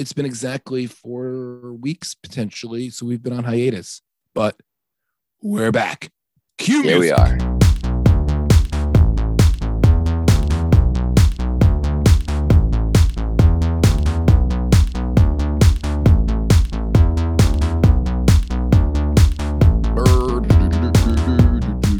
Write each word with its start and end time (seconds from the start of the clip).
it's 0.00 0.14
been 0.14 0.24
exactly 0.24 0.86
four 0.86 1.74
weeks 1.74 2.14
potentially. 2.14 2.88
So 2.88 3.04
we've 3.04 3.22
been 3.22 3.34
on 3.34 3.44
hiatus, 3.44 4.00
but 4.34 4.56
we're 5.42 5.70
back. 5.70 6.10
Cue 6.56 6.82
Here 6.82 6.98
we 6.98 7.10
are. 7.10 7.36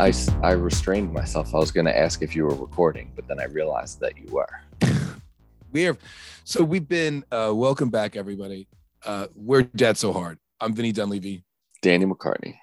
I, 0.00 0.14
I 0.42 0.52
restrained 0.52 1.12
myself. 1.12 1.54
I 1.54 1.58
was 1.58 1.70
going 1.70 1.84
to 1.84 1.96
ask 1.96 2.22
if 2.22 2.34
you 2.34 2.44
were 2.44 2.54
recording, 2.54 3.12
but 3.14 3.28
then 3.28 3.38
I 3.38 3.44
realized 3.44 4.00
that 4.00 4.16
you 4.16 4.26
were. 4.32 4.48
We 5.73 5.82
have, 5.82 5.98
so 6.43 6.64
we've 6.64 6.89
been, 6.89 7.25
uh, 7.30 7.52
welcome 7.55 7.91
back, 7.91 8.16
everybody. 8.16 8.66
Uh, 9.05 9.29
we're 9.37 9.62
Dad 9.62 9.97
So 9.97 10.12
Hard. 10.12 10.38
I'm 10.61 10.74
Vinny 10.74 10.91
Dunleavy. 10.91 11.45
Danny 11.80 12.06
McCartney. 12.06 12.56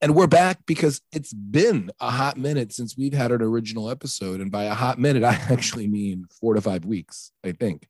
And 0.00 0.14
we're 0.14 0.28
back 0.28 0.64
because 0.64 1.00
it's 1.12 1.32
been 1.32 1.90
a 2.00 2.10
hot 2.10 2.36
minute 2.36 2.72
since 2.72 2.96
we've 2.96 3.12
had 3.12 3.32
an 3.32 3.42
original 3.42 3.90
episode. 3.90 4.40
And 4.40 4.52
by 4.52 4.64
a 4.64 4.74
hot 4.74 5.00
minute, 5.00 5.24
I 5.24 5.34
actually 5.50 5.88
mean 5.88 6.26
four 6.40 6.54
to 6.54 6.60
five 6.60 6.84
weeks, 6.84 7.32
I 7.44 7.52
think. 7.52 7.88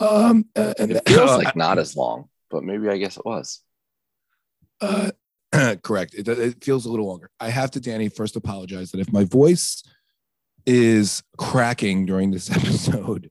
Um, 0.00 0.46
uh, 0.56 0.74
and 0.78 0.90
it 0.90 1.08
feels 1.08 1.30
uh, 1.30 1.38
like 1.38 1.54
not 1.54 1.78
as 1.78 1.96
long, 1.96 2.28
but 2.50 2.64
maybe 2.64 2.88
I 2.88 2.98
guess 2.98 3.18
it 3.18 3.24
was. 3.24 3.60
Uh, 4.80 5.10
correct. 5.84 6.14
It, 6.14 6.26
it 6.26 6.64
feels 6.64 6.86
a 6.86 6.90
little 6.90 7.06
longer. 7.06 7.30
I 7.38 7.50
have 7.50 7.70
to, 7.72 7.80
Danny, 7.80 8.08
first 8.08 8.34
apologize 8.34 8.90
that 8.90 9.00
if 9.00 9.12
my 9.12 9.24
voice 9.24 9.84
is 10.66 11.22
cracking 11.36 12.06
during 12.06 12.32
this 12.32 12.50
episode, 12.56 13.30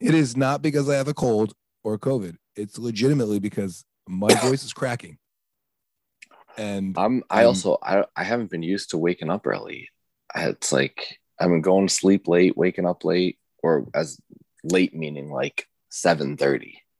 it 0.00 0.14
is 0.14 0.36
not 0.36 0.62
because 0.62 0.88
I 0.88 0.96
have 0.96 1.08
a 1.08 1.14
cold 1.14 1.54
or 1.84 1.98
COVID. 1.98 2.36
It's 2.54 2.78
legitimately 2.78 3.38
because 3.38 3.84
my 4.08 4.28
voice 4.42 4.64
is 4.64 4.72
cracking. 4.72 5.18
And 6.58 6.96
I'm, 6.96 7.22
I 7.28 7.44
also, 7.44 7.76
I, 7.82 8.04
I 8.16 8.24
haven't 8.24 8.50
been 8.50 8.62
used 8.62 8.90
to 8.90 8.98
waking 8.98 9.30
up 9.30 9.46
early. 9.46 9.90
It's 10.34 10.72
like 10.72 11.18
I've 11.38 11.50
been 11.50 11.60
going 11.60 11.86
to 11.86 11.92
sleep 11.92 12.28
late, 12.28 12.56
waking 12.56 12.86
up 12.86 13.04
late, 13.04 13.38
or 13.62 13.86
as 13.94 14.18
late 14.64 14.94
meaning 14.94 15.30
like 15.30 15.66
7 15.90 16.36
30. 16.36 16.82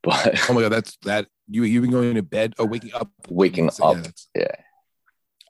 But 0.00 0.48
oh 0.48 0.52
my 0.52 0.60
God, 0.60 0.70
that's 0.70 0.96
that 1.02 1.26
you 1.48 1.64
you've 1.64 1.82
been 1.82 1.90
going 1.90 2.14
to 2.14 2.22
bed 2.22 2.54
or 2.56 2.66
waking 2.66 2.94
up 2.94 3.10
waking 3.28 3.68
up 3.82 3.96
yeah, 3.96 4.10
yeah. 4.36 4.54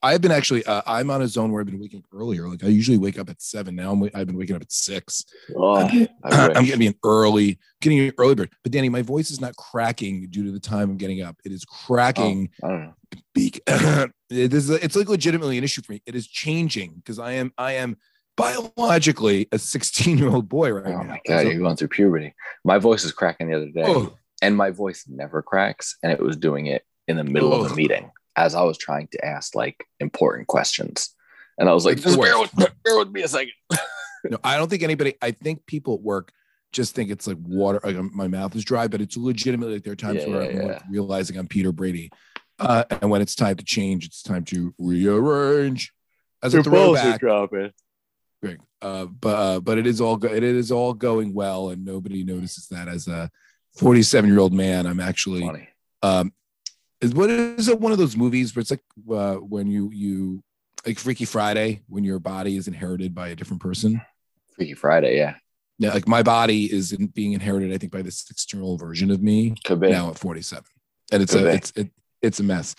I've 0.03 0.21
been 0.21 0.31
actually 0.31 0.65
uh, 0.65 0.83
i'm 0.87 1.11
on 1.11 1.23
a 1.23 1.29
zone 1.29 1.51
where 1.51 1.61
i've 1.61 1.67
been 1.67 1.81
waking 1.81 2.05
earlier. 2.13 2.49
Like 2.49 2.65
i 2.65 2.69
usually 2.69 2.99
wake 2.99 3.19
up 3.19 3.31
at 3.31 3.41
seven. 3.41 3.77
Now 3.77 3.93
I'm, 3.93 4.03
i've 4.15 4.27
been 4.27 4.37
waking 4.37 4.57
up 4.57 4.63
at 4.63 4.73
six. 4.73 5.25
Oh, 5.57 5.77
i'm, 6.25 6.57
I'm 6.57 6.65
getting 6.65 6.89
an 6.89 6.95
early 7.05 7.59
getting 7.81 8.01
an 8.01 8.13
early 8.19 8.35
bird. 8.35 8.51
But 8.63 8.73
danny 8.73 8.89
my 8.89 9.03
voice 9.03 9.31
is 9.31 9.41
not 9.41 9.57
cracking 9.57 10.29
due 10.31 10.45
to 10.45 10.53
the 10.53 10.61
time 10.61 10.91
i'm 10.91 10.97
getting 10.97 11.23
up. 11.23 11.37
It 11.45 11.53
is 11.53 11.65
cracking. 11.65 12.51
Oh, 12.63 12.67
I 12.67 12.71
don't 12.71 12.81
know. 12.83 12.95
it 14.31 14.55
is 14.55 14.71
it's 14.71 14.97
like 14.97 15.09
legitimately 15.09 15.59
an 15.59 15.65
issue 15.65 15.83
for 15.83 15.93
me. 15.93 16.03
It 16.07 16.15
is 16.15 16.27
changing 16.27 16.95
because 16.97 17.19
i 17.19 17.33
am 17.33 17.53
i 17.59 17.73
am 17.73 17.97
biologically 18.37 19.49
a 19.51 19.59
16 19.59 20.17
year 20.17 20.29
old 20.29 20.49
boy 20.49 20.71
right 20.71 20.87
oh 20.87 21.03
now. 21.03 21.03
my 21.03 21.21
god 21.27 21.43
so, 21.43 21.49
you're 21.49 21.59
going 21.59 21.77
through 21.77 21.89
puberty. 21.89 22.35
My 22.65 22.79
voice 22.79 23.05
is 23.05 23.13
cracking 23.13 23.49
the 23.49 23.57
other 23.57 23.71
day 23.71 23.85
oh. 23.87 24.17
and 24.43 24.57
my 24.57 24.71
voice 24.71 25.05
never 25.09 25.43
cracks 25.43 25.97
and 26.03 26.13
it 26.13 26.21
was 26.21 26.37
doing 26.37 26.67
it 26.67 26.85
in 27.09 27.17
the 27.17 27.25
middle 27.25 27.53
of 27.53 27.73
a 27.73 27.75
meeting 27.75 28.11
as 28.39 28.55
i 28.55 28.63
was 28.63 28.79
trying 28.79 29.09
to 29.09 29.25
ask 29.25 29.55
like 29.55 29.85
important 30.01 30.47
questions 30.47 31.15
and 31.59 31.69
i 31.69 31.73
was 31.73 31.85
like 31.85 31.99
just 31.99 32.21
bear 32.21 32.39
with, 32.39 32.55
bear 32.57 32.99
with 32.99 33.11
me 33.11 33.23
a 33.23 33.29
second 33.29 33.53
no 34.31 34.39
i 34.45 34.57
don't 34.57 34.69
think 34.69 34.83
anybody 34.83 35.15
i 35.23 35.31
think 35.31 35.65
people 35.67 35.95
at 35.95 36.01
work 36.01 36.33
just 36.73 36.95
think 36.95 37.11
it's 37.11 37.27
like 37.27 37.39
water 37.41 37.81
like 37.85 37.97
my 38.13 38.29
mouth 38.29 38.55
is 38.55 38.65
dry 38.65 38.87
but 38.89 39.01
it's 39.01 39.17
legitimately 39.17 39.75
like 39.75 39.85
there 39.85 39.93
are 39.93 39.97
times 39.97 40.23
yeah, 40.23 40.29
where 40.29 40.43
yeah, 40.43 40.51
i'm 40.51 40.57
yeah. 40.57 40.73
Like 40.73 40.83
realizing 40.91 41.37
i'm 41.39 41.49
peter 41.49 41.73
brady 41.73 42.11
uh, 42.61 42.83
and 42.91 43.09
when 43.09 43.23
it's 43.23 43.37
time 43.37 43.55
to 43.55 43.65
change 43.65 44.05
it's 44.05 44.23
time 44.23 44.45
to 44.45 44.75
rearrange 44.79 45.93
as 46.43 46.53
Your 46.53 46.61
a 46.61 46.65
throwback 46.65 47.21
dropping. 47.21 47.73
Great. 48.43 48.59
Uh, 48.81 49.07
but 49.07 49.35
uh, 49.35 49.61
but 49.61 49.79
it 49.79 49.87
is 49.87 50.01
all 50.01 50.17
go- 50.17 50.33
it 50.33 50.43
is 50.43 50.71
all 50.71 50.95
going 50.95 51.35
well, 51.35 51.71
and 51.71 51.85
nobody 51.85 52.25
notices 52.25 52.69
that 52.69 52.89
as 52.89 53.09
a 53.09 53.31
47 53.77 54.31
year 54.31 54.39
old 54.39 54.53
man. 54.53 54.87
I'm 54.87 55.01
actually, 55.01 55.69
um, 56.03 56.33
is 57.01 57.15
what 57.15 57.31
is 57.31 57.69
it? 57.69 57.81
One 57.81 57.93
of 57.93 57.99
those 57.99 58.17
movies 58.17 58.55
where 58.55 58.61
it's 58.61 58.71
like 58.71 58.83
uh, 59.13 59.37
when 59.37 59.67
you 59.69 59.91
you 59.93 60.43
like 60.87 60.99
Freaky 60.99 61.25
Friday 61.25 61.83
when 61.89 62.05
your 62.05 62.19
body 62.19 62.57
is 62.57 62.69
inherited 62.69 63.15
by 63.15 63.29
a 63.29 63.37
different 63.37 63.63
person. 63.63 64.01
Freaky 64.55 64.75
Friday, 64.75 65.17
yeah. 65.17 65.35
Yeah, 65.79 65.93
like 65.93 66.09
my 66.09 66.25
body 66.25 66.73
is 66.73 66.93
being 67.15 67.35
inherited, 67.35 67.73
I 67.73 67.79
think, 67.79 67.93
by 67.93 68.03
this 68.03 68.21
16 68.27 68.59
year 68.59 68.65
old 68.65 68.81
version 68.81 69.11
of 69.13 69.23
me 69.23 69.55
now 69.91 70.11
at 70.11 70.19
47, 70.19 70.65
and 71.13 71.23
it's 71.23 71.33
Could 71.33 71.47
a 71.47 71.51
be. 71.51 71.57
it's 71.57 71.71
it, 71.77 71.91
it's 72.21 72.41
a 72.41 72.43
mess. 72.43 72.75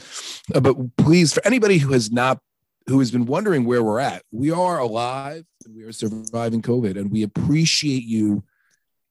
Uh, 0.53 0.59
but 0.59 0.75
please, 0.97 1.31
for 1.34 1.46
anybody 1.46 1.78
who 1.78 1.94
has 1.94 2.12
not 2.12 2.40
who 2.88 3.00
has 3.00 3.12
been 3.12 3.25
wondering 3.25 3.63
where 3.63 3.84
we're 3.84 4.00
at, 4.00 4.24
we 4.31 4.51
are 4.51 4.80
alive 4.80 5.46
and 5.66 5.75
we 5.75 5.84
are 5.84 5.94
surviving 5.94 6.62
COVID, 6.62 6.97
and 6.97 7.09
we 7.09 7.24
appreciate 7.24 8.03
you 8.03 8.44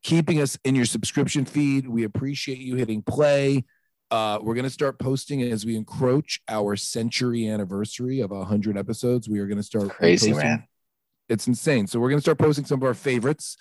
keeping 0.03 0.41
us 0.41 0.59
in 0.65 0.75
your 0.75 0.85
subscription 0.85 1.47
feed. 1.47 1.89
We 1.89 2.05
appreciate 2.05 2.59
you 2.59 2.77
hitting 2.77 3.03
play. 3.03 3.65
Uh, 4.11 4.39
we're 4.41 4.55
going 4.55 4.65
to 4.65 4.71
start 4.71 4.99
posting 4.99 5.43
as 5.43 5.67
we 5.67 5.77
encroach 5.77 6.41
our 6.49 6.77
century 6.77 7.47
anniversary 7.47 8.21
of 8.21 8.31
100 8.31 8.79
episodes. 8.79 9.29
We 9.29 9.39
are 9.39 9.47
going 9.47 9.59
to 9.59 9.63
start 9.63 9.91
crazy, 9.91 10.33
posting. 10.33 10.49
man. 10.49 10.65
It's 11.29 11.47
insane. 11.47 11.87
So 11.87 12.01
we're 12.01 12.09
going 12.09 12.19
to 12.19 12.23
start 12.23 12.39
posting 12.39 12.65
some 12.65 12.79
of 12.79 12.85
our 12.85 12.95
favorites. 12.95 13.57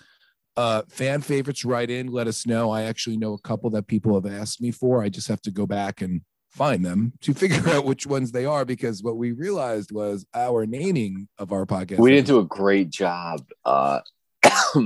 Uh, 0.56 0.82
fan 0.88 1.20
favorites, 1.20 1.64
right 1.64 1.88
in. 1.88 2.08
Let 2.08 2.26
us 2.26 2.46
know. 2.46 2.70
I 2.70 2.84
actually 2.84 3.16
know 3.16 3.34
a 3.34 3.38
couple 3.38 3.70
that 3.70 3.86
people 3.86 4.14
have 4.14 4.30
asked 4.30 4.60
me 4.60 4.70
for. 4.70 5.02
I 5.04 5.08
just 5.08 5.28
have 5.28 5.42
to 5.42 5.50
go 5.50 5.66
back 5.66 6.00
and 6.00 6.22
find 6.50 6.84
them 6.84 7.12
to 7.20 7.34
figure 7.34 7.68
out 7.68 7.84
which 7.84 8.06
ones 8.06 8.32
they 8.32 8.46
are 8.46 8.64
because 8.64 9.02
what 9.02 9.16
we 9.16 9.32
realized 9.32 9.92
was 9.92 10.26
our 10.34 10.66
naming 10.66 11.28
of 11.38 11.52
our 11.52 11.66
podcast. 11.66 11.98
We 11.98 12.10
didn't 12.10 12.26
do 12.26 12.38
a 12.38 12.44
great 12.44 12.90
job. 12.90 13.46
Uh, 13.64 14.00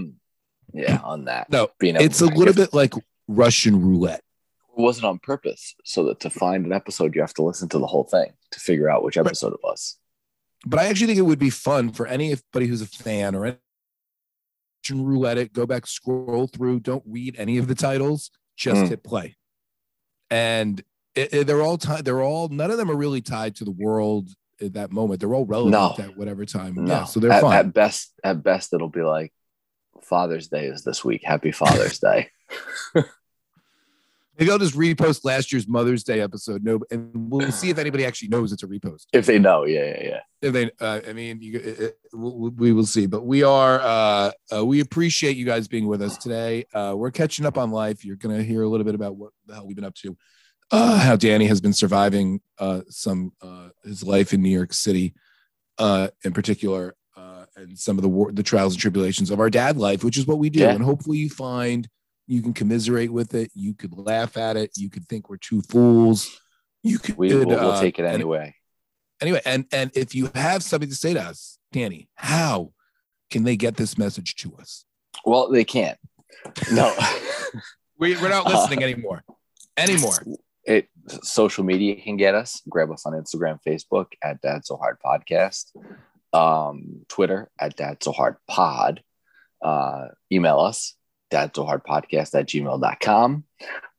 yeah, 0.72 1.00
on 1.04 1.26
that. 1.26 1.48
No, 1.50 1.68
being 1.78 1.96
it's 1.96 2.20
a 2.20 2.26
little 2.26 2.54
bit 2.54 2.74
like 2.74 2.94
Russian 3.28 3.80
roulette. 3.80 4.22
It 4.76 4.80
wasn't 4.80 5.06
on 5.06 5.18
purpose, 5.18 5.74
so 5.84 6.04
that 6.04 6.20
to 6.20 6.30
find 6.30 6.64
an 6.64 6.72
episode, 6.72 7.14
you 7.14 7.20
have 7.20 7.34
to 7.34 7.42
listen 7.42 7.68
to 7.70 7.78
the 7.78 7.86
whole 7.86 8.04
thing 8.04 8.32
to 8.52 8.60
figure 8.60 8.88
out 8.88 9.04
which 9.04 9.16
episode 9.16 9.48
right. 9.48 9.54
it 9.54 9.60
was. 9.62 9.96
But 10.64 10.80
I 10.80 10.86
actually 10.86 11.08
think 11.08 11.18
it 11.18 11.22
would 11.22 11.38
be 11.38 11.50
fun 11.50 11.92
for 11.92 12.06
anybody 12.06 12.66
who's 12.66 12.82
a 12.82 12.86
fan 12.86 13.34
or 13.34 13.58
Russian 14.82 15.04
roulette 15.04 15.38
it, 15.38 15.52
go 15.52 15.66
back, 15.66 15.86
scroll 15.86 16.46
through, 16.46 16.80
don't 16.80 17.04
read 17.06 17.36
any 17.38 17.58
of 17.58 17.68
the 17.68 17.74
titles, 17.74 18.30
just 18.56 18.82
mm. 18.82 18.88
hit 18.88 19.04
play. 19.04 19.36
And 20.30 20.82
it, 21.14 21.32
it, 21.32 21.46
they're 21.46 21.62
all 21.62 21.78
tied. 21.78 22.04
They're 22.04 22.22
all 22.22 22.48
none 22.48 22.70
of 22.70 22.78
them 22.78 22.90
are 22.90 22.96
really 22.96 23.20
tied 23.20 23.56
to 23.56 23.64
the 23.64 23.70
world 23.70 24.30
at 24.60 24.74
that 24.74 24.90
moment. 24.90 25.20
They're 25.20 25.34
all 25.34 25.44
relevant 25.44 25.72
no. 25.72 26.04
at 26.04 26.16
whatever 26.16 26.44
time. 26.44 26.74
No. 26.76 26.92
Yeah, 26.92 27.04
so 27.04 27.20
they're 27.20 27.32
at, 27.32 27.42
fun. 27.42 27.54
At 27.54 27.74
best, 27.74 28.12
at 28.24 28.42
best, 28.42 28.72
it'll 28.72 28.88
be 28.88 29.02
like 29.02 29.32
Father's 30.02 30.48
Day 30.48 30.66
is 30.66 30.84
this 30.84 31.04
week. 31.04 31.22
Happy 31.24 31.52
Father's 31.52 31.98
Day. 31.98 32.30
Maybe 34.38 34.50
I'll 34.50 34.58
just 34.58 34.74
repost 34.74 35.24
last 35.24 35.52
year's 35.52 35.68
Mother's 35.68 36.04
Day 36.04 36.20
episode. 36.20 36.64
No, 36.64 36.80
and 36.90 37.10
we'll 37.14 37.52
see 37.52 37.68
if 37.68 37.78
anybody 37.78 38.06
actually 38.06 38.28
knows 38.28 38.50
it's 38.50 38.62
a 38.62 38.66
repost. 38.66 39.06
If 39.12 39.26
they 39.26 39.38
know, 39.38 39.64
yeah, 39.64 39.84
yeah, 39.84 40.02
yeah. 40.02 40.20
If 40.40 40.52
they, 40.54 40.70
uh, 40.80 41.00
I 41.06 41.12
mean, 41.12 41.42
you, 41.42 41.58
it, 41.58 41.80
it, 41.80 41.98
we 42.14 42.72
will 42.72 42.86
see. 42.86 43.06
But 43.06 43.26
we 43.26 43.42
are, 43.42 43.78
uh, 43.80 44.30
uh, 44.54 44.64
we 44.64 44.80
appreciate 44.80 45.36
you 45.36 45.44
guys 45.44 45.68
being 45.68 45.86
with 45.86 46.00
us 46.00 46.16
today. 46.16 46.64
Uh, 46.72 46.94
we're 46.96 47.10
catching 47.10 47.44
up 47.44 47.58
on 47.58 47.70
life. 47.70 48.06
You're 48.06 48.16
going 48.16 48.34
to 48.34 48.42
hear 48.42 48.62
a 48.62 48.68
little 48.68 48.84
bit 48.84 48.94
about 48.94 49.16
what 49.16 49.32
the 49.46 49.54
hell 49.54 49.66
we've 49.66 49.76
been 49.76 49.84
up 49.84 49.94
to, 49.96 50.16
uh, 50.70 50.98
how 50.98 51.16
Danny 51.16 51.46
has 51.46 51.60
been 51.60 51.74
surviving 51.74 52.40
uh, 52.58 52.80
some 52.88 53.32
his 53.84 54.02
life 54.02 54.32
in 54.32 54.40
New 54.40 54.50
York 54.50 54.72
City, 54.72 55.14
in 55.78 56.32
particular, 56.32 56.94
and 57.54 57.78
some 57.78 57.98
of 57.98 58.02
the 58.02 58.08
war, 58.08 58.32
the 58.32 58.42
trials 58.42 58.72
and 58.72 58.80
tribulations 58.80 59.30
of 59.30 59.38
our 59.38 59.50
dad 59.50 59.76
life, 59.76 60.02
which 60.02 60.16
is 60.16 60.26
what 60.26 60.38
we 60.38 60.48
do. 60.48 60.60
Yeah. 60.60 60.70
And 60.70 60.82
hopefully 60.82 61.18
you 61.18 61.28
find 61.28 61.86
you 62.26 62.42
can 62.42 62.52
commiserate 62.52 63.12
with 63.12 63.34
it. 63.34 63.50
You 63.54 63.74
could 63.74 63.96
laugh 63.96 64.36
at 64.36 64.56
it. 64.56 64.72
You 64.76 64.90
could 64.90 65.06
think 65.08 65.28
we're 65.28 65.36
two 65.36 65.62
fools. 65.62 66.40
You 66.82 66.98
could 66.98 67.16
we, 67.16 67.34
will 67.34 67.46
we'll 67.46 67.70
uh, 67.72 67.80
take 67.80 67.98
it 67.98 68.04
anyway. 68.04 68.54
Anyway, 69.20 69.40
and 69.44 69.66
and 69.72 69.90
if 69.94 70.14
you 70.14 70.30
have 70.34 70.62
something 70.62 70.88
to 70.88 70.94
say 70.94 71.14
to 71.14 71.22
us, 71.22 71.58
Danny, 71.70 72.08
how 72.14 72.72
can 73.30 73.44
they 73.44 73.56
get 73.56 73.76
this 73.76 73.96
message 73.96 74.34
to 74.36 74.54
us? 74.56 74.84
Well, 75.24 75.50
they 75.50 75.64
can't. 75.64 75.98
No, 76.72 76.94
we, 77.98 78.16
we're 78.16 78.28
not 78.28 78.46
listening 78.46 78.82
uh, 78.82 78.86
anymore. 78.86 79.22
Anymore. 79.76 80.14
It 80.64 80.88
social 81.22 81.64
media 81.64 81.96
can 82.00 82.16
get 82.16 82.34
us. 82.34 82.62
Grab 82.68 82.90
us 82.90 83.04
on 83.06 83.12
Instagram, 83.12 83.58
Facebook 83.66 84.06
at 84.22 84.40
Dad 84.40 84.64
So 84.64 84.76
Hard 84.76 84.98
Podcast 85.04 85.72
um, 86.32 87.04
Twitter 87.08 87.50
at 87.58 87.76
Dad 87.76 88.02
So 88.02 88.12
Hard 88.12 88.36
Pod. 88.48 89.02
Uh, 89.62 90.08
email 90.32 90.58
us, 90.58 90.94
dad 91.32 91.50
so 91.56 91.64
hard 91.64 91.82
podcast 91.84 92.38
at 92.38 92.46
gmail.com. 92.46 93.44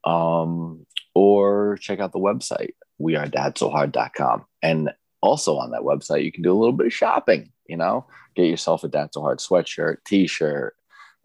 Um, 0.06 0.86
or 1.16 1.78
check 1.82 2.00
out 2.00 2.12
the 2.12 2.20
website, 2.20 2.72
we 2.98 3.16
are 3.16 3.26
dadsohard.com. 3.28 4.46
And 4.62 4.92
also 5.22 5.58
on 5.58 5.72
that 5.72 5.82
website, 5.82 6.24
you 6.24 6.32
can 6.32 6.44
do 6.44 6.52
a 6.52 6.58
little 6.58 6.74
bit 6.74 6.88
of 6.88 6.94
shopping, 6.94 7.52
you 7.68 7.78
know, 7.78 8.06
get 8.36 8.48
yourself 8.48 8.84
a 8.84 8.88
Dad 8.88 9.10
So 9.14 9.22
Hard 9.22 9.40
sweatshirt, 9.40 9.98
t 10.06 10.28
shirt, 10.28 10.76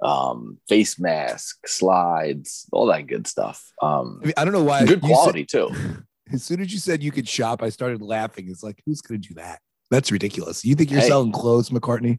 um, 0.02 0.58
face 0.69 0.99
mask, 0.99 1.66
slides, 1.66 2.66
all 2.72 2.87
that 2.87 3.06
good 3.06 3.26
stuff. 3.26 3.72
Um, 3.82 4.20
I, 4.22 4.26
mean, 4.26 4.34
I 4.37 4.44
don't 4.44 4.52
know 4.55 4.62
why. 4.64 4.84
good 4.84 5.00
quality 5.02 5.44
too. 5.44 5.70
As 6.32 6.44
soon 6.44 6.60
as 6.60 6.70
you 6.72 6.78
said 6.78 7.02
you 7.02 7.10
could 7.10 7.26
shop, 7.26 7.62
I 7.62 7.70
started 7.70 8.02
laughing. 8.02 8.49
It's 8.50 8.62
like, 8.62 8.82
who's 8.84 9.00
going 9.00 9.20
to 9.20 9.28
do 9.28 9.34
that? 9.34 9.60
That's 9.90 10.12
ridiculous. 10.12 10.62
You 10.64 10.75
think 10.75 10.90
you're 10.90 11.00
Hey. 11.00 11.08
selling 11.08 11.32
clothes, 11.32 11.70
McCartney? 11.70 12.19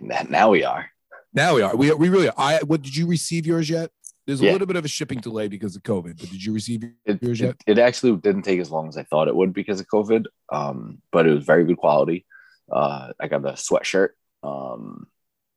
Now 0.00 0.50
we 0.50 0.64
are. 0.64 0.90
Now 1.34 1.54
we 1.54 1.62
are. 1.62 1.76
We, 1.76 1.92
we 1.92 2.08
really 2.08 2.28
are. 2.28 2.34
I 2.36 2.58
what 2.66 2.82
did 2.82 2.96
you 2.96 3.06
receive 3.06 3.46
yours 3.46 3.68
yet? 3.68 3.90
There's 4.26 4.40
a 4.40 4.44
Yeah. 4.44 4.52
little 4.52 4.66
bit 4.66 4.76
of 4.76 4.84
a 4.84 4.88
shipping 4.88 5.20
delay 5.20 5.48
because 5.48 5.74
of 5.74 5.82
COVID, 5.82 6.18
but 6.18 6.28
did 6.30 6.44
you 6.44 6.52
receive 6.52 6.84
It, 7.06 7.22
yours 7.22 7.40
it, 7.40 7.44
yet? 7.46 7.56
it 7.66 7.78
actually 7.78 8.14
didn't 8.16 8.42
take 8.42 8.60
as 8.60 8.70
long 8.70 8.88
as 8.88 8.96
I 8.98 9.04
thought 9.04 9.26
it 9.28 9.34
would 9.34 9.52
because 9.54 9.80
of 9.80 9.86
COVID, 9.88 10.26
um, 10.52 11.00
but 11.12 11.26
it 11.26 11.34
was 11.34 11.44
very 11.44 11.64
good 11.64 11.78
quality. 11.78 12.26
Uh, 12.70 13.12
I 13.18 13.28
got 13.28 13.42
the 13.42 13.52
sweatshirt. 13.52 14.10
Um, 14.42 15.06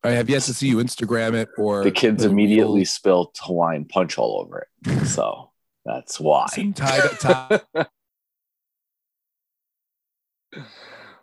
I 0.04 0.12
have 0.12 0.30
yet 0.30 0.44
to 0.44 0.54
see 0.54 0.68
you 0.70 0.78
Instagram 0.78 1.34
it 1.34 1.50
or 1.58 1.84
the 1.84 1.92
kids 1.92 2.24
immediately 2.24 2.86
spilt 2.86 3.38
Hawaiian 3.44 3.86
punch 3.86 4.18
all 4.18 4.40
over 4.42 4.66
it, 4.86 5.06
so 5.08 5.52
that's 5.86 6.20
why. 6.20 6.48
some 6.48 6.74
tie, 6.74 7.00
tie, 7.20 7.60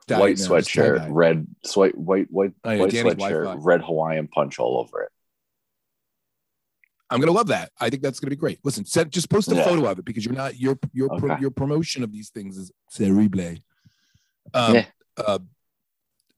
tie- 0.08 0.20
white 0.20 0.38
no, 0.38 0.44
sweatshirt, 0.49 0.99
tie-dye. 0.99 1.10
red 1.10 1.46
sweat, 1.64 1.96
white 1.96 2.26
white 2.31 2.52
Oh, 2.64 2.70
yeah, 2.70 2.81
white 2.81 2.90
Danny's 2.90 3.14
sweatshirt, 3.14 3.44
Wi-Fi. 3.44 3.60
red 3.64 3.82
Hawaiian 3.82 4.28
punch 4.28 4.58
all 4.58 4.78
over 4.78 5.02
it. 5.02 5.10
I'm 7.10 7.20
gonna 7.20 7.32
love 7.32 7.46
that. 7.49 7.70
I 7.81 7.88
think 7.88 8.02
that's 8.02 8.20
gonna 8.20 8.31
be 8.31 8.37
great. 8.37 8.58
Listen, 8.64 8.84
set, 8.84 9.10
just 9.10 9.31
post 9.31 9.50
a 9.50 9.55
Yeah. 9.55 9.64
photo 9.64 9.87
of 9.90 9.99
it 9.99 10.05
because 10.05 10.25
you're 10.26 10.34
not 10.34 10.58
your 10.58 10.78
your 10.93 11.08
pro, 11.19 11.37
your 11.38 11.50
promotion 11.50 12.02
of 12.02 12.12
these 12.12 12.28
things 12.31 12.58
is 12.58 12.70
terrible. 12.93 13.56
Um, 14.55 14.75
Yeah. 14.75 14.84
uh, 15.16 15.38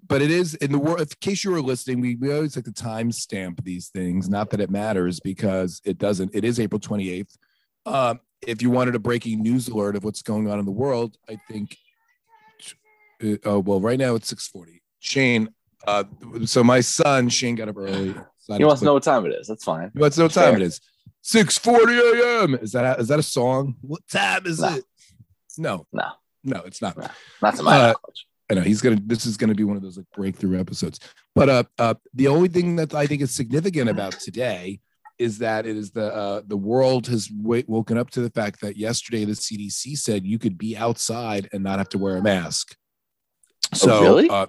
but 0.06 0.22
it 0.22 0.30
is 0.30 0.54
in 0.54 0.70
the 0.72 0.78
world. 0.78 1.00
In 1.00 1.06
case 1.20 1.44
you 1.44 1.50
were 1.50 1.60
listening, 1.60 2.00
we, 2.00 2.14
we 2.16 2.32
always 2.32 2.56
like 2.56 2.64
to 2.66 2.72
timestamp 2.72 3.62
these 3.64 3.88
things. 3.88 4.28
Not 4.28 4.50
that 4.50 4.60
it 4.60 4.70
matters 4.70 5.20
because 5.20 5.80
it 5.84 5.98
doesn't. 5.98 6.34
It 6.34 6.44
is 6.44 6.58
April 6.60 6.80
28th. 6.80 7.36
Um, 7.86 8.20
if 8.42 8.62
you 8.62 8.70
wanted 8.70 8.94
a 8.94 8.98
breaking 8.98 9.42
news 9.42 9.68
alert 9.68 9.96
of 9.96 10.04
what's 10.04 10.22
going 10.22 10.48
on 10.50 10.58
in 10.58 10.64
the 10.64 10.70
world, 10.72 11.16
I 11.28 11.36
think. 11.50 11.76
Uh, 13.22 13.36
oh 13.44 13.58
well, 13.60 13.80
right 13.80 13.98
now 13.98 14.14
it's 14.14 14.32
6:40. 14.32 14.80
Shane. 15.00 15.48
Uh, 15.86 16.04
so 16.44 16.62
my 16.62 16.80
son 16.80 17.28
Shane 17.28 17.54
got 17.54 17.68
up 17.68 17.76
early. 17.76 18.14
He 18.56 18.64
wants 18.64 18.80
to 18.80 18.84
know 18.86 18.94
what 18.94 19.02
time 19.02 19.24
it 19.26 19.30
is. 19.32 19.46
That's 19.46 19.64
fine. 19.64 19.90
he 19.94 20.00
wants 20.00 20.16
to 20.16 20.22
know 20.22 20.24
what 20.26 20.32
time 20.32 20.54
Fair. 20.54 20.62
it 20.62 20.62
is. 20.62 20.80
6:40 21.24 22.42
a.m. 22.42 22.54
Is 22.56 22.72
that 22.72 22.84
a, 22.98 23.00
is 23.00 23.08
that 23.08 23.18
a 23.18 23.22
song? 23.22 23.76
What 23.82 24.00
time 24.10 24.46
is 24.46 24.60
No. 24.60 24.74
it? 24.76 24.84
No, 25.58 25.86
No, 25.92 26.08
no, 26.44 26.60
it's 26.64 26.80
not. 26.82 26.96
No. 26.96 27.06
not 27.42 27.56
to 27.56 27.62
my 27.62 27.74
Uh, 27.76 27.78
knowledge. 27.86 28.26
I 28.50 28.54
know 28.54 28.62
he's 28.62 28.80
gonna. 28.80 28.98
This 29.04 29.26
is 29.26 29.36
gonna 29.36 29.54
be 29.54 29.64
one 29.64 29.76
of 29.76 29.82
those 29.82 29.96
like 29.96 30.06
breakthrough 30.14 30.58
episodes. 30.58 30.98
But 31.34 31.48
uh, 31.48 31.62
uh, 31.78 31.94
the 32.14 32.26
only 32.28 32.48
thing 32.48 32.76
that 32.76 32.94
I 32.94 33.06
think 33.06 33.22
is 33.22 33.30
significant 33.30 33.88
about 33.88 34.14
today 34.18 34.80
is 35.18 35.38
that 35.38 35.66
it 35.66 35.76
is 35.76 35.92
the 35.92 36.12
uh, 36.12 36.42
the 36.46 36.56
world 36.56 37.06
has 37.06 37.26
w- 37.28 37.62
woken 37.68 37.96
up 37.96 38.10
to 38.10 38.20
the 38.22 38.30
fact 38.30 38.60
that 38.62 38.76
yesterday 38.76 39.24
the 39.24 39.32
CDC 39.34 39.96
said 39.98 40.24
you 40.26 40.38
could 40.38 40.58
be 40.58 40.76
outside 40.76 41.48
and 41.52 41.62
not 41.62 41.78
have 41.78 41.88
to 41.90 41.98
wear 41.98 42.16
a 42.16 42.22
mask. 42.22 42.74
So 43.74 44.00
really? 44.02 44.28
Uh, 44.28 44.46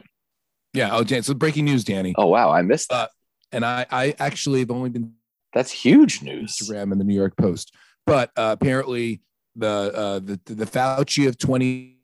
yeah. 0.74 0.90
Oh, 0.96 1.04
Dan. 1.04 1.24
So 1.24 1.34
breaking 1.34 1.66
news, 1.66 1.84
Danny. 1.84 2.14
Oh 2.18 2.28
wow, 2.28 2.50
I 2.52 2.62
missed 2.62 2.90
that. 2.90 2.96
uh, 2.96 3.08
And 3.52 3.66
I 3.66 3.86
I 3.92 4.16
actually 4.20 4.60
have 4.60 4.72
only 4.72 4.90
been 4.90 5.14
That's 5.54 5.72
huge 5.72 6.22
news. 6.22 6.58
Instagram 6.58 6.92
and 6.92 7.00
the 7.02 7.06
New 7.06 7.16
York 7.16 7.36
Post. 7.38 7.74
But 8.06 8.32
uh, 8.38 8.56
apparently, 8.60 9.22
the 9.56 9.68
uh, 9.68 10.20
the 10.20 10.40
the 10.46 10.66
Fauci 10.66 11.28
of 11.28 11.38
twenty 11.38 11.98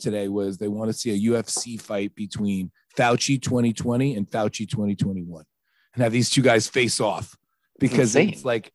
today 0.00 0.28
was 0.28 0.58
they 0.58 0.68
want 0.68 0.88
to 0.90 0.92
see 0.96 1.10
a 1.10 1.30
UFC 1.32 1.80
fight 1.80 2.14
between 2.14 2.70
Fauci 2.96 3.40
twenty 3.40 3.72
twenty 3.72 4.14
and 4.14 4.28
Fauci 4.30 4.68
twenty 4.68 4.94
twenty 4.94 5.22
one, 5.22 5.44
and 5.94 6.02
have 6.02 6.12
these 6.12 6.30
two 6.30 6.42
guys 6.42 6.66
face 6.68 7.00
off 7.00 7.36
because 7.78 8.14
insane. 8.16 8.30
it's 8.30 8.44
like 8.44 8.72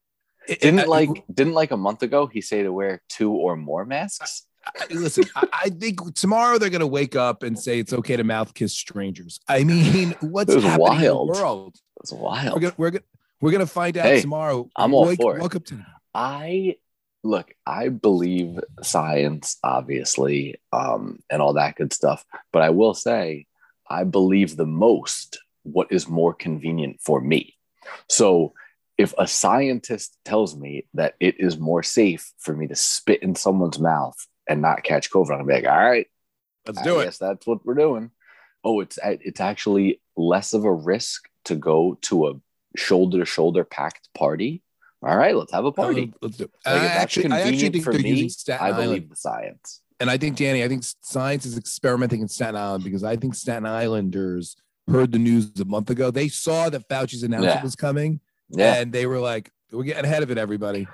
it- 0.48 0.62
Didn't 0.62 0.80
it- 0.81 0.88
like 0.88 1.10
didn't 1.33 1.54
like 1.54 1.72
a 1.72 1.78
month 1.78 2.04
ago 2.04 2.28
he 2.28 2.42
say 2.42 2.63
to 2.63 2.72
wear 2.72 3.01
two 3.10 3.31
or 3.31 3.56
more 3.56 3.86
masks? 3.86 4.45
Listen. 4.90 5.25
I, 5.36 5.48
I 5.66 5.69
think 5.69 6.14
tomorrow 6.16 6.58
they're 6.58 6.69
going 6.69 6.80
to 6.81 6.88
wake 6.88 7.16
up 7.16 7.44
and 7.44 7.58
say 7.58 7.80
it's 7.80 7.94
okay 7.94 8.16
to 8.18 8.24
mouth 8.24 8.54
kiss 8.54 8.74
strangers. 8.74 9.40
I 9.48 9.64
mean, 9.64 10.16
what's 10.22 10.54
happening 10.54 10.80
wild. 10.80 11.30
in 11.30 11.34
the 11.34 11.40
world? 11.40 11.75
That's 11.98 12.12
We're 12.14 12.19
wild. 12.19 12.62
gonna 12.62 12.74
we're 12.78 12.92
gonna 12.92 13.04
we're 13.42 13.52
gonna 13.52 13.66
find 13.66 13.98
out 13.98 14.06
Hey, 14.06 14.22
tomorrow. 14.22 14.69
I'm 14.75 14.94
all 14.94 15.08
wake, 15.08 15.19
for 15.22 15.38
it. 15.38 15.44
Up 15.56 15.66
to 15.66 15.86
I 16.14 16.75
look, 17.24 17.54
I 17.66 17.90
believe 17.90 18.60
science, 18.84 19.58
obviously, 19.64 20.60
um, 20.72 21.19
and 21.30 21.42
all 21.42 21.54
that 21.54 21.75
good 21.75 21.94
stuff. 21.94 22.24
But 22.54 22.62
I 22.62 22.69
will 22.69 22.94
say, 22.94 23.46
I 23.90 24.04
believe 24.04 24.56
the 24.56 24.66
most 24.66 25.40
what 25.64 25.92
is 25.92 26.08
more 26.08 26.34
convenient 26.34 27.02
for 27.02 27.19
me. 27.19 27.56
So 28.10 28.54
if 28.98 29.14
a 29.18 29.28
scientist 29.28 30.18
tells 30.25 30.56
me 30.56 30.86
that 30.94 31.16
it 31.19 31.40
is 31.40 31.58
more 31.58 31.84
safe 31.84 32.31
for 32.40 32.56
me 32.56 32.68
to 32.68 32.75
spit 32.75 33.22
in 33.22 33.36
someone's 33.36 33.80
mouth 33.80 34.16
and 34.49 34.61
not 34.61 34.83
catch 34.83 35.09
COVID, 35.11 35.39
I'm 35.39 35.47
like, 35.47 35.65
all 35.65 35.77
right, 35.77 36.07
Let's 36.65 36.79
I 36.79 36.83
do 36.83 36.99
it. 36.99 37.05
Yes, 37.05 37.17
that's 37.17 37.47
what 37.47 37.65
we're 37.65 37.73
doing. 37.75 38.11
Oh, 38.63 38.81
it's 38.81 38.99
it's 39.03 39.39
actually 39.39 40.01
less 40.17 40.53
of 40.53 40.65
a 40.65 40.73
risk 40.73 41.29
to 41.45 41.55
go 41.55 41.97
to 42.01 42.27
a 42.27 42.33
shoulder 42.75 43.19
to 43.19 43.25
shoulder 43.25 43.63
packed 43.63 44.09
party. 44.13 44.61
All 45.03 45.15
right, 45.15 45.35
let's 45.35 45.53
have 45.53 45.63
a 45.65 45.71
party. 45.71 46.11
Uh, 46.13 46.17
let's 46.23 46.38
do 46.38 46.44
it. 46.45 46.51
Like, 46.65 46.81
I 46.81 46.85
actually, 46.88 47.31
I 47.31 47.41
actually 47.41 47.69
think 47.69 47.83
for 47.83 47.94
they're 47.94 48.01
me, 48.01 48.09
using 48.09 48.29
Staten 48.29 48.65
I 48.65 48.69
Island, 48.69 48.83
believe 48.89 49.09
the 49.09 49.15
science. 49.15 49.81
and 49.99 50.09
I 50.09 50.17
think 50.17 50.35
Danny, 50.38 50.63
I 50.63 50.67
think 50.67 50.83
science 51.01 51.45
is 51.45 51.57
experimenting 51.57 52.21
in 52.21 52.27
Staten 52.27 52.55
Island 52.55 52.83
because 52.83 53.03
I 53.03 53.15
think 53.15 53.35
Staten 53.35 53.65
Islanders 53.65 54.55
heard 54.89 55.11
the 55.11 55.19
news 55.19 55.51
a 55.59 55.65
month 55.65 55.89
ago. 55.89 56.11
They 56.11 56.27
saw 56.29 56.69
that 56.69 56.89
Fauci's 56.89 57.23
announcement 57.23 57.55
Yeah. 57.57 57.63
was 57.63 57.75
coming, 57.75 58.19
Yeah. 58.49 58.75
and 58.81 58.91
they 58.91 59.05
were 59.05 59.19
like, 59.19 59.51
"We're 59.71 59.83
getting 59.83 60.05
ahead 60.05 60.23
of 60.23 60.31
it, 60.31 60.38
everybody." 60.38 60.88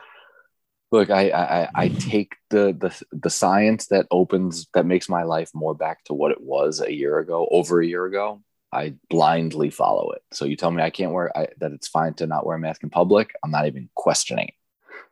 Look, 0.93 1.09
I, 1.09 1.29
I 1.31 1.43
I- 1.63 1.69
I 1.83 1.87
take 1.89 2.35
the 2.51 2.65
the 2.83 2.91
the 3.11 3.31
science 3.31 3.87
that 3.87 4.05
opens 4.11 4.67
that 4.75 4.85
makes 4.85 5.09
my 5.09 5.23
life 5.23 5.49
more 5.55 5.73
back 5.73 6.03
to 6.05 6.13
what 6.13 6.31
it 6.31 6.39
was 6.39 6.81
a 6.81 6.93
year 6.93 7.17
ago, 7.17 7.47
over 7.49 7.81
a 7.81 7.85
year 7.85 8.05
ago. 8.05 8.43
I 8.71 8.93
blindly 9.09 9.71
follow 9.71 10.11
it. 10.11 10.21
So 10.33 10.45
you 10.45 10.55
tell 10.55 10.69
me 10.69 10.83
I 10.83 10.91
can't 10.91 11.11
wear 11.11 11.35
I, 11.35 11.47
that 11.59 11.71
it's 11.71 11.87
fine 11.87 12.13
to 12.15 12.27
not 12.27 12.45
wear 12.45 12.57
a 12.57 12.59
mask 12.59 12.83
in 12.83 12.91
public. 12.91 13.33
I'm 13.43 13.49
not 13.49 13.65
even 13.65 13.89
questioning 13.95 14.49
it. 14.49 14.53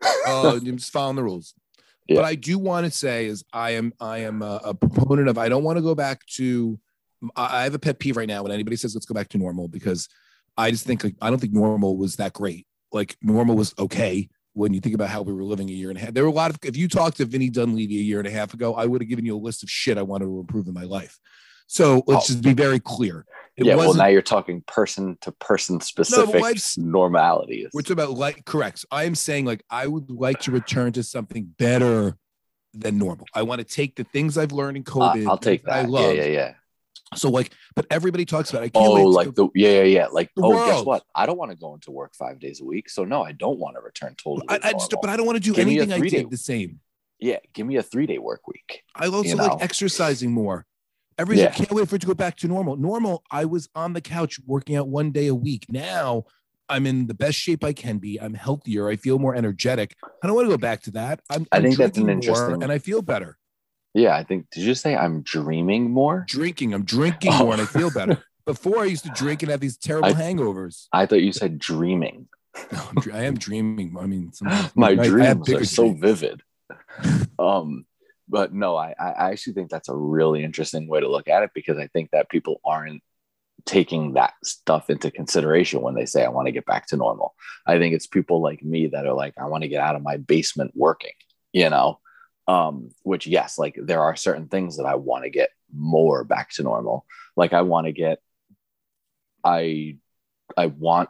Oh, 0.26 0.56
I'm 0.66 0.76
just 0.78 0.92
following 0.92 1.16
the 1.16 1.24
rules. 1.24 1.54
Yeah. 2.08 2.16
But 2.16 2.26
I 2.26 2.36
do 2.36 2.58
want 2.58 2.86
to 2.86 2.90
say 2.92 3.26
is 3.26 3.44
I 3.52 3.72
am 3.72 3.92
I 3.98 4.18
am 4.18 4.40
a, 4.42 4.60
a 4.64 4.74
proponent 4.74 5.28
of 5.28 5.36
I 5.36 5.48
don't 5.48 5.64
want 5.64 5.78
to 5.78 5.82
go 5.82 5.96
back 5.96 6.24
to 6.38 6.78
I 7.34 7.60
I 7.60 7.62
have 7.64 7.74
a 7.74 7.80
pet 7.80 7.98
peeve 7.98 8.16
right 8.16 8.28
now 8.28 8.44
when 8.44 8.52
anybody 8.52 8.76
says 8.76 8.94
let's 8.94 9.06
go 9.06 9.14
back 9.14 9.30
to 9.30 9.38
normal 9.38 9.66
because 9.66 10.08
I 10.56 10.70
just 10.70 10.86
think 10.86 11.02
like 11.02 11.16
I 11.20 11.28
don't 11.28 11.40
think 11.40 11.52
normal 11.52 11.96
was 11.96 12.16
that 12.16 12.34
great. 12.34 12.68
Like 12.92 13.16
normal 13.20 13.56
was 13.56 13.74
okay 13.80 14.28
when 14.54 14.74
you 14.74 14.80
think 14.80 14.94
about 14.94 15.08
how 15.08 15.22
we 15.22 15.32
were 15.32 15.44
living 15.44 15.68
a 15.68 15.72
year 15.72 15.88
and 15.88 15.98
a 15.98 16.00
half. 16.02 16.12
There 16.14 16.24
were 16.24 16.28
a 16.30 16.32
lot 16.34 16.50
of 16.50 16.58
if 16.62 16.76
you 16.76 16.88
talked 16.88 17.16
to 17.18 17.24
Vinny 17.24 17.48
Dunleavy 17.48 17.98
a 17.98 18.02
year 18.02 18.18
and 18.18 18.28
a 18.28 18.30
half 18.30 18.52
ago, 18.54 18.74
I 18.74 18.86
would 18.86 19.00
have 19.00 19.08
given 19.08 19.24
you 19.24 19.36
a 19.36 19.38
list 19.40 19.62
of 19.62 19.70
shit 19.70 19.96
I 19.98 20.02
wanted 20.02 20.26
to 20.26 20.38
improve 20.40 20.66
in 20.68 20.74
my 20.74 20.84
life. 20.84 21.18
So 21.68 22.02
let's 22.06 22.26
Oh. 22.30 22.34
just 22.34 22.42
be 22.42 22.52
very 22.52 22.78
clear. 22.80 23.24
It 23.56 23.64
yeah, 23.66 23.76
well 23.76 23.94
now 23.94 24.06
you're 24.06 24.20
talking 24.22 24.62
person 24.66 25.16
to 25.22 25.32
person 25.32 25.80
specific 25.80 26.40
life's- 26.40 26.76
normalities. 26.78 27.68
We're 27.72 27.82
talking 27.82 27.94
about 27.94 28.12
like 28.12 28.44
correct. 28.44 28.80
So 28.80 28.86
I 28.90 29.04
am 29.04 29.14
saying 29.14 29.44
like 29.46 29.62
I 29.70 29.86
would 29.86 30.10
like 30.10 30.40
to 30.40 30.50
return 30.50 30.92
to 30.92 31.02
something 31.02 31.54
better 31.58 32.16
than 32.74 32.98
normal. 32.98 33.26
I 33.34 33.42
want 33.42 33.60
to 33.60 33.64
take 33.66 33.96
the 33.96 34.04
things 34.04 34.36
I've 34.38 34.52
learned 34.52 34.76
in 34.78 34.82
Uh, 34.86 34.90
COVID. 34.92 35.26
I'll 35.28 35.38
take 35.38 35.66
I 35.68 35.82
that. 35.82 35.90
love. 35.90 36.14
Yeah, 36.14 36.22
yeah, 36.24 36.28
yeah. 36.32 36.54
So 37.14 37.30
like, 37.30 37.52
but 37.76 37.86
everybody 37.90 38.24
talks 38.24 38.50
about. 38.50 38.62
It. 38.62 38.66
I 38.66 38.68
can't 38.70 38.86
Oh, 38.86 39.02
like 39.04 39.34
the 39.34 39.48
yeah, 39.54 39.70
yeah, 39.70 39.82
yeah. 39.82 40.06
Like 40.06 40.30
oh, 40.38 40.52
guess 40.66 40.84
what? 40.84 41.02
I 41.14 41.26
don't 41.26 41.38
want 41.38 41.50
to 41.50 41.56
go 41.56 41.74
into 41.74 41.90
work 41.90 42.14
five 42.14 42.38
days 42.38 42.60
a 42.60 42.64
week, 42.64 42.88
so 42.90 43.04
no, 43.04 43.22
I 43.22 43.32
don't 43.32 43.58
want 43.58 43.76
to 43.76 43.80
return 43.82 44.14
totally. 44.16 44.46
I, 44.48 44.58
to 44.58 44.66
I 44.66 44.72
just, 44.72 44.94
but 45.00 45.10
I 45.10 45.16
don't 45.16 45.26
want 45.26 45.36
to 45.36 45.42
do 45.42 45.52
Give 45.54 45.66
anything 45.66 45.92
I 45.92 46.00
did 46.00 46.30
the 46.30 46.36
same. 46.36 46.80
yeah, 47.20 47.38
give 47.52 47.66
me 47.66 47.76
a 47.76 47.82
three 47.82 48.06
day 48.06 48.18
work 48.18 48.46
week. 48.48 48.82
I 48.96 49.06
also 49.06 49.28
You 49.28 49.36
like 49.36 49.62
exercising 49.62 50.32
more. 50.32 50.66
Everything 51.18 51.44
Yeah. 51.44 51.52
can't 51.52 51.70
wait 51.70 51.88
for 51.88 51.96
it 51.96 52.00
to 52.00 52.06
go 52.06 52.14
back 52.14 52.36
to 52.38 52.48
normal. 52.48 52.76
Normal, 52.76 53.22
I 53.30 53.44
was 53.44 53.68
on 53.74 53.92
the 53.92 54.00
couch 54.00 54.40
working 54.46 54.76
out 54.76 54.88
one 54.88 55.12
day 55.12 55.26
a 55.26 55.34
week. 55.34 55.66
Now 55.68 56.24
I'm 56.70 56.86
in 56.86 57.06
the 57.06 57.14
best 57.14 57.36
shape 57.36 57.62
I 57.62 57.74
can 57.74 57.98
be. 57.98 58.18
I'm 58.18 58.32
healthier. 58.32 58.88
I 58.88 58.96
feel 58.96 59.18
more 59.18 59.34
energetic. 59.34 59.94
I 60.22 60.26
don't 60.26 60.34
want 60.34 60.46
to 60.46 60.50
go 60.50 60.56
back 60.58 60.80
to 60.84 60.90
that. 60.92 61.20
I'm, 61.28 61.46
I 61.52 61.60
think 61.60 61.76
that's 61.76 61.98
an 61.98 62.08
interesting- 62.08 62.62
and 62.62 62.72
I 62.72 62.78
feel 62.78 63.02
better. 63.02 63.36
Yeah, 63.94 64.16
I 64.16 64.24
think. 64.24 64.46
Did 64.50 64.64
you 64.64 64.74
say 64.74 64.96
I'm 64.96 65.22
dreaming 65.22 65.90
more? 65.90 66.24
drinking. 66.28 66.72
I'm 66.74 66.84
drinking 66.84 67.32
Oh. 67.34 67.44
more 67.44 67.52
and 67.52 67.62
I 67.62 67.66
feel 67.66 67.90
better. 67.90 68.22
Before 68.46 68.80
I 68.80 68.86
used 68.86 69.04
to 69.04 69.10
drink 69.10 69.42
and 69.42 69.50
have 69.50 69.60
these 69.60 69.76
terrible 69.76 70.08
I- 70.08 70.12
hangovers. 70.14 70.86
I 70.92 71.06
thought 71.06 71.22
you 71.22 71.32
said 71.32 71.58
dreaming. 71.58 72.28
No, 72.72 72.78
I'm, 72.90 73.12
I 73.14 73.22
am 73.24 73.38
dreaming. 73.38 73.96
I 73.98 74.06
mean, 74.06 74.32
My 74.74 74.88
I 74.90 74.94
dreams 74.96 75.48
are 75.50 75.64
so 75.64 75.84
dreams. 75.84 76.00
vivid. 76.00 76.42
um, 77.38 77.86
but 78.28 78.52
no, 78.52 78.76
I, 78.76 78.94
I 78.98 79.30
actually 79.30 79.54
think 79.54 79.70
that's 79.70 79.88
a 79.88 79.94
really 79.96 80.42
interesting 80.44 80.86
way 80.88 81.00
to 81.00 81.08
look 81.08 81.28
at 81.28 81.42
it 81.42 81.50
because 81.54 81.78
I 81.78 81.86
think 81.88 82.10
that 82.12 82.28
people 82.30 82.60
aren't 82.64 83.02
taking 83.64 84.14
that 84.14 84.34
stuff 84.42 84.90
into 84.90 85.10
consideration 85.10 85.80
when 85.82 85.94
they 85.94 86.04
say 86.06 86.24
I 86.24 86.28
want 86.28 86.46
to 86.46 86.52
get 86.52 86.66
back 86.66 86.86
to 86.88 86.96
normal. 86.96 87.34
I 87.66 87.78
think 87.78 87.94
it's 87.94 88.06
people 88.06 88.42
like 88.42 88.62
me 88.62 88.88
that 88.88 89.06
are 89.06 89.14
like, 89.14 89.34
I 89.38 89.46
want 89.46 89.62
to 89.62 89.68
get 89.68 89.80
out 89.80 89.94
of 89.96 90.02
my 90.02 90.16
basement 90.16 90.72
working, 90.74 91.12
you 91.52 91.70
know. 91.70 92.00
Um, 92.48 92.90
which 93.02 93.26
yes, 93.26 93.58
like 93.58 93.76
there 93.80 94.00
are 94.02 94.16
certain 94.16 94.48
things 94.48 94.76
that 94.78 94.84
I 94.84 94.96
want 94.96 95.24
to 95.24 95.30
get 95.30 95.50
more 95.72 96.24
back 96.24 96.50
to 96.54 96.62
normal. 96.62 97.06
Like 97.36 97.52
I 97.52 97.62
want 97.62 97.86
to 97.86 97.92
get 97.92 98.20
I 99.44 99.96
I 100.56 100.66
want 100.66 101.08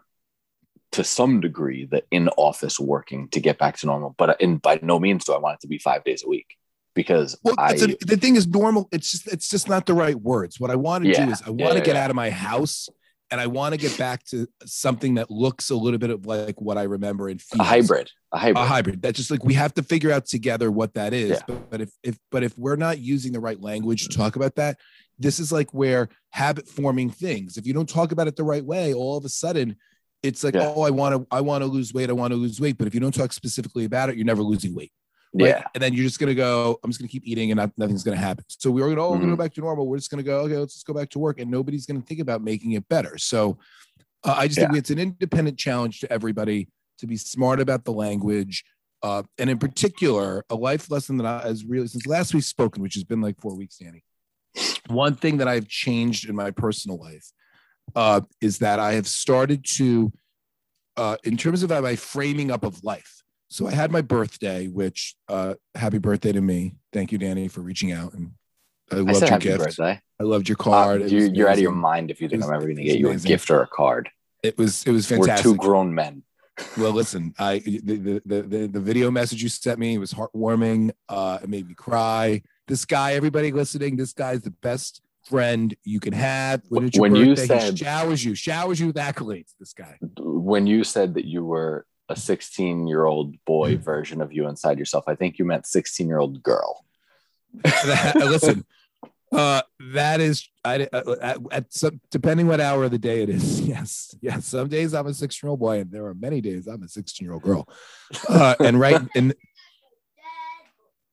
to 0.92 1.04
some 1.04 1.40
degree 1.40 1.86
the 1.86 2.04
in 2.10 2.28
office 2.36 2.78
working 2.78 3.28
to 3.30 3.40
get 3.40 3.58
back 3.58 3.78
to 3.78 3.86
normal, 3.86 4.14
but 4.18 4.40
in 4.40 4.58
by 4.58 4.78
no 4.82 4.98
means 5.00 5.24
do 5.24 5.32
I 5.32 5.38
want 5.38 5.54
it 5.56 5.60
to 5.62 5.68
be 5.68 5.78
five 5.78 6.04
days 6.04 6.22
a 6.24 6.28
week 6.28 6.56
because 6.94 7.36
Well, 7.42 7.54
I 7.58 7.72
it's 7.72 7.80
the 8.04 8.16
thing 8.16 8.36
is 8.36 8.46
normal. 8.46 8.88
It's 8.92 9.10
just 9.10 9.26
it's 9.28 9.48
just 9.48 9.68
not 9.68 9.86
the 9.86 9.94
right 9.94 10.16
words. 10.16 10.60
What 10.60 10.70
I 10.70 10.76
want 10.76 11.04
to 11.04 11.10
Yeah, 11.10 11.24
do 11.24 11.30
is 11.30 11.42
I 11.44 11.50
want 11.50 11.76
to 11.76 11.80
yeah, 11.80 11.84
get 11.84 11.96
yeah. 11.96 12.04
out 12.04 12.10
of 12.10 12.16
my 12.16 12.30
house 12.30 12.88
and 13.32 13.40
I 13.40 13.46
want 13.46 13.72
to 13.72 13.78
get 13.80 13.96
back 13.96 14.22
to 14.26 14.46
something 14.66 15.14
that 15.14 15.30
looks 15.30 15.70
a 15.70 15.74
little 15.74 15.98
bit 15.98 16.10
of 16.10 16.26
like 16.26 16.60
what 16.60 16.76
I 16.76 16.82
remember 16.82 17.30
in 17.30 17.40
a 17.58 17.64
hybrid, 17.64 18.10
a 18.30 18.38
hybrid. 18.38 18.62
A 18.62 18.66
hybrid. 18.66 19.02
That's 19.02 19.16
just 19.16 19.30
like 19.30 19.42
we 19.42 19.54
have 19.54 19.72
to 19.74 19.82
figure 19.82 20.12
out 20.12 20.26
together 20.26 20.70
what 20.70 20.92
that 20.94 21.14
is. 21.14 21.30
Yeah. 21.30 21.42
But, 21.46 21.70
but 21.70 21.80
if 21.80 21.90
if 22.02 22.18
but 22.30 22.42
if 22.44 22.56
we're 22.58 22.76
not 22.76 22.98
using 22.98 23.32
the 23.32 23.40
right 23.40 23.60
language 23.60 24.06
to 24.06 24.16
talk 24.16 24.36
about 24.36 24.54
that, 24.56 24.78
this 25.18 25.40
is 25.40 25.50
like 25.50 25.72
where 25.72 26.10
habit 26.30 26.68
forming 26.68 27.08
things. 27.10 27.56
If 27.56 27.66
you 27.66 27.72
don't 27.72 27.88
talk 27.88 28.12
about 28.12 28.28
it 28.28 28.36
the 28.36 28.44
right 28.44 28.64
way, 28.64 28.92
all 28.92 29.16
of 29.16 29.24
a 29.24 29.30
sudden 29.30 29.76
it's 30.22 30.44
like, 30.44 30.54
Yeah. 30.54 30.72
oh, 30.76 30.82
I 30.82 30.90
want 30.90 31.14
to 31.14 31.26
I 31.34 31.40
want 31.40 31.62
to 31.62 31.66
lose 31.66 31.94
weight. 31.94 32.10
I 32.10 32.12
want 32.12 32.32
to 32.32 32.36
lose 32.36 32.60
weight. 32.60 32.76
But 32.76 32.86
if 32.86 32.94
you 32.94 33.00
don't 33.00 33.14
talk 33.14 33.32
specifically 33.32 33.86
about 33.86 34.10
it, 34.10 34.16
you're 34.16 34.26
never 34.26 34.42
losing 34.42 34.74
weight. 34.74 34.92
Right? 35.32 35.48
yeah, 35.48 35.64
And 35.74 35.82
then 35.82 35.92
you're 35.94 36.04
just 36.04 36.18
gonna 36.18 36.34
go, 36.34 36.78
I'm 36.82 36.90
just 36.90 37.00
gonna 37.00 37.08
keep 37.08 37.26
eating 37.26 37.50
and 37.50 37.58
not, 37.58 37.72
nothing's 37.76 38.04
gonna 38.04 38.16
happen. 38.16 38.44
So 38.48 38.70
we're 38.70 38.88
gonna, 38.88 39.10
we're 39.10 39.18
gonna 39.18 39.30
go 39.30 39.36
back 39.36 39.54
to 39.54 39.60
normal. 39.60 39.86
We're 39.86 39.98
just 39.98 40.10
gonna 40.10 40.22
go, 40.22 40.40
okay, 40.40 40.56
let's 40.56 40.74
just 40.74 40.86
go 40.86 40.94
back 40.94 41.10
to 41.10 41.18
work. 41.18 41.40
And 41.40 41.50
nobody's 41.50 41.86
gonna 41.86 42.00
think 42.02 42.20
about 42.20 42.42
making 42.42 42.72
it 42.72 42.88
better. 42.88 43.18
So 43.18 43.58
uh, 44.24 44.34
I 44.36 44.46
just 44.46 44.60
think 44.60 44.76
it's 44.76 44.90
an 44.90 44.98
independent 44.98 45.58
challenge 45.58 46.00
to 46.00 46.12
everybody 46.12 46.68
to 46.98 47.06
be 47.06 47.16
smart 47.16 47.60
about 47.60 47.84
the 47.84 47.92
language. 47.92 48.64
Uh, 49.02 49.24
and 49.38 49.50
in 49.50 49.58
particular, 49.58 50.44
a 50.48 50.54
life 50.54 50.90
lesson 50.90 51.16
that 51.16 51.26
I 51.26 51.42
has 51.48 51.64
really 51.64 51.88
since 51.88 52.06
last 52.06 52.34
we've 52.34 52.44
spoken, 52.44 52.82
which 52.82 52.94
has 52.94 53.04
been 53.04 53.20
like 53.20 53.40
four 53.40 53.56
weeks, 53.56 53.78
Danny. 53.78 54.04
One 54.88 55.16
thing 55.16 55.38
that 55.38 55.48
I've 55.48 55.66
changed 55.66 56.28
in 56.28 56.36
my 56.36 56.52
personal 56.52 56.98
life 56.98 57.32
uh, 57.96 58.20
is 58.40 58.58
that 58.58 58.78
I 58.78 58.92
have 58.92 59.08
started 59.08 59.64
to, 59.76 60.12
uh, 60.96 61.16
in 61.24 61.36
terms 61.36 61.62
of 61.62 61.70
my 61.70 61.96
framing 61.96 62.50
up 62.50 62.64
of 62.64 62.84
life. 62.84 63.21
So 63.52 63.66
I 63.66 63.72
had 63.72 63.92
my 63.92 64.00
birthday, 64.00 64.66
which 64.68 65.14
uh, 65.28 65.54
happy 65.74 65.98
birthday 65.98 66.32
to 66.32 66.40
me. 66.40 66.76
Thank 66.90 67.12
you, 67.12 67.18
Danny, 67.18 67.48
for 67.48 67.60
reaching 67.60 67.92
out. 67.92 68.14
And 68.14 68.32
I 68.90 68.96
I 68.96 68.98
loved 69.00 69.16
said 69.18 69.20
your 69.26 69.30
happy 69.30 69.44
gift. 69.44 69.58
birthday. 69.64 70.00
I 70.18 70.22
loved 70.22 70.48
your 70.48 70.56
Uh, 70.58 70.64
card. 70.64 71.02
It 71.02 71.12
you, 71.12 71.30
you're 71.34 71.48
out 71.48 71.54
of 71.54 71.60
your 71.60 71.72
mind 71.72 72.10
if 72.10 72.22
you 72.22 72.28
think 72.30 72.40
was- 72.40 72.48
I'm 72.48 72.54
ever 72.56 72.64
going 72.64 72.76
to 72.76 72.82
get 72.84 72.98
you 72.98 73.10
a 73.10 73.16
gift 73.16 73.50
or 73.50 73.60
a 73.62 73.66
card. 73.66 74.08
It 74.42 74.56
was 74.56 74.84
it 74.86 74.90
was 74.90 75.06
fantastic. 75.06 75.44
We're 75.46 75.52
two 75.52 75.58
grown 75.58 75.94
men. 75.94 76.22
Well, 76.78 76.92
listen, 76.92 77.34
I 77.38 77.58
the, 77.58 78.20
the 78.24 78.42
the 78.42 78.66
the 78.72 78.80
video 78.80 79.10
message 79.10 79.42
you 79.42 79.48
sent 79.50 79.78
me 79.78 79.98
was 79.98 80.12
heartwarming. 80.14 80.92
Uh, 81.08 81.38
it 81.42 81.48
made 81.50 81.68
me 81.68 81.74
cry. 81.74 82.42
This 82.68 82.84
guy, 82.86 83.12
everybody 83.12 83.52
listening, 83.52 83.96
this 83.96 84.12
guy's 84.14 84.40
the 84.42 84.50
best 84.62 85.02
friend 85.28 85.74
you 85.84 86.00
can 86.00 86.12
have. 86.14 86.62
When, 86.70 86.88
When 86.96 87.14
you 87.14 87.34
birthday, 87.34 87.58
said- 87.58 87.78
showers 87.78 88.24
you, 88.24 88.34
showers 88.34 88.80
you 88.80 88.86
with 88.88 88.96
accolades. 88.96 89.52
This 89.60 89.74
guy. 89.74 89.98
When 90.18 90.66
you 90.66 90.84
said 90.84 91.14
that 91.14 91.24
you 91.26 91.44
were 91.44 91.86
a 92.12 92.16
16 92.16 92.86
year 92.86 93.04
old 93.04 93.34
boy 93.44 93.76
version 93.76 94.20
of 94.20 94.32
you 94.32 94.48
inside 94.48 94.78
yourself, 94.78 95.04
I 95.08 95.14
think 95.14 95.38
you 95.38 95.44
meant 95.44 95.66
16 95.66 96.06
year 96.06 96.18
old 96.18 96.42
girl. 96.42 96.84
That- 97.62 98.14
listen, 98.16 98.64
uh, 99.32 99.62
that 99.92 100.20
is 100.20 100.48
I 100.64 100.88
uh, 100.92 101.16
at, 101.20 101.38
at 101.50 101.72
some 101.72 102.00
depending 102.10 102.46
what 102.46 102.60
hour 102.60 102.84
of 102.84 102.90
the 102.90 102.98
day 102.98 103.22
it 103.22 103.28
is. 103.30 103.60
Yes, 103.72 104.14
yes. 104.20 104.44
Some 104.46 104.68
days 104.68 104.92
I'm 104.92 105.06
a 105.06 105.14
16 105.14 105.46
year 105.46 105.50
old 105.50 105.60
boy, 105.60 105.80
and 105.80 105.90
there 105.90 106.04
are 106.06 106.14
many 106.14 106.40
days 106.40 106.66
I'm 106.66 106.82
a 106.82 106.88
16 106.88 107.24
year 107.24 107.32
old 107.32 107.42
girl. 107.42 107.66
Uh, 108.28 108.54
and 108.60 108.78
right 108.78 109.00
and 109.16 109.34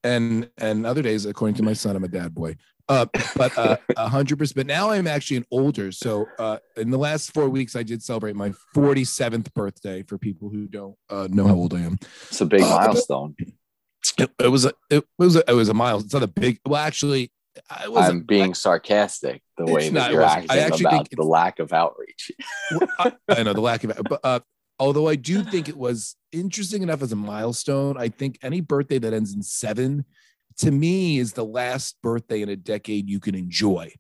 and 0.03 0.50
and 0.58 0.86
other 0.86 1.01
days, 1.01 1.25
according 1.25 1.56
to 1.56 1.63
my 1.63 1.74
son, 1.74 1.96
I'm 1.96 2.03
a 2.03 2.10
dad 2.10 2.34
boy. 2.34 2.58
Uh, 2.89 3.05
but 3.36 3.55
uh, 3.58 3.77
a 3.96 4.10
hundred 4.10 4.39
percent. 4.39 4.55
But 4.55 4.65
now 4.65 4.89
I'm 4.89 5.05
actually 5.08 5.38
an 5.38 5.46
older. 5.51 5.91
So 5.91 6.27
uh, 6.39 6.58
in 6.75 6.89
the 6.89 6.98
last 6.98 7.31
four 7.34 7.48
weeks, 7.48 7.75
I 7.75 7.84
did 7.84 8.01
celebrate 8.01 8.36
my 8.36 8.51
47th 8.75 9.53
birthday. 9.53 10.03
For 10.03 10.17
people 10.17 10.50
who 10.50 10.67
don't 10.67 10.96
uh, 11.10 11.27
know 11.29 11.48
how 11.48 11.53
old 11.53 11.74
I 11.75 11.81
am, 11.81 12.00
It's 12.27 12.41
a 12.41 12.46
big 12.46 12.62
Uh, 12.62 12.69
milestone. 12.69 13.36
it, 14.17 14.31
it 14.39 14.48
was 14.48 14.65
a 14.65 14.74
it 14.89 15.05
was 15.19 15.36
a, 15.36 15.43
it 15.48 15.53
was 15.53 15.69
a 15.69 15.74
mile. 15.74 16.00
It's 16.00 16.13
not 16.13 16.24
a 16.24 16.27
big. 16.27 16.60
Well, 16.65 16.81
actually, 16.81 17.31
I 17.69 17.88
was. 17.88 18.10
I'm 18.10 18.22
being 18.22 18.53
sarcastic 18.55 19.43
the 19.58 19.65
way 19.65 19.89
that 19.89 20.12
you're. 20.12 20.24
I 20.24 20.38
acting 20.38 20.58
actually 20.58 20.86
about 20.86 20.91
think 21.10 21.10
the 21.12 21.24
lack 21.24 21.60
of 21.60 21.72
outreach. 21.74 22.31
I, 23.00 23.13
I 23.29 23.43
know 23.43 23.53
the 23.53 23.62
lack 23.62 23.84
of 23.84 23.91
it, 23.91 23.98
but 24.10 24.19
uh, 24.24 24.39
although 24.79 25.08
I 25.08 25.15
do 25.15 25.43
think 25.43 25.69
it 25.69 25.77
was 25.77 26.15
interesting 26.31 26.81
enough 26.81 27.01
as 27.01 27.12
a 27.12 27.15
milestone, 27.15 27.98
I 27.98 28.10
think 28.10 28.39
any 28.41 28.62
birthday 28.62 28.98
that 29.00 29.13
ends 29.13 29.34
in 29.34 29.43
seven, 29.43 30.05
to 30.58 30.72
me, 30.72 31.20
is 31.20 31.34
the 31.34 31.46
last 31.46 31.98
birthday 32.01 32.41
in 32.41 32.50
a 32.50 32.56
decade 32.56 33.10
you 33.10 33.20
can 33.20 33.36
enjoy, 33.36 33.91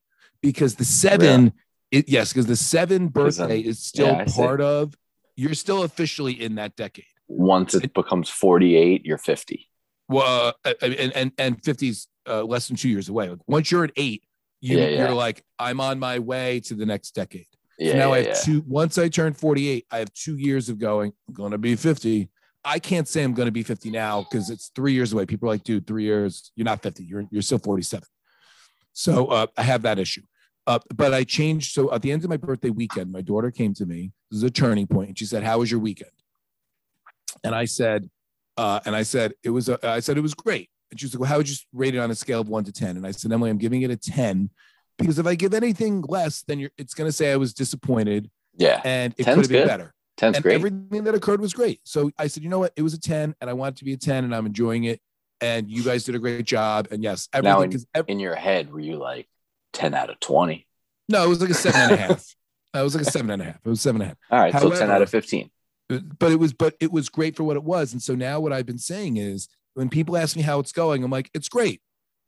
because 0.41 0.75
the 0.75 0.85
seven, 0.85 1.53
it, 1.91 2.09
yes, 2.09 2.33
because 2.33 2.47
the 2.47 2.55
seven 2.55 3.07
birthday 3.07 3.59
is 3.59 3.79
still 3.79 4.07
yeah, 4.07 4.25
part 4.25 4.61
of. 4.61 4.95
You're 5.35 5.53
still 5.53 5.83
officially 5.83 6.33
in 6.33 6.55
that 6.55 6.75
decade. 6.75 7.05
Once 7.27 7.73
it 7.73 7.93
becomes 7.93 8.29
48, 8.29 9.05
you're 9.05 9.17
50. 9.17 9.65
Well, 10.09 10.53
uh, 10.65 10.73
and 10.81 11.15
and 11.15 11.31
and 11.37 11.61
50's 11.61 12.07
uh, 12.27 12.43
less 12.43 12.67
than 12.67 12.75
two 12.75 12.89
years 12.89 13.07
away. 13.09 13.29
Like 13.29 13.39
once 13.47 13.71
you're 13.71 13.83
at 13.83 13.91
eight, 13.95 14.23
you, 14.61 14.77
Yeah, 14.77 14.87
yeah. 14.87 14.97
you're 15.05 15.13
like, 15.13 15.43
I'm 15.57 15.79
on 15.79 15.99
my 15.99 16.19
way 16.19 16.59
to 16.61 16.73
the 16.73 16.85
next 16.85 17.11
decade. 17.15 17.45
Yeah, 17.77 17.93
So 17.93 17.97
now 17.97 18.07
yeah, 18.07 18.13
I 18.13 18.17
have 18.17 18.27
yeah. 18.27 18.33
two. 18.43 18.63
Once 18.67 18.97
I 18.97 19.07
turn 19.07 19.33
48, 19.33 19.85
I 19.91 19.99
have 19.99 20.13
two 20.13 20.35
years 20.37 20.67
of 20.67 20.79
going. 20.79 21.13
I'm 21.27 21.33
going 21.33 21.51
to 21.51 21.57
be 21.57 21.75
50. 21.75 22.29
I 22.65 22.79
can't 22.79 23.07
say 23.07 23.23
I'm 23.23 23.33
going 23.33 23.45
to 23.47 23.51
be 23.51 23.63
50 23.63 23.89
now 23.91 24.23
because 24.29 24.49
it's 24.49 24.71
three 24.75 24.93
years 24.93 25.13
away. 25.13 25.25
People 25.25 25.47
are 25.49 25.53
like, 25.53 25.63
dude, 25.63 25.87
three 25.87 26.03
years, 26.03 26.51
you're 26.55 26.65
not 26.65 26.81
50. 26.83 27.03
You're 27.03 27.23
you're 27.31 27.41
still 27.41 27.57
47. 27.59 28.03
So 28.93 29.27
uh, 29.27 29.47
I 29.57 29.63
have 29.63 29.83
that 29.83 29.97
issue. 29.99 30.23
Uh, 30.67 30.79
but 30.93 31.13
I 31.13 31.23
changed. 31.23 31.71
So 31.73 31.91
at 31.93 32.01
the 32.01 32.11
end 32.11 32.23
of 32.23 32.29
my 32.29 32.37
birthday 32.37 32.69
weekend, 32.69 33.11
my 33.11 33.21
daughter 33.21 33.49
came 33.49 33.73
to 33.75 33.85
me. 33.85 34.11
This 34.29 34.37
is 34.39 34.43
a 34.43 34.51
turning 34.51 34.87
point, 34.87 35.09
and 35.09 35.17
she 35.17 35.25
said, 35.25 35.43
"How 35.43 35.57
was 35.59 35.71
your 35.71 35.79
weekend?" 35.79 36.11
And 37.43 37.55
I 37.55 37.65
said, 37.65 38.09
uh, 38.57 38.79
and 38.85 38.95
I 38.95 39.03
said 39.03 39.33
it 39.43 39.49
was. 39.51 39.69
A, 39.69 39.79
I 39.87 39.99
said 40.01 40.17
it 40.17 40.21
was 40.21 40.33
great. 40.33 40.69
And 40.91 40.99
she 40.99 41.05
was 41.05 41.13
like, 41.15 41.21
"Well, 41.21 41.29
how 41.29 41.37
would 41.37 41.49
you 41.49 41.55
rate 41.73 41.95
it 41.95 41.99
on 41.99 42.11
a 42.11 42.15
scale 42.15 42.41
of 42.41 42.49
one 42.49 42.63
to 42.65 42.71
10? 42.71 42.97
And 42.97 43.07
I 43.07 43.11
said, 43.11 43.31
Emily, 43.31 43.49
I'm 43.49 43.57
giving 43.57 43.81
it 43.83 43.91
a 43.91 43.95
10 43.97 44.49
because 44.97 45.17
if 45.17 45.25
I 45.25 45.35
give 45.35 45.53
anything 45.53 46.01
less, 46.07 46.41
then 46.43 46.59
you're, 46.59 46.71
it's 46.77 46.93
going 46.93 47.07
to 47.07 47.11
say 47.11 47.31
I 47.31 47.37
was 47.37 47.53
disappointed 47.53 48.29
Yeah. 48.57 48.81
and 48.83 49.13
it 49.17 49.23
could 49.23 49.37
have 49.37 49.47
been 49.47 49.61
good. 49.61 49.67
better. 49.67 49.93
10's 50.19 50.35
and 50.37 50.43
great. 50.43 50.55
everything 50.55 51.03
that 51.05 51.15
occurred 51.15 51.41
was 51.41 51.53
great. 51.53 51.79
So 51.83 52.11
I 52.17 52.27
said, 52.27 52.43
you 52.43 52.49
know 52.49 52.59
what? 52.59 52.73
It 52.75 52.81
was 52.81 52.93
a 52.93 52.99
10 52.99 53.35
and 53.39 53.49
I 53.49 53.53
want 53.53 53.75
it 53.75 53.79
to 53.79 53.85
be 53.85 53.93
a 53.93 53.97
10 53.97 54.23
and 54.25 54.35
I'm 54.35 54.45
enjoying 54.45 54.83
it. 54.83 54.99
And 55.41 55.69
you 55.69 55.83
guys 55.83 56.03
did 56.03 56.15
a 56.15 56.19
great 56.19 56.45
job. 56.45 56.87
And 56.91 57.01
yes, 57.03 57.29
everything. 57.33 57.53
Now 57.57 57.61
in- 57.61 57.85
ev- 57.95 58.05
In 58.09 58.19
your 58.19 58.35
head, 58.35 58.71
were 58.71 58.79
you 58.81 58.97
like 58.97 59.27
10 59.73 59.93
out 59.93 60.09
of 60.09 60.19
20? 60.19 60.65
no, 61.07 61.23
it 61.23 61.27
was 61.27 61.41
like 61.41 61.49
a 61.49 61.53
seven 61.55 61.81
and 61.81 61.91
a 61.93 61.97
half. 61.97 62.25
It 62.71 62.83
was 62.83 62.93
like 62.93 63.07
a 63.07 63.09
seven 63.11 63.31
and 63.31 63.41
a 63.41 63.45
half. 63.45 63.55
It 63.65 63.67
was 63.69 63.81
seven 63.81 63.99
and 63.99 64.03
a 64.03 64.07
half. 64.09 64.17
All 64.29 64.39
right. 64.39 64.53
so 64.61 64.69
10 64.69 64.91
out 64.91 65.01
of 65.01 65.09
15. 65.09 65.49
But 65.87 66.31
it 66.31 66.35
was, 66.35 66.53
but 66.53 66.75
it 66.79 66.91
was 66.91 67.09
great 67.09 67.35
for 67.35 67.43
what 67.43 67.55
it 67.57 67.63
was. 67.63 67.93
And 67.93 68.01
so 68.01 68.13
now 68.13 68.39
what 68.39 68.53
I've 68.53 68.67
been 68.67 68.77
saying 68.77 69.17
is 69.17 69.47
when 69.73 69.89
people 69.89 70.15
ask 70.15 70.35
me 70.35 70.43
how 70.43 70.59
it's 70.59 70.71
going, 70.71 71.03
I'm 71.03 71.09
like, 71.09 71.31
it's 71.33 71.49
great. 71.49 71.81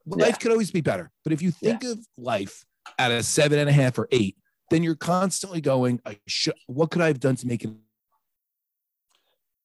Life 0.08 0.28
Yeah. 0.30 0.36
could 0.38 0.52
always 0.52 0.72
be 0.72 0.82
better. 0.82 1.12
But 1.24 1.32
if 1.32 1.44
you 1.44 1.52
think 1.52 1.84
of 1.84 2.00
life 2.18 2.66
at 2.98 3.12
a 3.12 3.22
seven 3.22 3.60
and 3.60 3.70
a 3.70 3.72
half 3.72 4.00
or 4.00 4.08
eight, 4.12 4.36
then 4.72 4.82
you're 4.84 4.96
constantly 4.96 5.62
going, 5.62 6.02
I 6.06 6.18
should, 6.28 6.54
what 6.68 6.90
could 6.92 7.02
I 7.02 7.08
have 7.08 7.20
done 7.20 7.36
to 7.36 7.46
make 7.48 7.64
it 7.64 7.70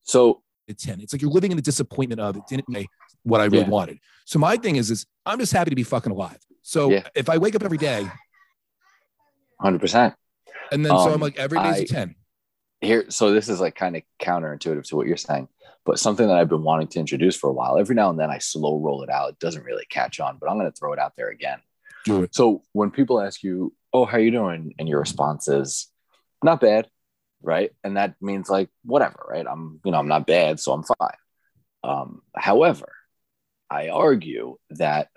So 0.03 0.43
a 0.69 0.73
10. 0.73 0.99
It's 1.01 1.13
like 1.13 1.21
you're 1.21 1.31
living 1.31 1.51
in 1.51 1.57
the 1.57 1.63
disappointment 1.63 2.19
of 2.21 2.35
it 2.35 2.43
didn't 2.47 2.67
make 2.69 2.87
what 3.23 3.39
I 3.41 3.45
really 3.45 3.59
Yeah. 3.59 3.69
wanted. 3.69 3.99
So 4.25 4.37
my 4.37 4.57
thing 4.57 4.75
is, 4.75 4.91
is 4.91 5.05
I'm 5.25 5.39
just 5.39 5.53
happy 5.53 5.69
to 5.69 5.75
be 5.75 5.83
fucking 5.83 6.11
alive. 6.11 6.37
So 6.61 6.91
Yeah. 6.91 7.07
if 7.15 7.29
I 7.29 7.37
wake 7.37 7.55
up 7.55 7.63
every 7.63 7.77
day 7.77 8.09
100%. 9.61 10.13
and 10.71 10.85
then 10.85 10.91
so 10.91 10.97
I'm 11.07 11.13
Um, 11.13 11.21
like 11.21 11.37
every 11.37 11.57
day's 11.59 11.79
a 11.79 11.81
I- 11.83 11.85
10. 11.85 12.15
Here, 12.81 13.09
so 13.09 13.31
this 13.31 13.49
is 13.49 13.59
like 13.59 13.75
kind 13.75 13.95
of 13.95 14.03
counterintuitive 14.21 14.83
to 14.89 14.95
what 14.97 15.07
you're 15.07 15.17
saying, 15.17 15.47
but 15.85 15.97
something 15.99 16.27
that 16.27 16.37
I've 16.37 16.49
been 16.49 16.61
wanting 16.63 16.87
to 16.89 16.99
introduce 16.99 17.35
for 17.35 17.49
a 17.49 17.53
while. 17.53 17.77
Every 17.79 17.95
now 17.95 18.09
and 18.11 18.19
then 18.19 18.29
I 18.29 18.37
slow 18.37 18.77
roll 18.77 19.01
it 19.03 19.09
out. 19.09 19.29
It 19.29 19.39
doesn't 19.39 19.63
really 19.63 19.85
catch 19.89 20.19
on, 20.19 20.37
but 20.37 20.47
I'm 20.49 20.59
going 20.59 20.69
to 20.71 20.77
throw 20.77 20.93
it 20.93 20.99
out 20.99 21.15
there 21.15 21.29
again. 21.29 21.59
Do 22.05 22.21
it. 22.23 22.35
So 22.35 22.63
when 22.73 22.91
people 22.91 23.19
ask 23.19 23.41
you, 23.41 23.73
"Oh, 23.93 24.05
how 24.05 24.17
you 24.17 24.31
doing?" 24.31 24.75
and 24.79 24.87
your 24.87 24.99
response 24.99 25.47
is, 25.47 25.87
"Not 26.43 26.61
bad," 26.61 26.89
right? 27.41 27.71
And 27.83 27.97
that 27.97 28.15
means 28.21 28.49
like 28.49 28.69
whatever, 28.83 29.25
right? 29.29 29.45
I'm, 29.47 29.79
you 29.83 29.91
know, 29.91 29.99
I'm 29.99 30.07
not 30.07 30.27
bad, 30.27 30.59
so 30.59 30.73
I'm 30.73 30.83
fine. 30.83 31.17
Um, 31.83 32.21
however, 32.35 32.91
I 33.69 33.89
argue 33.89 34.57
that 34.71 35.09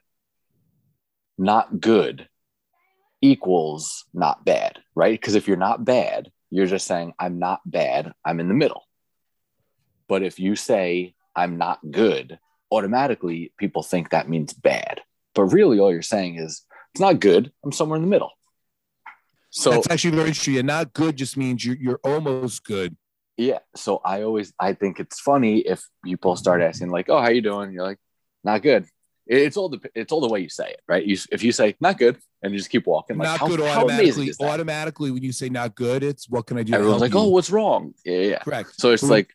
not 1.38 1.80
good 1.80 2.28
equals 3.22 4.04
not 4.12 4.44
bad, 4.44 4.78
right? 4.94 5.18
Because 5.18 5.34
if 5.34 5.48
you're 5.48 5.56
not 5.56 5.84
bad, 5.84 6.30
you're 6.50 6.66
just 6.66 6.86
saying 6.86 7.14
I'm 7.18 7.38
not 7.38 7.60
bad. 7.64 8.12
I'm 8.24 8.40
in 8.40 8.48
the 8.48 8.54
middle. 8.54 8.86
But 10.08 10.22
if 10.22 10.40
you 10.40 10.56
say 10.56 11.14
I'm 11.36 11.56
not 11.58 11.78
good, 11.90 12.38
automatically 12.70 13.52
people 13.58 13.82
think 13.82 14.10
that 14.10 14.28
means 14.28 14.52
bad. 14.52 15.00
But 15.34 15.44
really, 15.44 15.78
all 15.78 15.92
you're 15.92 16.02
saying 16.02 16.38
is 16.38 16.62
it's 16.92 17.00
not 17.00 17.20
good. 17.20 17.52
I'm 17.64 17.72
somewhere 17.72 17.96
in 17.96 18.02
the 18.02 18.08
middle. 18.08 18.32
So 19.50 19.70
That's 19.70 19.90
actually 19.90 20.16
very 20.16 20.32
true. 20.32 20.58
And 20.58 20.66
not 20.66 20.92
good 20.92 21.16
just 21.16 21.36
means 21.36 21.64
you're, 21.64 21.76
you're 21.76 22.00
almost 22.04 22.64
good. 22.64 22.96
yeah, 23.36 23.58
so 23.74 24.00
I 24.04 24.22
always 24.22 24.52
I 24.58 24.74
think 24.74 25.00
it's 25.00 25.18
funny 25.18 25.58
if 25.58 25.82
people 26.04 26.36
start 26.36 26.62
asking 26.62 26.90
like, 26.90 27.08
"Oh, 27.08 27.20
how 27.20 27.30
you 27.30 27.42
doing?" 27.42 27.72
You're 27.72 27.84
like, 27.84 27.98
"Not 28.44 28.62
good." 28.62 28.86
It's 29.26 29.56
all 29.56 29.68
the 29.68 29.80
it's 29.94 30.12
all 30.12 30.20
the 30.20 30.28
way 30.28 30.40
you 30.40 30.48
say 30.48 30.70
it, 30.70 30.80
right? 30.88 31.04
You 31.04 31.16
if 31.32 31.42
you 31.42 31.52
say 31.52 31.74
not 31.80 31.98
good 31.98 32.18
and 32.42 32.52
you 32.52 32.58
just 32.58 32.70
keep 32.70 32.86
walking, 32.86 33.16
like 33.16 33.26
not 33.26 33.40
how, 33.40 33.48
good 33.48 33.60
automatically. 33.60 34.32
Automatically, 34.40 35.10
when 35.10 35.22
you 35.22 35.32
say 35.32 35.48
not 35.48 35.74
good, 35.74 36.02
it's 36.02 36.28
what 36.28 36.46
can 36.46 36.58
I 36.58 36.62
do? 36.62 36.74
Everyone's 36.74 37.00
like, 37.00 37.14
oh, 37.14 37.22
you? 37.22 37.26
oh, 37.26 37.28
what's 37.28 37.50
wrong? 37.50 37.94
Yeah, 38.04 38.18
yeah. 38.18 38.38
correct. 38.40 38.80
So 38.80 38.92
it's 38.92 39.02
like, 39.02 39.32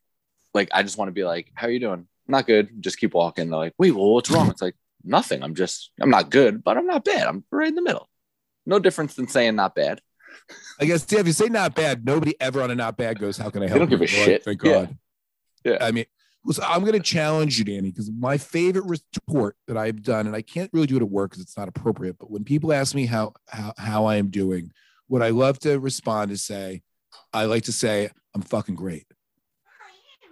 like 0.54 0.70
I 0.74 0.84
just 0.84 0.98
want 0.98 1.10
to 1.10 1.14
be 1.14 1.24
like, 1.24 1.52
how 1.54 1.68
are 1.68 1.72
you 1.72 1.80
doing? 1.80 2.08
Not 2.28 2.48
good. 2.48 2.70
Just 2.82 2.98
keep 2.98 3.14
walking. 3.14 3.50
They're 3.50 3.60
like, 3.60 3.74
wait, 3.78 3.92
well, 3.92 4.14
what's 4.14 4.30
wrong? 4.32 4.50
It's 4.50 4.62
like 4.62 4.76
nothing. 5.04 5.44
I'm 5.44 5.56
just, 5.56 5.92
I'm 6.02 6.10
not 6.10 6.30
good, 6.30 6.64
but 6.64 6.78
I'm 6.78 6.88
not 6.88 7.06
bad. 7.06 7.28
I'm 7.28 7.44
right 7.52 7.68
in 7.68 7.76
the 7.76 7.82
middle. 7.82 8.10
No 8.66 8.80
difference 8.80 9.14
than 9.14 9.28
saying 9.28 9.56
not 9.56 9.76
bad. 9.76 10.02
I 10.80 10.86
guess 10.86 11.06
yeah, 11.10 11.20
if 11.20 11.28
you 11.28 11.34
say 11.34 11.48
not 11.48 11.76
bad, 11.76 12.06
nobody 12.06 12.34
ever 12.40 12.62
on 12.62 12.72
a 12.72 12.76
not 12.76 12.98
bad 12.98 13.20
goes, 13.20 13.38
how 13.38 13.50
can 13.50 13.64
I 13.64 13.66
They 13.66 13.70
help? 13.70 13.80
don't 13.80 13.90
give 13.90 14.00
you?" 14.00 14.06
a 14.06 14.10
They're 14.10 14.26
shit. 14.26 14.44
Thank 14.44 14.60
God. 14.60 14.98
Yeah. 15.64 15.78
I 15.82 15.92
mean, 15.92 16.06
listen, 16.44 16.64
I'm 16.68 16.82
going 16.82 16.94
to 16.94 17.00
challenge 17.00 17.58
you, 17.58 17.66
Danny, 17.66 17.90
because 17.92 18.12
my 18.12 18.38
favorite 18.38 18.86
report 19.16 19.56
that 19.68 19.78
I've 19.78 20.04
done, 20.04 20.28
and 20.28 20.36
I 20.36 20.42
can't 20.42 20.70
really 20.74 20.88
do 20.88 20.98
it 20.98 21.02
at 21.02 21.10
work 21.10 21.32
because 21.32 21.42
it's 21.44 21.58
not 21.58 21.68
appropriate. 21.68 22.18
But 22.20 22.30
when 22.30 22.44
people 22.44 22.72
ask 22.74 22.94
me 22.94 23.06
how 23.06 23.34
how 23.48 23.74
how 23.78 24.06
I 24.06 24.18
am 24.18 24.30
doing, 24.30 24.72
what 25.08 25.22
I 25.22 25.30
love 25.30 25.60
to 25.60 25.80
respond 25.80 26.32
is 26.32 26.44
say, 26.44 26.84
I 27.34 27.46
like 27.46 27.64
to 27.64 27.72
say, 27.72 28.10
I'm 28.36 28.42
fucking 28.42 28.76
great, 28.76 29.06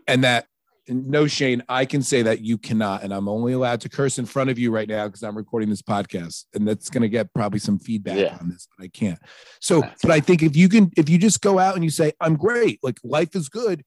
and 0.07 0.23
that. 0.23 0.45
And 0.87 1.07
No, 1.07 1.27
Shane, 1.27 1.63
I 1.69 1.85
can 1.85 2.01
say 2.01 2.21
that 2.23 2.41
you 2.41 2.57
cannot, 2.57 3.03
and 3.03 3.13
I'm 3.13 3.27
only 3.29 3.53
allowed 3.53 3.81
to 3.81 3.89
curse 3.89 4.19
in 4.19 4.25
front 4.25 4.49
of 4.49 4.59
you 4.59 4.71
right 4.71 4.87
now 4.87 5.07
because 5.07 5.23
I'm 5.23 5.35
recording 5.37 5.69
this 5.69 5.81
podcast, 5.81 6.45
and 6.53 6.67
that's 6.67 6.89
going 6.89 7.03
to 7.03 7.09
get 7.09 7.33
probably 7.33 7.59
some 7.59 7.79
feedback 7.79 8.17
Yeah. 8.17 8.37
on 8.39 8.49
this, 8.49 8.67
but 8.77 8.83
I 8.83 8.87
can't. 8.89 9.19
So, 9.61 9.81
That's 9.81 10.01
but 10.01 10.11
I 10.11 10.19
think 10.19 10.43
if 10.43 10.55
you 10.55 10.67
can, 10.69 10.91
if 10.97 11.09
you 11.09 11.17
just 11.17 11.41
go 11.41 11.59
out 11.59 11.75
and 11.75 11.83
you 11.83 11.89
say, 11.89 12.11
I'm 12.19 12.35
great, 12.35 12.79
like 12.83 12.99
life 13.03 13.35
is 13.35 13.49
good, 13.49 13.83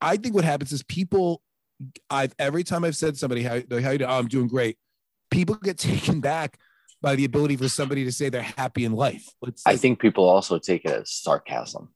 I 0.00 0.16
think 0.16 0.34
what 0.34 0.44
happens 0.44 0.72
is 0.72 0.82
people, 0.82 1.42
I've 2.08 2.34
every 2.38 2.64
time 2.64 2.84
I've 2.84 2.96
said 2.96 3.16
somebody, 3.16 3.42
how, 3.42 3.50
how 3.50 3.90
you 3.90 3.98
doing? 3.98 4.04
Oh, 4.10 4.18
I'm 4.18 4.28
doing 4.28 4.48
great, 4.48 4.76
people 5.30 5.54
get 5.56 5.78
taken 5.90 6.20
back 6.20 6.58
by 7.02 7.16
the 7.16 7.24
ability 7.24 7.56
for 7.56 7.68
somebody 7.68 8.04
to 8.04 8.12
say 8.12 8.28
they're 8.28 8.42
happy 8.42 8.84
in 8.84 8.92
life. 8.92 9.26
It's 9.46 9.62
I 9.66 9.76
think 9.76 10.00
people 10.00 10.28
also 10.28 10.58
take 10.58 10.84
it 10.84 10.90
as 10.90 11.10
sarcasm. 11.10 11.94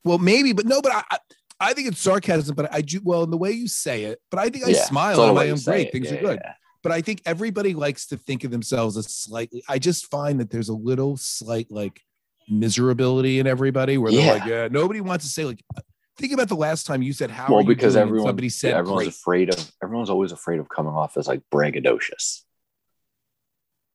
well, 0.03 0.17
maybe, 0.17 0.53
but 0.53 0.65
no, 0.65 0.81
but 0.81 0.91
I, 0.93 1.03
I, 1.11 1.17
I 1.59 1.73
think 1.73 1.87
it's 1.89 1.99
sarcasm, 1.99 2.55
but 2.55 2.73
I 2.73 2.81
do, 2.81 3.01
well, 3.03 3.23
in 3.23 3.31
the 3.31 3.37
way 3.37 3.51
you 3.51 3.67
say 3.67 4.05
it, 4.05 4.21
but 4.31 4.39
I 4.39 4.49
think 4.49 4.65
I 4.65 4.69
Yeah, 4.69 4.83
smile 4.83 5.11
it's 5.11 5.19
all 5.19 5.25
the 5.33 5.41
and 5.41 5.49
I 5.49 5.51
am 5.51 5.57
great. 5.59 5.91
Things 5.91 6.09
Yeah, 6.11 6.17
are 6.17 6.21
good. 6.21 6.39
yeah. 6.43 6.53
but 6.83 6.91
I 6.93 7.01
think 7.01 7.21
everybody 7.25 7.73
likes 7.73 8.07
to 8.07 8.17
think 8.17 8.43
of 8.45 8.51
themselves 8.51 8.95
as 8.95 9.13
slightly. 9.13 9.61
I 9.67 9.79
just 9.79 10.09
find 10.09 10.39
that 10.39 10.49
there's 10.49 10.69
a 10.69 10.73
little 10.73 11.17
slight 11.17 11.67
like 11.69 12.01
miserability 12.49 13.39
in 13.39 13.47
everybody 13.47 13.97
where 13.97 14.11
they're 14.11 14.33
like, 14.33 14.45
yeah, 14.45 14.67
nobody 14.71 15.01
wants 15.01 15.25
to 15.25 15.31
say 15.31 15.45
like. 15.45 15.63
Think 16.17 16.33
about 16.33 16.49
the 16.49 16.55
last 16.55 16.85
time 16.85 17.01
you 17.01 17.13
said 17.13 17.31
how. 17.31 17.53
Well, 17.53 17.63
because 17.63 17.93
doing?" 17.93 18.07
everyone, 18.07 18.27
somebody 18.27 18.49
said 18.49 18.73
everyone's 18.73 19.03
great. 19.05 19.47
afraid 19.47 19.49
of, 19.53 19.71
everyone's 19.81 20.09
always 20.09 20.33
afraid 20.33 20.59
of 20.59 20.67
coming 20.67 20.91
off 20.91 21.15
as 21.15 21.29
like 21.29 21.41
braggadocious. 21.49 22.41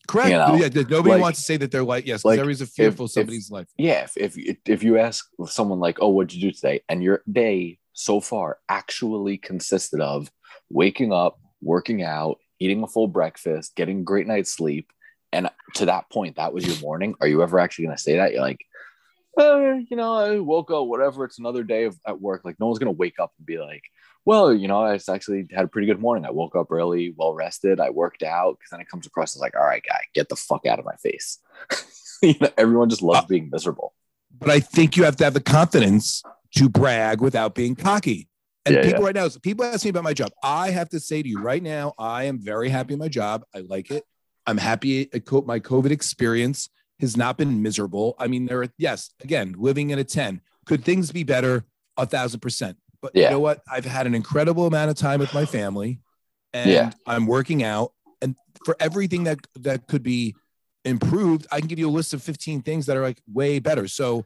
Correct. 0.07 0.31
you 0.31 0.37
know, 0.37 0.55
yeah, 0.55 0.69
nobody 0.89 1.11
like- 1.11 1.21
wants 1.23 1.39
to 1.41 1.45
say 1.45 1.57
that 1.57 1.71
they're 1.71 1.85
like 1.85 2.07
yes, 2.07 2.21
because 2.21 2.25
like, 2.25 2.41
everybody's 2.41 2.75
fearful 2.75 3.07
if- 3.07 3.13
somebody's 3.13 3.51
life. 3.51 3.67
Yeah, 3.79 4.07
if, 4.17 4.37
if 4.37 4.59
if 4.67 4.83
you 4.83 4.99
ask 4.99 5.27
someone 5.47 5.81
like, 5.81 5.99
"Oh, 6.01 6.09
what'd 6.09 6.35
you 6.35 6.41
do 6.41 6.53
today?" 6.53 6.83
and 6.89 7.03
your 7.03 7.23
day 7.31 7.79
so 7.93 8.21
far 8.21 8.59
actually 8.69 9.39
consisted 9.39 10.01
of 10.01 10.31
waking 10.71 11.13
up, 11.13 11.39
working 11.63 12.03
out, 12.03 12.39
eating 12.59 12.83
a 12.83 12.87
full 12.87 13.07
breakfast, 13.07 13.75
getting 13.77 14.01
a 14.01 14.03
great 14.03 14.27
night's 14.27 14.53
sleep, 14.53 14.93
and 15.33 15.49
to 15.75 15.87
that 15.87 16.11
point, 16.11 16.37
that 16.37 16.53
was 16.53 16.67
your 16.67 16.79
morning. 16.81 17.15
Are 17.21 17.27
you 17.27 17.43
ever 17.43 17.59
actually 17.59 17.87
going 17.87 17.97
to 17.97 18.03
say 18.03 18.17
that? 18.17 18.33
You're 18.33 18.43
like, 18.43 18.65
uh, 19.39 19.75
you 19.89 19.97
know, 19.97 20.15
I 20.15 20.39
woke 20.39 20.71
up, 20.71 20.87
whatever. 20.87 21.25
It's 21.25 21.39
another 21.39 21.65
day 21.65 21.85
of 21.85 21.99
at 22.07 22.21
work. 22.21 22.43
Like, 22.45 22.61
no 22.61 22.67
one's 22.67 22.79
going 22.79 22.93
to 22.93 22.99
wake 22.99 23.19
up 23.19 23.33
and 23.39 23.47
be 23.47 23.59
like, 23.59 23.83
well, 24.25 24.55
you 24.55 24.69
know, 24.69 24.83
I 24.83 24.99
actually 25.09 25.47
had 25.53 25.65
a 25.65 25.69
pretty 25.69 25.87
good 25.87 26.01
morning. 26.01 26.25
I 26.25 26.31
woke 26.31 26.57
up 26.57 26.71
early, 26.71 27.15
well 27.17 27.35
rested. 27.35 27.81
I 27.81 27.91
worked 27.91 28.23
out 28.23 28.59
because 28.59 28.71
then 28.71 28.81
it 28.81 28.89
comes 28.89 29.07
across 29.07 29.37
as 29.37 29.41
like, 29.41 29.55
all 29.57 29.65
right, 29.65 29.85
guy, 29.87 30.01
get 30.15 30.29
the 30.29 30.37
fuck 30.37 30.67
out 30.67 30.79
of 30.79 30.85
my 30.85 30.97
face. 30.97 31.39
you 32.23 32.35
know, 32.41 32.49
everyone 32.57 32.89
just 32.89 33.03
loves 33.03 33.25
Uh, 33.25 33.29
being 33.29 33.51
miserable. 33.51 33.95
But 34.39 34.51
I 34.51 34.61
think 34.61 34.97
you 34.97 35.05
have 35.05 35.17
to 35.17 35.25
have 35.25 35.35
the 35.35 35.41
confidence 35.41 36.23
to 36.57 36.69
brag 36.69 37.21
without 37.21 37.55
being 37.55 37.75
cocky. 37.75 38.29
And 38.67 38.77
Yeah, 38.77 38.83
people 38.83 39.05
right 39.05 39.15
now, 39.15 39.29
people 39.43 39.65
ask 39.65 39.85
me 39.85 39.91
about 39.91 40.05
my 40.05 40.15
job. 40.15 40.33
I 40.43 40.71
have 40.71 40.89
to 40.91 41.01
say 41.01 41.23
to 41.23 41.29
you 41.29 41.41
right 41.41 41.63
now, 41.63 41.93
I 41.99 42.25
am 42.25 42.39
very 42.39 42.71
happy 42.71 42.95
in 42.95 42.99
my 42.99 43.09
job. 43.09 43.45
I 43.55 43.61
like 43.61 43.91
it. 43.91 44.05
I'm 44.47 44.57
happy. 44.57 45.09
My 45.13 45.61
COVID 45.61 45.91
experience 45.91 46.71
has 47.01 47.17
not 47.17 47.37
been 47.37 47.63
miserable. 47.63 48.15
I 48.19 48.27
mean, 48.27 48.47
there 48.47 48.63
are 48.63 48.69
yes, 48.79 49.11
again, 49.23 49.55
living 49.59 49.91
in 49.91 49.99
a 49.99 50.05
ten. 50.05 50.41
Could 50.65 50.85
things 50.85 51.13
be 51.13 51.25
better? 51.25 51.65
A 51.97 52.07
thousand 52.07 52.41
percent. 52.41 52.77
But 53.05 53.15
Yeah. 53.15 53.25
you 53.25 53.31
know 53.33 53.41
what? 53.41 53.61
I've 53.71 53.85
had 53.85 54.07
an 54.07 54.15
incredible 54.15 54.67
amount 54.67 54.91
of 54.91 54.97
time 54.97 55.21
with 55.21 55.35
my 55.35 55.45
family, 55.45 56.01
and 56.55 56.71
Yeah. 56.71 56.91
I'm 57.07 57.27
working 57.27 57.63
out. 57.63 57.93
And 58.23 58.35
for 58.65 58.75
everything 58.81 59.25
that 59.25 59.41
that 59.57 59.87
could 59.89 60.03
be 60.03 60.35
improved, 60.87 61.47
I 61.53 61.59
can 61.59 61.69
give 61.69 61.79
you 61.79 61.87
a 61.87 61.93
list 61.93 62.15
of 62.15 62.23
15 62.23 62.63
things 62.63 62.87
that 62.87 62.97
are 62.97 63.03
like 63.03 63.21
way 63.31 63.59
better. 63.59 63.89
So 63.89 64.25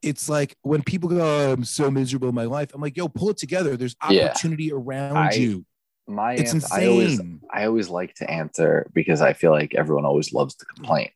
it's 0.00 0.28
like 0.28 0.56
when 0.62 0.84
people 0.84 1.08
go, 1.08 1.18
oh, 1.20 1.52
I'm 1.54 1.64
so 1.64 1.90
miserable 1.90 2.28
in 2.28 2.34
my 2.36 2.44
life. 2.44 2.70
I'm 2.72 2.80
like, 2.80 2.96
yo, 2.96 3.08
pull 3.08 3.30
it 3.30 3.36
together. 3.36 3.76
There's 3.76 3.96
Yeah. 4.08 4.26
opportunity 4.26 4.72
around 4.72 5.16
I- 5.16 5.32
you. 5.32 5.64
My 6.06 6.34
It's 6.34 6.54
answer, 6.54 6.68
I 6.72 6.86
always 6.86 7.12
insane. 7.18 7.40
I 7.52 7.64
always 7.66 7.88
like 7.88 8.14
to 8.16 8.30
answer 8.30 8.88
because 8.94 9.20
I 9.20 9.32
feel 9.32 9.50
like 9.50 9.74
everyone 9.74 10.04
always 10.04 10.32
loves 10.32 10.54
to 10.56 10.64
complain. 10.66 11.10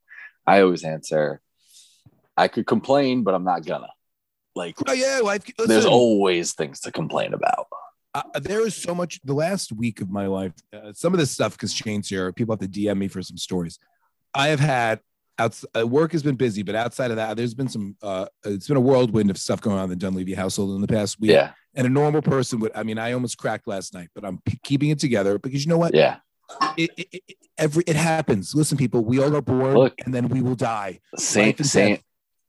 I 0.49 0.61
always 0.63 0.83
answer, 0.83 1.41
I 2.37 2.49
could 2.49 2.67
complain, 2.67 3.23
but 3.23 3.35
I'm 3.35 3.45
not 3.45 3.65
gonna. 3.65 3.89
Like, 4.55 4.77
Oh, 4.87 4.93
yeah, 4.93 5.19
life. 5.23 5.43
there's 5.67 5.87
always 5.87 6.53
things 6.53 6.81
to 6.81 6.93
complain 6.93 7.35
about. 7.35 7.67
uh, 8.15 8.23
there 8.41 8.65
is 8.67 8.77
so 8.77 8.95
much. 8.95 9.21
The 9.25 9.33
last 9.35 9.73
week 9.73 10.01
of 10.01 10.09
my 10.11 10.27
life, 10.27 10.53
uh, 10.73 10.93
some 10.93 11.13
of 11.13 11.19
this 11.19 11.31
stuff 11.33 11.53
because 11.53 11.73
Shane's 11.75 12.09
here. 12.09 12.33
People 12.33 12.53
have 12.55 12.61
to 12.61 12.69
DM 12.69 12.97
me 12.99 13.09
for 13.09 13.23
some 13.23 13.37
stories. 13.37 13.79
I 14.35 14.49
have 14.49 14.61
had 14.61 15.01
outs- 15.39 15.65
uh, 15.77 15.85
work 15.87 16.13
has 16.13 16.23
been 16.23 16.37
busy, 16.37 16.63
but 16.63 16.77
outside 16.77 17.11
of 17.11 17.17
that, 17.17 17.37
there's 17.37 17.55
been 17.55 17.69
some. 17.69 17.97
Uh, 18.03 18.27
it's 18.45 18.69
been 18.69 18.77
a 18.77 18.81
whirlwind 18.81 19.31
of 19.31 19.39
stuff 19.39 19.61
going 19.61 19.77
on 19.79 19.85
in 19.85 19.91
the 19.91 19.97
Dunleavy 19.97 20.35
household 20.35 20.75
in 20.77 20.81
the 20.81 20.87
past 20.87 21.21
week. 21.21 21.33
Yeah, 21.33 21.51
And 21.75 21.87
a 21.87 21.91
normal 21.91 22.23
person 22.23 22.61
would. 22.61 22.71
I 22.77 22.85
mean, 22.85 22.99
I 22.99 23.13
almost 23.13 23.37
cracked 23.39 23.67
last 23.67 23.95
night, 23.95 24.11
but 24.15 24.25
I'm 24.25 24.39
p- 24.45 24.61
keeping 24.63 24.91
it 24.91 25.01
together 25.01 25.39
because 25.41 25.65
you 25.65 25.71
know 25.71 25.79
what? 25.79 25.93
yeah. 25.95 26.19
it, 26.77 26.91
it, 26.97 27.09
it- 27.29 27.37
every 27.59 27.83
it 27.89 27.97
happens. 27.97 28.55
Listen, 28.55 28.77
people, 28.79 29.05
we 29.05 29.19
all 29.21 29.35
are 29.35 29.43
born 29.43 29.75
Look. 29.77 29.95
and 30.05 30.15
then 30.15 30.29
we 30.29 30.41
will 30.43 30.55
die. 30.55 31.01
Same, 31.17 31.57
same, 31.59 31.95
death. 31.97 32.05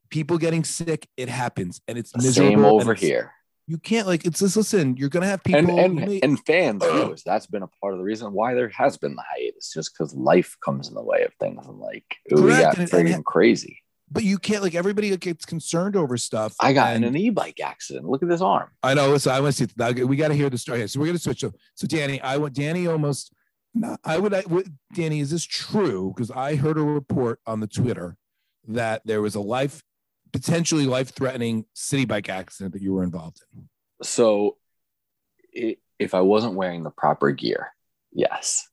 People 0.10 0.38
getting 0.38 0.64
sick, 0.64 1.08
it 1.18 1.30
happens, 1.30 1.82
and 1.88 1.98
it's 1.98 2.16
miserable. 2.16 2.50
same 2.52 2.66
over 2.66 2.92
it's- 2.94 3.02
here. 3.06 3.32
You 3.68 3.80
can't 3.80 4.06
like 4.06 4.26
it's 4.28 4.42
just 4.42 4.56
listen. 4.56 4.96
You're 4.96 5.10
gonna 5.10 5.26
have 5.26 5.44
people. 5.44 5.80
And 5.80 5.80
and, 5.80 5.96
may- 5.96 6.20
and 6.22 6.40
fans 6.46 6.84
too. 6.84 7.16
That's 7.26 7.48
been 7.48 7.64
a 7.64 7.68
part 7.82 7.94
of 7.94 7.98
the 7.98 8.04
reason 8.06 8.32
why 8.32 8.54
there 8.54 8.70
has 8.70 8.96
been 8.96 9.16
the 9.16 9.24
hiatus, 9.28 9.72
just 9.74 9.92
because 9.92 10.14
life 10.14 10.56
comes 10.64 10.88
in 10.88 10.94
the 10.94 11.02
way 11.02 11.24
of 11.24 11.34
things, 11.40 11.66
and 11.66 11.80
like 11.80 12.06
we 12.30 12.38
Correct, 12.44 12.62
got 12.62 12.78
and- 12.78 12.90
freaking 12.90 13.16
and- 13.16 13.26
crazy. 13.26 13.80
but 14.12 14.24
you 14.24 14.38
can't 14.38 14.62
like 14.62 14.76
everybody 14.76 15.18
gets 15.18 15.46
concerned 15.46 15.96
over 15.96 16.16
stuff. 16.16 16.54
I 16.62 16.74
got 16.74 16.96
in 16.96 17.04
an 17.04 17.16
e-bike 17.18 17.60
accident. 17.60 18.06
Look 18.08 18.22
at 18.22 18.30
this 18.30 18.40
arm. 18.42 18.70
I 18.84 18.94
know. 18.94 19.18
So 19.18 19.32
I 19.32 19.40
want 19.40 19.56
to 19.56 19.68
see. 19.68 20.04
We 20.04 20.16
got 20.16 20.28
to 20.28 20.36
hear 20.36 20.52
the 20.52 20.60
story. 20.60 20.88
So 20.88 21.00
we're 21.00 21.08
gonna 21.08 21.18
switch. 21.18 21.40
So, 21.42 21.52
so 21.74 21.88
Danny, 21.88 22.22
I 22.22 22.38
want 22.38 22.54
Danny 22.54 22.86
almost. 22.86 23.34
No, 23.74 23.98
I 24.04 24.20
would. 24.20 24.34
I 24.36 24.44
would. 24.48 24.78
Danny, 24.94 25.22
is 25.22 25.32
this 25.32 25.44
true? 25.44 26.14
Because 26.16 26.30
I 26.30 26.56
heard 26.56 26.78
a 26.78 26.84
report 26.84 27.40
on 27.48 27.62
the 27.62 27.68
Twitter 27.68 28.16
that 28.68 29.02
there 29.06 29.24
was 29.24 29.34
a 29.34 29.42
life, 29.42 29.82
potentially 30.36 30.86
life-threatening 30.86 31.66
Citi 31.76 32.08
Bike 32.08 32.30
accident 32.30 32.74
that 32.74 32.82
you 32.82 32.94
were 32.94 33.04
involved 33.04 33.42
in. 33.54 33.70
So, 34.04 34.58
i 35.56 35.78
if 35.98 36.14
I 36.14 36.20
wasn't 36.20 36.56
wearing 36.56 36.84
the 36.84 36.90
proper 36.92 37.32
gear, 37.32 37.70
yes, 38.12 38.68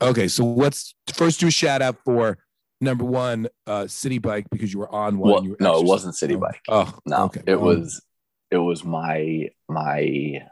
Okay, 0.00 0.26
so 0.26 0.44
let's 0.44 0.94
first 1.14 1.38
do 1.40 1.46
a 1.46 1.50
shout 1.50 1.80
out 1.82 1.96
for 2.04 2.38
number 2.80 3.04
one, 3.04 3.46
uh, 3.66 3.82
Citi 3.82 4.20
Bike 4.20 4.46
because 4.50 4.72
you 4.72 4.80
were 4.80 4.92
on 4.92 5.18
one. 5.18 5.30
Well, 5.30 5.42
were 5.50 5.56
no, 5.60 5.78
it 5.78 5.84
wasn't 5.86 6.14
Citi 6.14 6.38
Bike. 6.40 6.62
Oh, 6.68 6.92
No, 7.06 7.24
okay. 7.24 7.42
it 7.46 7.54
Um, 7.54 7.62
was 7.62 8.02
it 8.50 8.56
was 8.56 8.84
my 8.84 9.50
my 9.68 10.42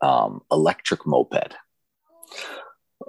um 0.00 0.42
electric 0.52 1.06
moped. 1.06 1.54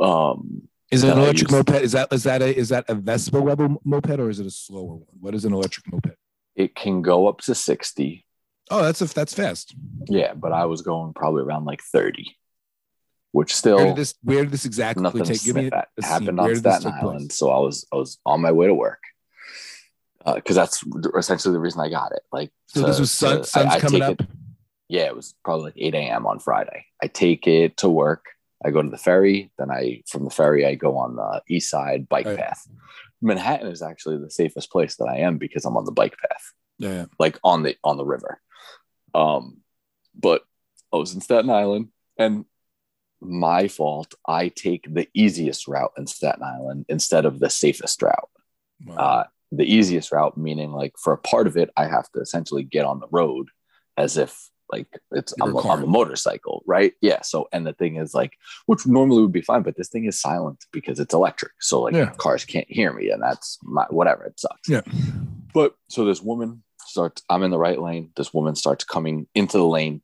Um 0.02 0.70
Is 0.91 1.04
it 1.04 1.12
an 1.12 1.20
electric 1.20 1.52
moped? 1.52 1.82
Is 1.82 1.91
that 1.91 2.12
is 2.12 2.24
that 2.24 2.41
a 2.41 2.56
is 2.58 2.70
that 2.70 2.86
a 2.89 2.96
Vespa 2.96 3.38
level 3.38 3.80
moped 3.84 4.20
or 4.20 4.30
is 4.30 4.39
it 4.39 4.48
a 4.48 4.52
slower 4.52 4.96
one? 4.96 5.18
What 5.20 5.36
is 5.36 5.46
an 5.46 5.54
electric 5.54 5.91
moped? 5.91 6.15
It 6.56 6.76
can 6.76 7.02
go 7.02 7.28
up 7.28 7.41
to 7.41 7.56
60. 7.56 8.26
Oh, 8.72 8.82
that's 8.82 9.02
a 9.02 9.06
that's 9.06 9.34
fast. 9.34 9.76
Yeah, 10.08 10.34
but 10.34 10.52
I 10.52 10.65
was 10.65 10.82
going 10.82 11.13
probably 11.13 11.44
around 11.44 11.65
like 11.65 11.82
30, 11.82 12.36
which 13.32 13.52
Where 13.52 13.56
still 13.56 13.78
did 13.78 13.96
this 13.96 14.15
where 14.24 14.44
did 14.44 14.52
this 14.52 14.65
exactly 14.65 15.04
take? 15.22 15.44
Give 15.44 15.56
me 15.56 15.62
sniff 15.70 15.74
at. 15.74 15.89
a 15.98 16.00
It 16.00 16.04
scene. 16.04 16.12
happened 16.12 16.38
Where 16.39 16.50
on 16.52 16.56
Staten 16.56 16.82
take 16.82 16.91
place? 16.94 17.04
Island, 17.04 17.32
so 17.32 17.50
I 17.52 17.60
was 17.60 17.86
I 17.94 17.96
was 17.98 18.18
on 18.26 18.41
my 18.41 18.52
way 18.52 18.68
to 18.68 18.74
work. 18.74 19.00
Uh, 20.26 20.34
because 20.36 20.56
that's 20.56 20.84
essentially 21.15 21.54
the 21.54 21.60
reason 21.60 21.82
I 21.82 21.89
got 21.89 22.12
it. 22.12 22.24
Like, 22.32 22.52
So 22.65 22.82
to- 22.82 22.88
this 22.88 23.00
was 23.00 23.12
sun, 23.12 23.38
to- 23.39 23.44
sun's 23.44 23.74
I- 23.74 23.76
I 23.76 23.80
coming 23.80 24.02
up. 24.02 24.20
it- 24.20 24.28
yeah, 24.89 25.04
it 25.04 25.15
was 25.15 25.36
probably 25.44 25.65
like 25.65 25.76
8 25.78 25.94
a.m. 25.94 26.26
on 26.26 26.39
Friday. 26.39 26.86
I 27.00 27.06
take 27.06 27.46
it 27.46 27.78
to 27.78 27.89
work. 27.89 28.26
I 28.65 28.72
go 28.72 28.82
to 28.82 28.89
the 28.89 28.98
ferry. 28.98 29.52
Then 29.60 29.70
I, 29.70 30.02
from 30.08 30.24
the 30.24 30.32
ferry, 30.32 30.65
I 30.65 30.74
go 30.74 30.98
on 30.98 31.15
the 31.15 31.44
east 31.48 31.70
side 31.70 32.10
bike 32.10 32.26
Right. 32.26 32.38
path. 32.39 32.68
Manhattan 33.26 33.68
is 33.68 33.82
actually 33.82 34.18
the 34.20 34.30
safest 34.32 34.72
place 34.72 34.96
that 34.98 35.06
I 35.08 35.18
am 35.20 35.38
because 35.38 35.66
I'm 35.66 35.76
on 35.78 35.86
the 35.86 35.92
bike 35.92 36.16
path, 36.22 36.54
Yeah. 36.78 37.06
like 37.20 37.40
on 37.44 37.64
the 37.64 37.76
on 37.84 37.98
the 37.98 38.06
river. 38.06 38.40
Um, 39.14 39.58
but 40.14 40.44
I 40.94 40.98
was 40.98 41.14
in 41.14 41.22
Staten 41.22 41.50
Island, 41.50 41.90
and 42.18 42.46
my 43.22 43.68
fault. 43.68 44.14
I 44.28 44.50
take 44.50 44.94
the 44.94 45.08
easiest 45.14 45.68
route 45.68 45.94
in 45.98 46.06
Staten 46.06 46.44
Island 46.44 46.86
instead 46.90 47.26
of 47.26 47.40
the 47.40 47.50
safest 47.50 48.02
route. 48.02 48.30
Wow. 48.86 48.96
Uh, 48.96 49.24
the 49.52 49.64
easiest 49.66 50.12
route, 50.12 50.38
meaning 50.38 50.72
like 50.72 50.94
for 50.98 51.14
a 51.14 51.18
part 51.18 51.48
of 51.48 51.58
it, 51.58 51.70
I 51.76 51.86
have 51.88 52.10
to 52.12 52.20
essentially 52.20 52.64
get 52.64 52.86
on 52.86 53.00
the 53.00 53.08
road 53.10 53.48
as 53.98 54.18
if 54.18 54.50
like 54.71 54.88
it's 55.12 55.34
You're 55.38 55.47
I'm 55.49 55.56
a 55.56 55.60
a, 55.60 55.62
car. 55.62 55.78
I'm 55.78 55.84
a 55.84 55.88
motorcycle, 55.88 56.63
right? 56.65 56.93
Yeah. 57.01 57.21
So 57.21 57.47
and 57.54 57.65
the 57.65 57.73
thing 57.73 57.97
is 57.97 58.13
like, 58.13 58.38
which 58.65 58.86
normally 58.88 59.21
would 59.21 59.32
be 59.32 59.41
fine, 59.41 59.62
but 59.63 59.78
this 59.78 59.89
thing 59.89 60.06
is 60.06 60.19
silent 60.19 60.65
because 60.71 60.99
it's 60.99 61.13
electric. 61.13 61.54
So 61.62 61.82
like 61.82 61.93
Yeah. 61.93 62.12
cars 62.17 62.45
can't 62.45 62.69
hear 62.69 62.91
me, 62.93 63.10
and 63.10 63.21
that's 63.21 63.58
my 63.63 63.86
whatever. 63.89 64.23
It 64.25 64.39
sucks. 64.39 64.67
Yeah. 64.67 64.82
But 65.54 65.75
so 65.89 66.06
this 66.06 66.21
woman 66.21 66.63
starts. 66.86 67.23
I'm 67.30 67.43
in 67.43 67.51
the 67.51 67.60
right 67.60 67.80
lane. 67.82 68.12
This 68.15 68.34
woman 68.34 68.56
starts 68.56 68.84
coming 68.84 69.28
into 69.36 69.58
the 69.58 69.65
lane, 69.65 70.01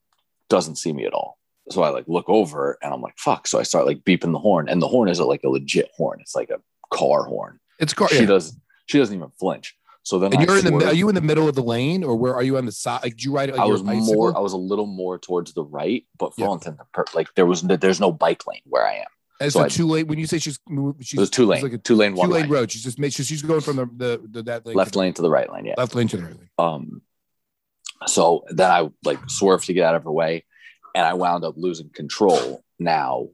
doesn't 0.50 0.76
see 0.78 0.94
me 0.94 1.06
at 1.06 1.14
all. 1.14 1.38
So 1.70 1.84
I 1.84 1.90
like 1.90 2.06
look 2.08 2.28
over 2.28 2.78
and 2.82 2.94
I'm 2.94 3.02
like, 3.02 3.18
fuck. 3.18 3.48
So 3.48 3.60
I 3.60 3.64
start 3.64 3.86
like 3.86 4.04
beeping 4.04 4.32
the 4.32 4.40
horn, 4.40 4.70
and 4.70 4.82
the 4.82 4.88
horn 4.88 5.10
is 5.10 5.20
like 5.20 5.44
a 5.44 5.50
legit 5.50 5.90
horn. 5.96 6.20
It's 6.22 6.36
like 6.36 6.50
a 6.50 6.60
car 6.96 7.24
horn. 7.24 7.60
it's 7.80 7.94
car. 7.94 8.10
She 8.10 8.22
yeah. 8.22 8.26
does. 8.26 8.58
She 8.88 8.98
doesn't 8.98 9.16
even 9.16 9.32
flinch. 9.40 9.76
So 10.04 10.18
then 10.18 10.34
And 10.34 10.42
I 10.42 10.44
you're 10.46 10.58
in 10.58 10.66
the. 10.80 10.86
Are 10.88 10.94
you 10.94 11.10
in 11.10 11.16
the 11.16 11.22
middle 11.22 11.48
of 11.48 11.54
the 11.56 11.62
lane, 11.62 12.04
or 12.04 12.16
where 12.16 12.34
are 12.34 12.42
you 12.42 12.58
on 12.58 12.66
the 12.66 12.72
side? 12.72 13.04
Like, 13.04 13.18
do 13.18 13.24
you 13.30 13.36
ride? 13.36 13.52
Like, 13.52 13.60
I 13.60 13.66
was 13.66 13.84
more. 13.84 14.36
I 14.36 14.40
was 14.40 14.54
a 14.54 14.58
little 14.58 14.88
more 14.88 15.20
towards 15.20 15.54
the 15.54 15.64
right, 15.64 16.06
but 16.18 16.34
for 16.34 16.42
Yeah. 16.42 16.48
all 16.48 16.54
intents 16.56 16.80
and 16.80 16.92
pur- 16.92 17.06
like 17.14 17.34
there 17.36 17.46
was 17.46 17.64
no, 17.64 17.76
there's 17.76 18.00
no 18.00 18.12
bike 18.12 18.48
lane 18.48 18.62
where 18.66 18.86
I 18.86 18.96
am. 18.96 19.06
And 19.40 19.52
so 19.54 19.60
so 19.60 19.66
I- 19.66 19.70
two 19.70 19.86
lane. 19.88 20.08
When 20.08 20.18
you 20.18 20.26
say 20.26 20.40
she's, 20.40 20.60
she's 21.02 21.18
It 21.18 21.20
was 21.20 21.30
two 21.30 21.46
lane, 21.46 21.62
like 21.62 21.74
a 21.74 21.78
two 21.78 21.96
lane, 21.96 22.14
two 22.14 22.18
one 22.20 22.32
lane 22.32 22.44
lane, 22.44 22.52
road. 22.52 22.72
She's 22.72 22.84
just 22.84 22.98
made. 22.98 23.14
She's 23.14 23.28
she's 23.28 23.44
going 23.44 23.62
from 23.62 23.76
the 23.76 23.86
the, 23.86 24.22
the 24.30 24.44
that 24.44 24.66
lane 24.66 24.76
left 24.76 24.94
to 24.94 25.00
lane 25.00 25.14
to 25.14 25.22
the 25.22 25.30
right 25.30 25.52
lane. 25.52 25.66
Yeah. 25.66 25.76
left 25.78 25.94
lane 25.94 26.08
to 26.08 26.18
the 26.18 26.24
right 26.24 26.38
lane. 26.38 26.50
Um, 26.58 27.02
so 28.08 28.44
then 28.50 28.72
I 28.72 28.90
like 29.04 29.20
swerved 29.30 29.66
to 29.68 29.74
get 29.74 29.86
out 29.86 29.94
of 29.96 30.04
her 30.06 30.12
way, 30.12 30.46
and 30.96 31.06
I 31.06 31.14
wound 31.14 31.44
up 31.46 31.54
losing 31.58 31.90
control. 31.90 32.64
Now, 32.80 33.28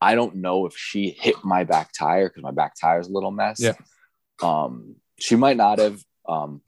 I 0.00 0.16
don't 0.16 0.36
know 0.36 0.66
if 0.66 0.76
she 0.76 1.10
hit 1.10 1.36
my 1.44 1.62
back 1.62 1.90
tire 1.96 2.28
because 2.28 2.42
my 2.42 2.50
back 2.50 2.74
tire 2.80 2.98
is 2.98 3.06
a 3.08 3.12
little 3.12 3.30
mess. 3.30 3.60
Yeah. 3.60 3.74
Um, 4.42 4.96
she 5.18 5.36
might 5.36 5.56
not 5.56 5.78
have. 5.78 6.02
Um, 6.26 6.62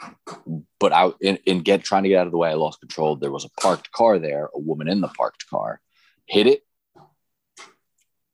but 0.78 0.92
I 0.92 1.10
in, 1.20 1.38
in 1.46 1.60
get 1.60 1.82
trying 1.82 2.02
to 2.02 2.08
get 2.10 2.18
out 2.18 2.26
of 2.26 2.32
the 2.32 2.38
way, 2.38 2.50
I 2.50 2.54
lost 2.54 2.80
control. 2.80 3.16
There 3.16 3.32
was 3.32 3.44
a 3.46 3.60
parked 3.60 3.90
car 3.90 4.18
there, 4.18 4.50
a 4.54 4.58
woman 4.58 4.88
in 4.88 5.00
the 5.00 5.08
parked 5.08 5.48
car, 5.48 5.80
hit 6.26 6.46
it, 6.46 6.62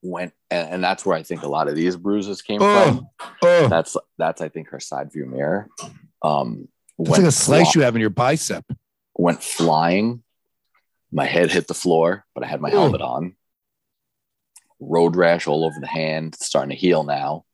went, 0.03 0.33
and, 0.51 0.69
and 0.69 0.85
that's 0.85 1.07
where 1.07 1.17
I 1.17 1.23
think 1.23 1.43
a 1.43 1.49
lot 1.49 1.69
of 1.69 1.77
these 1.77 1.97
bruises 1.97 2.43
came 2.43 2.59
from. 2.61 3.09
Oh, 3.21 3.29
oh. 3.43 3.69
That's 3.69 3.97
that's 4.19 4.41
I 4.41 4.49
think 4.49 4.71
her 4.71 4.81
side 4.81 5.13
view 5.13 5.27
mirror. 5.27 5.69
Um, 6.23 6.69
It's 6.99 7.11
like 7.11 7.23
a 7.23 7.31
slice 7.31 7.73
fly- 7.73 7.81
you 7.81 7.85
have 7.85 7.95
in 7.95 8.01
your 8.01 8.11
bicep. 8.11 8.65
went 9.15 9.43
flying. 9.43 10.23
My 11.13 11.27
head 11.27 11.51
hit 11.53 11.69
the 11.69 11.75
floor, 11.75 12.25
but 12.35 12.43
I 12.43 12.47
had 12.47 12.61
my 12.61 12.71
helmet 12.71 13.03
on. 13.03 13.37
Road 14.81 15.15
rash 15.15 15.47
all 15.47 15.65
over 15.65 15.79
the 15.79 15.87
hand, 15.87 16.35
starting 16.35 16.71
to 16.71 16.77
heal 16.77 17.05
now. 17.05 17.45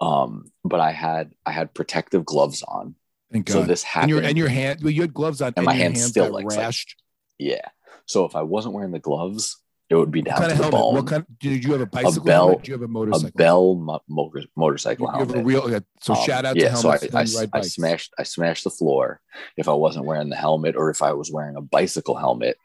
Um, 0.00 0.50
but 0.64 0.80
I 0.80 0.92
had 0.92 1.32
I 1.46 1.52
had 1.52 1.72
protective 1.74 2.24
gloves 2.24 2.62
on, 2.62 2.94
Thank 3.32 3.48
so 3.48 3.60
God. 3.60 3.68
this 3.68 3.82
and 3.82 3.88
happened. 3.88 4.10
your 4.10 4.20
and 4.22 4.36
your 4.38 4.48
hand. 4.48 4.80
Well, 4.82 4.90
you 4.90 5.00
had 5.02 5.14
gloves 5.14 5.40
on, 5.40 5.54
And 5.56 5.64
my 5.66 5.72
your 5.72 5.82
hand's 5.82 6.00
hands 6.00 6.10
still 6.10 6.30
like- 6.30 6.44
like- 6.44 6.58
rashed. 6.58 6.94
yeah. 7.38 7.68
So 8.06 8.24
if 8.24 8.36
I 8.36 8.42
wasn't 8.42 8.74
wearing 8.74 8.92
the 8.92 8.98
gloves, 8.98 9.56
it 9.88 9.94
would 9.94 10.10
be 10.10 10.20
down 10.22 10.34
what 10.34 10.40
kind 10.40 10.50
to 10.50 10.64
of 10.66 10.70
the 10.70 10.76
helmet? 10.76 10.80
bone. 10.80 10.94
What 10.94 11.06
kind? 11.06 11.26
Did 11.40 11.64
you 11.64 11.72
have 11.72 11.80
a 11.80 11.86
bicycle 11.86 12.24
Bell- 12.24 12.46
helmet? 12.48 12.64
Do 12.64 12.70
you 12.70 12.74
have 12.74 12.82
a 12.82 12.88
motorcycle? 12.88 13.28
a? 13.28 13.32
Bell 13.32 13.74
mo- 13.76 14.00
motor, 14.08 14.42
motorcycle 14.56 15.10
You 15.12 15.18
have 15.18 15.34
a 15.34 15.42
real. 15.42 15.60
okay, 15.62 15.84
So 16.02 16.14
Um, 16.14 16.24
shout 16.24 16.44
out 16.44 16.54
to 16.56 16.60
yeah, 16.60 16.74
so 16.74 16.90
I. 16.90 16.96
I, 16.96 16.98
when 17.10 17.26
you 17.26 17.38
ride 17.38 17.50
I 17.54 17.60
smashed 17.62 18.12
I 18.18 18.22
smashed 18.24 18.64
the 18.64 18.70
floor. 18.70 19.20
If 19.56 19.68
I 19.68 19.72
wasn't 19.72 20.04
wearing 20.04 20.28
the 20.28 20.36
helmet 20.36 20.76
or 20.76 20.90
if 20.90 21.02
I 21.02 21.12
was 21.14 21.30
wearing 21.32 21.56
a 21.56 21.62
bicycle 21.62 22.16
helmet, 22.16 22.58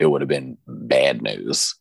it 0.00 0.06
would 0.06 0.20
have 0.22 0.28
been 0.28 0.56
bad 0.66 1.20
news. 1.20 1.74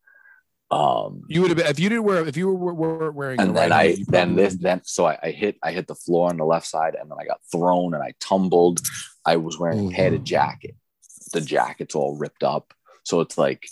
Um, 0.72 1.24
You 1.28 1.42
would 1.42 1.50
have 1.52 1.58
been 1.58 1.68
if 1.68 1.80
you 1.80 1.90
didn't 1.90 2.06
wear 2.06 2.26
if 2.28 2.38
you 2.38 2.48
were, 2.54 2.74
were 2.74 3.12
wearing. 3.12 3.40
and 3.42 3.50
a 3.52 3.54
then 3.54 3.70
right 3.70 3.72
I 3.72 3.88
helmet, 3.90 4.08
then 4.08 4.36
this 4.36 4.56
then 4.56 4.82
so 4.86 5.06
I, 5.06 5.18
I 5.22 5.32
hit 5.32 5.58
I 5.62 5.72
hit 5.74 5.88
the 5.88 5.96
floor 5.96 6.30
on 6.30 6.38
the 6.38 6.46
left 6.46 6.66
side 6.66 6.96
and 6.96 7.12
then 7.12 7.18
I 7.20 7.26
got 7.26 7.42
thrown 7.52 7.94
and 7.94 8.02
I 8.02 8.14
tumbled. 8.22 8.80
I 9.26 9.36
was 9.36 9.60
wearing 9.60 9.80
Ooh. 9.80 9.90
a 9.90 9.94
padded 9.94 10.24
jacket. 10.26 10.76
The 11.34 11.42
jacket's 11.42 11.94
all 11.96 12.18
ripped 12.18 12.44
up, 12.44 12.74
so 13.04 13.20
it's 13.22 13.38
like 13.38 13.68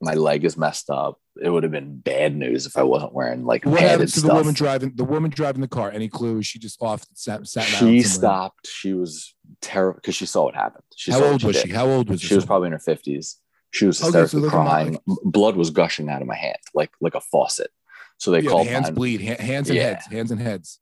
my 0.00 0.14
leg 0.14 0.44
is 0.44 0.56
messed 0.56 0.90
up. 0.90 1.18
It 1.42 1.50
would 1.50 1.62
have 1.62 1.72
been 1.72 1.96
bad 1.98 2.36
news 2.36 2.66
if 2.66 2.76
I 2.76 2.82
wasn't 2.82 3.12
wearing 3.14 3.44
like 3.44 3.64
What 3.64 3.78
padded 3.78 3.90
happened 3.90 4.12
to 4.14 4.20
the 4.20 4.34
woman 4.34 4.54
driving 4.54 4.92
the 4.96 5.04
woman 5.04 5.30
driving 5.30 5.60
the 5.62 5.68
car? 5.68 5.90
Any 5.90 6.08
clue? 6.08 6.42
She 6.42 6.58
just 6.58 6.80
off 6.82 7.06
sat 7.14 7.46
sat 7.48 7.64
she 7.64 7.76
somewhere. 7.76 8.02
stopped. 8.04 8.66
She 8.66 8.92
was 8.92 9.34
terrible 9.62 9.96
because 10.00 10.14
she 10.14 10.26
saw 10.26 10.44
what 10.44 10.54
happened. 10.54 10.84
She 10.94 11.10
How 11.10 11.18
saw 11.18 11.24
what 11.24 11.32
old 11.32 11.44
was 11.44 11.56
did. 11.56 11.68
she? 11.68 11.72
How 11.74 11.86
old 11.88 12.10
was 12.10 12.20
She 12.20 12.26
She 12.28 12.34
was 12.34 12.44
probably 12.44 12.66
in 12.66 12.72
her 12.72 12.78
fifties. 12.78 13.38
She 13.70 13.86
was 13.86 14.02
Okay, 14.02 14.10
so 14.12 14.20
hysterically 14.22 14.48
crying. 14.50 14.98
Blood 15.24 15.56
was 15.56 15.70
gushing 15.70 16.08
out 16.08 16.22
of 16.22 16.28
my 16.28 16.36
hand, 16.36 16.56
like 16.74 16.90
like 17.00 17.14
a 17.14 17.20
faucet. 17.20 17.70
So 18.18 18.30
they? 18.30 18.40
Yeah, 18.40 18.50
called 18.50 18.66
the 18.66 18.70
hands 18.70 18.84
nine- 18.86 18.94
bleed. 18.94 19.20
ha- 19.20 19.42
Hands 19.42 19.68
and 19.68 19.76
Yeah. 19.76 19.82
heads. 19.84 20.06
Hands 20.06 20.30
and 20.30 20.40
heads. 20.40 20.80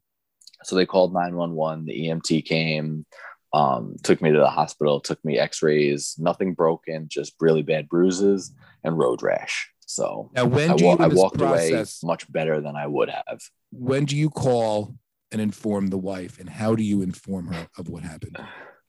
so 0.65 0.75
they 0.75 0.87
called 0.87 1.13
911 1.13 1.85
the 1.85 2.09
emt 2.09 2.45
came 2.47 3.05
um, 3.53 3.95
took 4.03 4.21
me 4.23 4.33
to 4.33 4.39
the 4.39 4.49
hospital 4.49 5.01
took 5.01 5.23
me 5.25 5.39
x-rays 5.39 6.15
nothing 6.19 6.55
broken 6.55 7.07
just 7.09 7.35
really 7.41 7.63
bad 7.63 7.89
bruises 7.89 8.53
and 8.83 8.99
road 8.99 9.23
rash 9.23 9.71
so 9.85 10.31
Now, 10.35 10.47
when 10.47 10.71
I, 10.73 10.77
do 10.77 10.85
wa- 10.87 10.93
you 10.99 11.05
I 11.05 11.09
walked 11.09 11.39
process? 11.39 12.03
away 12.03 12.09
much 12.11 12.31
better 12.33 12.61
than 12.63 12.75
i 12.75 12.87
would 12.87 13.11
have 13.11 13.39
When 13.71 14.07
do 14.07 14.17
you 14.17 14.31
call 14.31 14.97
and 15.31 15.41
inform 15.41 15.89
the 15.89 15.99
wife, 15.99 16.39
and 16.41 16.49
how 16.49 16.75
do 16.75 16.83
you 16.83 17.03
inform 17.03 17.49
her 17.49 17.69
of 17.77 17.89
what 17.89 18.03
happened? 18.03 18.39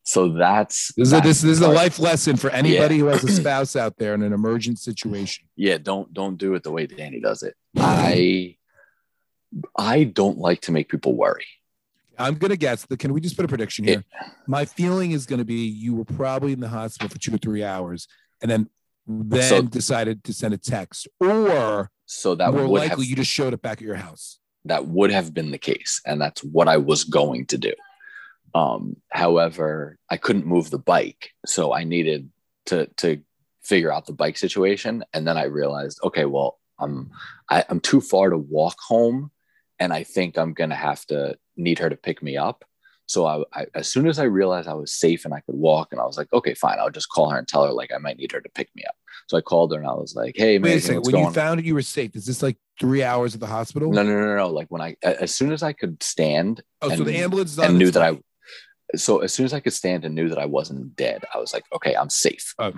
So 0.08 0.30
that's 0.30 0.94
This 0.96 1.10
is 1.10 1.14
a, 1.14 1.20
this, 1.22 1.42
this 1.42 1.52
is 1.52 1.62
a 1.62 1.68
life 1.68 2.00
lesson 2.00 2.38
for 2.38 2.50
anybody 2.50 2.98
who 2.98 3.08
has 3.08 3.24
a 3.26 3.32
spouse 3.42 3.76
out 3.76 3.98
there 3.98 4.14
in 4.14 4.22
an 4.24 4.32
emergent 4.32 4.80
situation. 4.80 5.46
yeah 5.56 5.78
don't 5.78 6.14
don't 6.14 6.38
do 6.38 6.56
it 6.56 6.64
the 6.64 6.72
way 6.72 6.88
danny 6.88 7.20
does 7.20 7.44
it 7.44 7.56
mm-hmm. 7.76 7.86
i 7.86 8.56
i 9.78 10.04
don't 10.06 10.38
like 10.38 10.62
to 10.62 10.72
make 10.72 10.90
people 10.90 11.16
worry 11.16 11.46
I'm 12.20 12.34
gonna 12.34 12.58
guess 12.58 12.84
that. 12.86 12.98
Can 12.98 13.14
we 13.14 13.22
just 13.22 13.36
put 13.36 13.46
a 13.46 13.48
prediction 13.48 13.86
here? 13.86 14.04
My 14.48 14.66
feeling 14.66 15.12
is 15.12 15.28
gonna 15.28 15.46
be 15.46 15.68
you 15.68 15.94
were 15.94 16.04
probably 16.04 16.52
in 16.52 16.60
the 16.60 16.68
hospital 16.68 17.10
for 17.10 17.20
two 17.20 17.36
or 17.36 17.38
three 17.38 17.64
hours, 17.64 18.08
and 18.42 18.50
then 18.50 18.70
then 19.06 19.44
So- 19.44 19.62
decided 19.62 20.24
to 20.24 20.34
send 20.34 20.56
a 20.56 20.58
text, 20.58 21.08
or 21.20 21.92
so 22.08 22.34
that 22.34 22.52
more 22.54 22.68
likely 22.68 22.88
have 22.90 23.00
you 23.04 23.16
just 23.16 23.30
showed 23.30 23.54
up 23.54 23.62
back 23.62 23.78
at 23.78 23.84
your 23.84 23.98
house. 23.98 24.40
that 24.66 24.88
would 24.88 25.12
have 25.12 25.32
been 25.32 25.52
the 25.52 25.60
case 25.60 26.02
and 26.08 26.20
that's 26.20 26.44
what 26.44 26.68
i 26.68 26.78
was 26.78 27.04
going 27.04 27.46
to 27.46 27.58
do 27.58 27.74
um, 28.58 28.96
however 29.10 29.98
i 30.10 30.18
couldn't 30.18 30.46
move 30.46 30.70
the 30.70 30.80
bike 30.80 31.30
so 31.46 31.74
i 31.74 31.84
needed 31.84 32.30
to 32.66 32.88
to 32.98 33.22
figure 33.64 33.92
out 33.92 34.06
the 34.06 34.14
bike 34.14 34.38
situation 34.38 35.04
and 35.14 35.28
then 35.28 35.38
i 35.38 35.44
realized 35.44 36.00
okay 36.04 36.26
well 36.26 36.60
i'm 36.80 37.12
I, 37.50 37.64
i'm 37.70 37.80
too 37.80 38.02
far 38.02 38.30
to 38.30 38.38
walk 38.38 38.78
home 38.80 39.32
and 39.80 39.94
i 39.94 40.04
think 40.04 40.38
i'm 40.38 40.54
gonna 40.54 40.76
have 40.76 41.06
to 41.08 41.38
need 41.56 41.80
her 41.80 41.90
to 41.90 41.96
pick 41.96 42.24
me 42.24 42.36
up 42.36 42.66
so 43.06 43.26
I, 43.26 43.44
I 43.54 43.66
as 43.76 43.92
soon 43.92 44.08
as 44.08 44.18
i 44.18 44.24
realized 44.24 44.68
i 44.68 44.74
was 44.74 44.92
safe 44.94 45.26
and 45.26 45.34
i 45.34 45.42
could 45.42 45.56
walk 45.56 45.90
and 45.92 46.02
i 46.02 46.06
was 46.06 46.18
like 46.18 46.32
okay 46.34 46.54
fine 46.56 46.80
i'll 46.80 46.90
just 46.90 47.10
call 47.10 47.30
her 47.30 47.38
and 47.38 47.48
tell 47.48 47.66
her 47.66 47.74
like 47.74 47.92
i 47.94 48.00
might 48.00 48.18
need 48.18 48.32
her 48.32 48.42
to 48.42 48.50
pick 48.50 48.70
me 48.76 48.84
up 48.88 48.96
so 49.28 49.38
i 49.38 49.42
called 49.42 49.72
her 49.72 49.80
and 49.80 49.88
i 49.88 49.94
was 49.94 50.16
like 50.16 50.36
hey 50.36 50.58
Wait 50.58 50.78
a 50.78 50.82
second. 50.82 51.04
When 51.04 51.18
you 51.18 51.32
found 51.32 51.60
out 51.60 51.66
you 51.66 51.76
were 51.76 51.82
safe, 51.82 52.16
is 52.16 52.26
this 52.26 52.42
like 52.42 52.58
three 52.80 53.04
hours 53.04 53.34
at 53.34 53.40
the 53.40 53.48
hospital? 53.48 53.92
no, 53.92 54.04
no, 54.04 54.14
no, 54.14 54.36
no. 54.36 54.50
Like 54.50 54.68
when 54.70 54.82
I, 54.82 54.96
as 55.02 55.34
soon 55.34 55.52
as 55.52 55.64
I 55.64 55.74
could 55.74 56.02
stand 56.02 56.62
oh, 56.82 56.96
so 56.96 57.04
the 57.04 57.18
ambulance 57.18 57.58
and 57.58 57.78
knew 57.78 57.92
that. 57.92 58.04
I, 58.04 58.20
so 58.96 59.20
as 59.20 59.34
soon 59.34 59.46
as 59.46 59.54
I 59.54 59.60
could 59.60 59.74
stand 59.74 60.06
and 60.06 60.16
knew 60.16 60.30
that 60.30 60.38
I 60.40 60.46
wasn't 60.46 60.96
dead, 60.96 61.24
I 61.34 61.38
was 61.40 61.54
like, 61.54 61.66
okay, 61.76 61.96
I'm 61.96 62.10
safe. 62.10 62.54
Oh, 62.60 62.74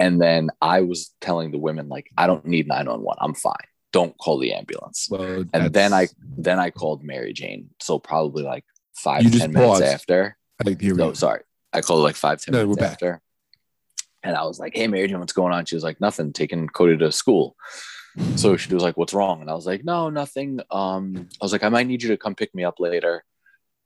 And 0.00 0.20
then 0.20 0.50
I 0.60 0.80
was 0.80 1.14
telling 1.20 1.50
the 1.52 1.58
women 1.58 1.88
like, 1.88 2.10
I 2.16 2.26
don't 2.26 2.44
need 2.46 2.66
911. 2.66 3.18
I'm 3.20 3.34
fine. 3.34 3.54
Don't 3.92 4.16
call 4.18 4.38
the 4.38 4.52
ambulance. 4.54 5.08
well, 5.10 5.44
And 5.52 5.72
then 5.72 5.92
I, 5.92 6.08
then 6.36 6.58
I 6.58 6.70
called 6.70 7.04
Mary 7.04 7.32
Jane. 7.32 7.70
So 7.80 7.98
probably 7.98 8.42
like 8.42 8.64
five, 8.94 9.22
ten 9.22 9.52
minutes 9.52 9.70
paused. 9.80 9.82
after. 9.84 10.36
I 10.64 10.70
we 10.80 10.88
No, 10.92 11.12
sorry. 11.12 11.42
I 11.72 11.80
called 11.82 12.02
like 12.02 12.16
five, 12.16 12.40
ten 12.40 12.52
No, 12.52 12.58
minutes 12.60 12.76
we're 12.76 12.82
back. 12.82 12.92
after. 12.92 13.20
And 14.24 14.36
I 14.36 14.44
was 14.44 14.58
like, 14.58 14.74
hey, 14.74 14.86
Mary 14.88 15.08
Jane, 15.08 15.20
what's 15.20 15.32
going 15.32 15.52
on? 15.52 15.64
She 15.66 15.74
was 15.74 15.84
like, 15.84 16.00
nothing, 16.00 16.32
taking 16.32 16.68
Cody 16.68 16.96
to 16.98 17.12
school. 17.12 17.56
So 18.36 18.56
she 18.56 18.72
was 18.74 18.82
like, 18.82 18.96
"What's 18.98 19.14
wrong?" 19.14 19.40
And 19.40 19.50
I 19.50 19.54
was 19.54 19.64
like, 19.66 19.84
"No, 19.84 20.10
nothing." 20.10 20.60
Um, 20.70 21.28
I 21.40 21.44
was 21.44 21.50
like, 21.50 21.62
"I 21.64 21.70
might 21.70 21.86
need 21.86 22.02
you 22.02 22.10
to 22.10 22.18
come 22.18 22.34
pick 22.34 22.54
me 22.54 22.62
up 22.62 22.78
later." 22.78 23.24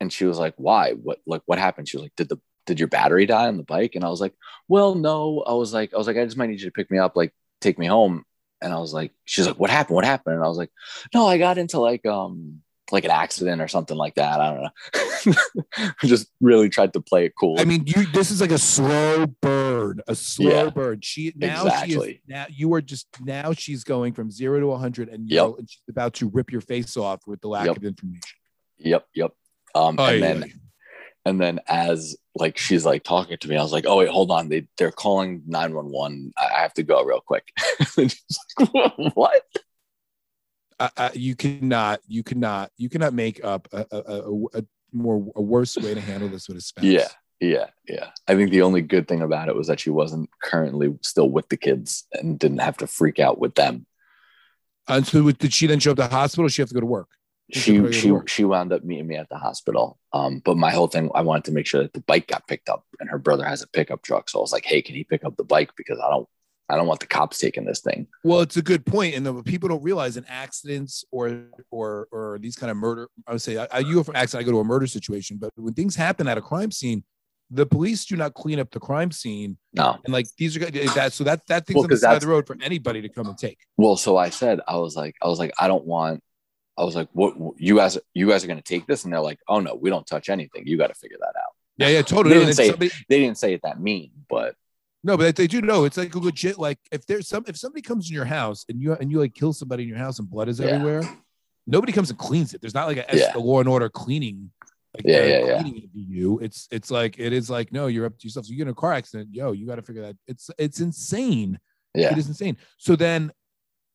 And 0.00 0.12
she 0.12 0.24
was 0.26 0.38
like, 0.38 0.54
"Why? 0.56 0.92
What? 0.92 1.20
Like, 1.26 1.42
what 1.46 1.58
happened?" 1.58 1.88
She 1.88 1.96
was 1.96 2.02
like, 2.04 2.16
"Did 2.16 2.28
the 2.28 2.38
did 2.66 2.78
your 2.80 2.88
battery 2.88 3.26
die 3.26 3.46
on 3.48 3.56
the 3.56 3.62
bike?" 3.62 3.94
And 3.94 4.04
I 4.04 4.08
was 4.08 4.20
like, 4.20 4.34
"Well, 4.68 4.94
no." 4.94 5.42
I 5.46 5.54
was 5.54 5.72
like, 5.72 5.94
"I 5.94 5.96
was 5.96 6.06
like, 6.06 6.16
I 6.16 6.24
just 6.24 6.36
might 6.36 6.50
need 6.50 6.60
you 6.60 6.66
to 6.66 6.72
pick 6.72 6.90
me 6.90 6.98
up, 6.98 7.16
like, 7.16 7.32
take 7.60 7.78
me 7.78 7.86
home." 7.86 8.24
And 8.60 8.72
I 8.72 8.78
was 8.78 8.92
like, 8.92 9.12
"She's 9.24 9.46
like, 9.46 9.58
what 9.58 9.70
happened? 9.70 9.94
What 9.96 10.04
happened?" 10.04 10.34
And 10.36 10.44
I 10.44 10.48
was 10.48 10.58
like, 10.58 10.70
"No, 11.14 11.26
I 11.26 11.38
got 11.38 11.58
into 11.58 11.78
like 11.80 12.04
um 12.06 12.62
like 12.92 13.04
an 13.04 13.10
accident 13.10 13.60
or 13.60 13.66
something 13.68 13.96
like 13.96 14.14
that. 14.16 14.40
I 14.40 14.50
don't 14.52 14.62
know." 14.62 15.34
I 15.76 16.06
just 16.06 16.28
really 16.40 16.68
tried 16.68 16.92
to 16.92 17.00
play 17.00 17.24
it 17.26 17.32
cool. 17.38 17.58
I 17.58 17.64
mean, 17.64 17.84
you. 17.86 18.06
This 18.06 18.30
is 18.30 18.40
like 18.40 18.52
a 18.52 18.58
slow 18.58 19.26
bird, 19.26 20.02
a 20.06 20.14
slow 20.14 20.50
Yeah. 20.64 20.70
bird. 20.70 21.04
She 21.04 21.32
now 21.36 21.68
she 21.84 21.94
is 21.94 22.14
now 22.26 22.46
you 22.50 22.72
are 22.74 22.80
just 22.82 23.06
now 23.20 23.52
she's 23.52 23.84
going 23.84 24.12
from 24.12 24.30
zero 24.30 24.60
to 24.60 24.74
hundred, 24.76 25.08
and 25.08 25.28
Yep. 25.30 25.44
you're 25.44 25.58
and 25.58 25.70
she's 25.70 25.82
about 25.88 26.14
to 26.14 26.28
rip 26.28 26.52
your 26.52 26.60
face 26.60 26.96
off 26.96 27.20
with 27.26 27.40
the 27.40 27.48
lack 27.48 27.66
Yep. 27.66 27.76
of 27.78 27.84
information. 27.84 28.38
Yep, 28.78 29.06
yep. 29.14 29.32
Um, 29.76 29.96
Oh, 29.98 30.06
and 30.06 30.20
yeah. 30.20 30.34
then 30.34 30.60
And 31.26 31.40
then 31.40 31.60
as 31.66 32.16
like 32.34 32.56
she's 32.56 32.84
like 32.86 33.02
talking 33.02 33.36
to 33.38 33.48
me, 33.48 33.56
I 33.56 33.62
was 33.62 33.72
like, 33.72 33.84
"Oh 33.86 33.98
wait, 33.98 34.08
hold 34.08 34.30
on. 34.30 34.48
They 34.48 34.68
they're 34.78 34.92
calling 34.92 35.42
nine 35.46 35.74
one 35.74 35.90
one. 35.90 36.32
I 36.38 36.60
have 36.60 36.74
to 36.74 36.82
go 36.82 37.02
real 37.02 37.20
quick." 37.20 37.48
like, 37.96 38.12
"What?" 39.14 39.42
I, 40.78 40.90
I, 40.96 41.10
you 41.14 41.34
cannot, 41.34 42.00
you 42.06 42.22
cannot, 42.22 42.70
you 42.76 42.88
cannot 42.90 43.14
make 43.14 43.42
up 43.42 43.66
a, 43.72 43.86
a, 43.90 43.98
a, 43.98 44.44
a 44.60 44.64
more 44.92 45.32
a 45.34 45.42
worse 45.42 45.76
way 45.76 45.94
to 45.94 46.00
handle 46.00 46.28
this 46.28 46.48
with 46.48 46.58
a 46.58 46.60
spouse. 46.60 46.84
Yeah, 46.84 47.08
yeah, 47.40 47.66
yeah. 47.88 48.10
I 48.28 48.36
think 48.36 48.50
the 48.50 48.62
only 48.62 48.82
good 48.82 49.08
thing 49.08 49.22
about 49.22 49.48
it 49.48 49.56
was 49.56 49.66
that 49.68 49.80
she 49.80 49.90
wasn't 49.90 50.28
currently 50.42 50.94
still 51.02 51.30
with 51.30 51.48
the 51.48 51.56
kids 51.56 52.06
and 52.12 52.38
didn't 52.38 52.58
have 52.58 52.76
to 52.78 52.86
freak 52.86 53.18
out 53.18 53.38
with 53.38 53.54
them. 53.54 53.86
And 54.86 55.06
so, 55.06 55.30
did 55.32 55.52
she 55.52 55.66
then 55.66 55.80
show 55.80 55.90
up 55.92 55.96
to 55.96 56.02
the 56.04 56.08
hospital? 56.08 56.46
Or 56.46 56.50
she 56.50 56.62
have 56.62 56.68
to 56.68 56.74
go 56.74 56.80
to 56.80 56.86
work. 56.86 57.08
She 57.52 57.92
she 57.92 58.12
she 58.26 58.44
wound 58.44 58.72
up 58.72 58.82
meeting 58.82 59.06
me 59.06 59.16
at 59.16 59.28
the 59.28 59.36
hospital. 59.36 59.98
Um, 60.12 60.40
but 60.44 60.56
my 60.56 60.72
whole 60.72 60.88
thing, 60.88 61.10
I 61.14 61.22
wanted 61.22 61.44
to 61.44 61.52
make 61.52 61.66
sure 61.66 61.82
that 61.82 61.92
the 61.92 62.00
bike 62.00 62.26
got 62.26 62.48
picked 62.48 62.68
up, 62.68 62.84
and 62.98 63.08
her 63.08 63.18
brother 63.18 63.44
has 63.44 63.62
a 63.62 63.68
pickup 63.68 64.02
truck, 64.02 64.28
so 64.28 64.40
I 64.40 64.42
was 64.42 64.52
like, 64.52 64.64
"Hey, 64.64 64.82
can 64.82 64.96
he 64.96 65.04
pick 65.04 65.24
up 65.24 65.36
the 65.36 65.44
bike? 65.44 65.70
Because 65.76 66.00
I 66.00 66.10
don't, 66.10 66.28
I 66.68 66.74
don't 66.74 66.88
want 66.88 66.98
the 66.98 67.06
cops 67.06 67.38
taking 67.38 67.64
this 67.64 67.80
thing." 67.80 68.08
Well, 68.24 68.40
it's 68.40 68.56
a 68.56 68.62
good 68.62 68.84
point, 68.84 69.14
and 69.14 69.24
the, 69.24 69.42
people 69.44 69.68
don't 69.68 69.82
realize 69.82 70.16
in 70.16 70.24
accidents 70.28 71.04
or 71.12 71.44
or 71.70 72.08
or 72.10 72.38
these 72.40 72.56
kind 72.56 72.70
of 72.70 72.76
murder. 72.78 73.08
I 73.28 73.32
would 73.32 73.42
say 73.42 73.58
I, 73.58 73.68
I 73.70 73.78
you 73.78 73.94
go 73.94 74.02
from 74.02 74.16
accident, 74.16 74.44
I 74.44 74.46
go 74.46 74.52
to 74.52 74.60
a 74.60 74.64
murder 74.64 74.88
situation, 74.88 75.36
but 75.40 75.50
when 75.54 75.74
things 75.74 75.94
happen 75.94 76.26
at 76.26 76.38
a 76.38 76.42
crime 76.42 76.72
scene, 76.72 77.04
the 77.50 77.66
police 77.66 78.04
do 78.04 78.16
not 78.16 78.34
clean 78.34 78.58
up 78.58 78.70
the 78.70 78.80
crime 78.80 79.10
scene, 79.12 79.56
No, 79.72 79.96
and 80.04 80.12
like 80.12 80.26
these 80.36 80.56
are 80.56 80.60
that. 80.70 81.12
So 81.12 81.24
that 81.24 81.46
that 81.46 81.66
thing's 81.66 81.76
Well, 81.76 81.84
on 81.84 81.90
the 81.90 81.96
side 81.96 82.14
of 82.14 82.20
the 82.22 82.26
road 82.26 82.46
for 82.46 82.56
anybody 82.60 83.02
to 83.02 83.08
come 83.08 83.28
and 83.28 83.38
take. 83.38 83.58
Well, 83.76 83.96
so 83.96 84.16
I 84.16 84.30
said, 84.30 84.60
I 84.66 84.76
was 84.78 84.96
like, 84.96 85.14
I 85.22 85.28
was 85.28 85.38
like, 85.38 85.52
I 85.58 85.68
don't 85.68 85.86
want. 85.86 86.22
I 86.78 86.84
was 86.84 86.94
like, 86.94 87.08
what 87.12 87.34
you 87.56 87.76
guys, 87.76 87.98
you 88.14 88.28
guys 88.28 88.44
are 88.44 88.46
going 88.48 88.58
to 88.58 88.62
take 88.62 88.86
this, 88.86 89.04
and 89.04 89.12
they're 89.12 89.20
like, 89.20 89.38
oh 89.48 89.60
no, 89.60 89.74
we 89.74 89.88
don't 89.90 90.06
touch 90.06 90.28
anything. 90.28 90.66
You 90.66 90.76
got 90.76 90.88
to 90.88 90.94
figure 90.94 91.16
that 91.20 91.34
out. 91.36 91.52
Yeah, 91.78 91.88
yeah, 91.88 92.02
totally. 92.02 92.34
They 92.34 92.40
didn't 92.40 92.54
say- 92.56 92.68
somebody- 92.70 92.90
They 93.08 93.18
didn't 93.20 93.38
say 93.38 93.52
it 93.54 93.60
that 93.62 93.80
mean, 93.80 94.10
but 94.28 94.54
No, 95.04 95.16
but 95.16 95.36
they 95.36 95.46
do 95.46 95.60
know 95.62 95.84
it's 95.84 95.96
like 95.96 96.14
a 96.14 96.18
legit. 96.18 96.58
Like 96.58 96.78
if 96.90 97.06
there's 97.06 97.28
some, 97.28 97.44
if 97.46 97.56
somebody 97.56 97.82
comes 97.82 98.08
in 98.10 98.14
your 98.14 98.24
house 98.24 98.64
and 98.68 98.80
you 98.80 98.92
and 98.94 99.10
you 99.10 99.20
like 99.20 99.34
kill 99.34 99.52
somebody 99.52 99.82
in 99.84 99.88
your 99.88 99.98
house 99.98 100.18
and 100.18 100.28
blood 100.28 100.48
is 100.48 100.58
Yeah. 100.58 100.66
everywhere, 100.68 101.02
nobody 101.66 101.92
comes 101.92 102.10
and 102.10 102.18
cleans 102.18 102.54
it. 102.54 102.60
There's 102.60 102.74
not 102.74 102.86
like 102.88 102.98
a, 102.98 103.16
Yeah. 103.16 103.36
a 103.36 103.38
law 103.38 103.60
and 103.60 103.68
order 103.68 103.88
cleaning. 103.88 104.50
Like 104.94 105.04
Yeah, 105.06 105.24
yeah, 105.24 105.62
yeah. 105.64 105.80
you. 105.94 106.38
It's 106.40 106.66
it's 106.70 106.90
like 106.90 107.18
it 107.18 107.32
is 107.32 107.48
like 107.50 107.72
no, 107.72 107.86
you're 107.86 108.06
up 108.06 108.18
to 108.18 108.24
yourself. 108.26 108.46
So 108.46 108.50
you 108.52 108.56
get 108.56 108.62
in 108.64 108.68
a 108.70 108.74
car 108.74 108.94
accident, 108.94 109.28
yo, 109.32 109.52
you 109.52 109.66
got 109.66 109.76
to 109.76 109.82
figure 109.82 110.02
that. 110.02 110.16
It's 110.26 110.50
it's 110.58 110.80
insane. 110.80 111.58
yeah, 111.94 112.12
It 112.12 112.18
is 112.18 112.28
insane. 112.28 112.56
So 112.78 112.96
then, 112.96 113.30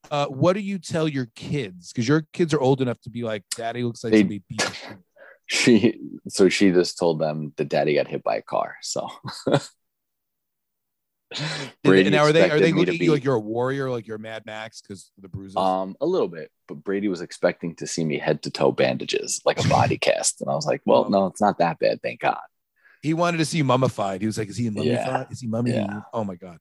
uh, 0.10 0.28
what 0.28 0.54
do 0.54 0.60
you 0.62 0.80
tell 0.80 1.08
your 1.08 1.28
kids? 1.36 1.92
Because 1.92 2.08
your 2.08 2.26
kids 2.34 2.54
are 2.54 2.60
old 2.60 2.82
enough 2.82 3.00
to 3.02 3.10
be 3.10 3.24
like, 3.24 3.44
Daddy 3.56 3.84
looks 3.84 4.04
like 4.04 4.12
They- 4.12 4.20
somebody 4.20 4.44
beat. 4.48 4.84
she. 5.46 6.00
So 6.28 6.50
she 6.50 6.72
just 6.72 6.98
told 6.98 7.20
them 7.20 7.54
that 7.58 7.70
daddy 7.70 7.96
got 7.96 8.08
hit 8.08 8.24
by 8.24 8.38
a 8.38 8.42
car. 8.42 8.78
So. 8.82 9.10
Brady 11.84 12.08
And 12.08 12.16
now 12.16 12.24
are 12.24 12.34
they 12.34 12.50
are 12.50 12.60
they 12.60 12.74
looking 12.74 12.96
at 12.96 13.00
you 13.00 13.12
like 13.14 13.24
you're 13.24 13.36
a 13.36 13.40
warrior, 13.40 13.90
like 13.90 14.06
you're 14.06 14.18
Mad 14.18 14.46
Max 14.46 14.82
because 14.82 15.12
the 15.18 15.30
bruises? 15.30 15.56
Um, 15.56 15.96
a 16.02 16.06
little 16.06 16.28
bit, 16.28 16.52
but 16.68 16.84
Brady 16.84 17.08
was 17.08 17.22
expecting 17.22 17.74
to 17.76 17.88
see 17.88 18.04
me 18.04 18.18
head 18.18 18.44
to 18.44 18.52
toe 18.52 18.74
bandages, 18.74 19.42
like 19.46 19.64
a 19.64 19.68
body 19.70 19.98
cast, 20.02 20.42
and 20.42 20.50
I 20.50 20.56
was 20.56 20.66
like, 20.66 20.82
"Well, 20.86 21.10
no, 21.10 21.28
it's 21.28 21.40
not 21.40 21.60
that 21.60 21.80
bad, 21.80 22.02
thank 22.02 22.20
God." 22.20 22.42
He 23.02 23.14
wanted 23.14 23.38
to 23.38 23.46
see 23.46 23.60
you 23.60 23.64
mummified. 23.64 24.20
He 24.20 24.28
was 24.28 24.38
like, 24.38 24.50
"Is 24.50 24.58
he 24.58 24.70
mummified? 24.70 24.86
Yeah. 24.88 25.26
Is 25.32 25.40
he 25.40 25.48
mummified? 25.48 25.90
Yeah. 25.90 26.02
Oh 26.14 26.26
my 26.26 26.36
god, 26.36 26.58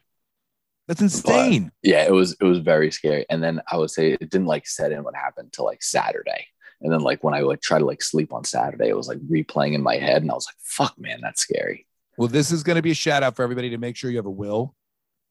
that's 0.91 1.01
insane." 1.01 1.71
Yeah, 1.83 2.05
it 2.05 2.13
was 2.13 2.37
it 2.41 2.45
was 2.45 2.59
very 2.59 2.91
scary. 2.91 3.25
And 3.31 3.43
then 3.43 3.61
I 3.71 3.77
would 3.77 3.91
say 3.91 4.13
it 4.13 4.31
didn't 4.31 4.47
like 4.47 4.67
set 4.67 4.93
in 4.93 5.05
what 5.05 5.15
happened 5.15 5.53
till 5.53 5.65
like 5.65 5.83
Saturday, 5.83 6.47
and 6.81 6.93
then 6.93 7.01
like 7.01 7.23
when 7.25 7.35
I 7.35 7.41
like 7.41 7.61
try 7.61 7.79
to 7.79 7.85
like 7.85 8.03
sleep 8.03 8.33
on 8.33 8.45
Saturday, 8.45 8.89
it 8.89 8.97
was 8.97 9.09
like 9.09 9.19
replaying 9.21 9.75
in 9.75 9.83
my 9.83 9.97
head, 9.97 10.23
and 10.23 10.31
I 10.31 10.35
was 10.35 10.47
like, 10.47 10.57
"Fuck, 10.63 10.99
man, 10.99 11.21
that's 11.23 11.41
scary." 11.43 11.87
well, 12.19 12.29
this 12.29 12.51
is 12.53 12.63
going 12.63 12.77
to 12.77 12.83
be 12.83 12.91
a 12.91 12.95
shout 12.95 13.23
out 13.23 13.35
for 13.35 13.43
everybody 13.43 13.71
to 13.71 13.79
make 13.79 13.97
sure 13.97 14.11
you 14.11 14.19
have 14.19 14.27
a 14.27 14.31
will 14.31 14.75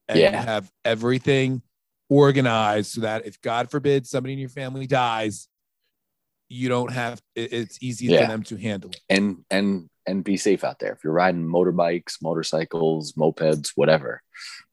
and 0.08 0.18
Yeah. 0.18 0.42
have 0.42 0.72
everything 0.84 1.62
organized 2.10 2.94
so 2.94 3.02
that 3.02 3.28
if 3.28 3.40
God 3.42 3.70
forbid 3.70 4.08
somebody 4.08 4.34
in 4.34 4.40
your 4.40 4.50
family 4.50 4.88
dies, 4.88 5.48
you 6.48 6.68
don't 6.68 6.92
have. 6.92 7.22
It's 7.36 7.78
easy 7.82 8.08
Yeah. 8.08 8.22
for 8.22 8.32
them 8.32 8.44
to 8.44 8.56
handle 8.58 8.90
it. 8.90 9.02
And 9.10 9.46
and 9.52 9.88
and 10.08 10.24
be 10.24 10.36
safe 10.38 10.64
out 10.64 10.80
there. 10.80 10.94
If 10.94 11.04
you're 11.04 11.14
riding 11.14 11.46
motorbikes, 11.46 12.16
motorcycles, 12.24 13.14
mopeds, 13.14 13.74
whatever, 13.76 14.24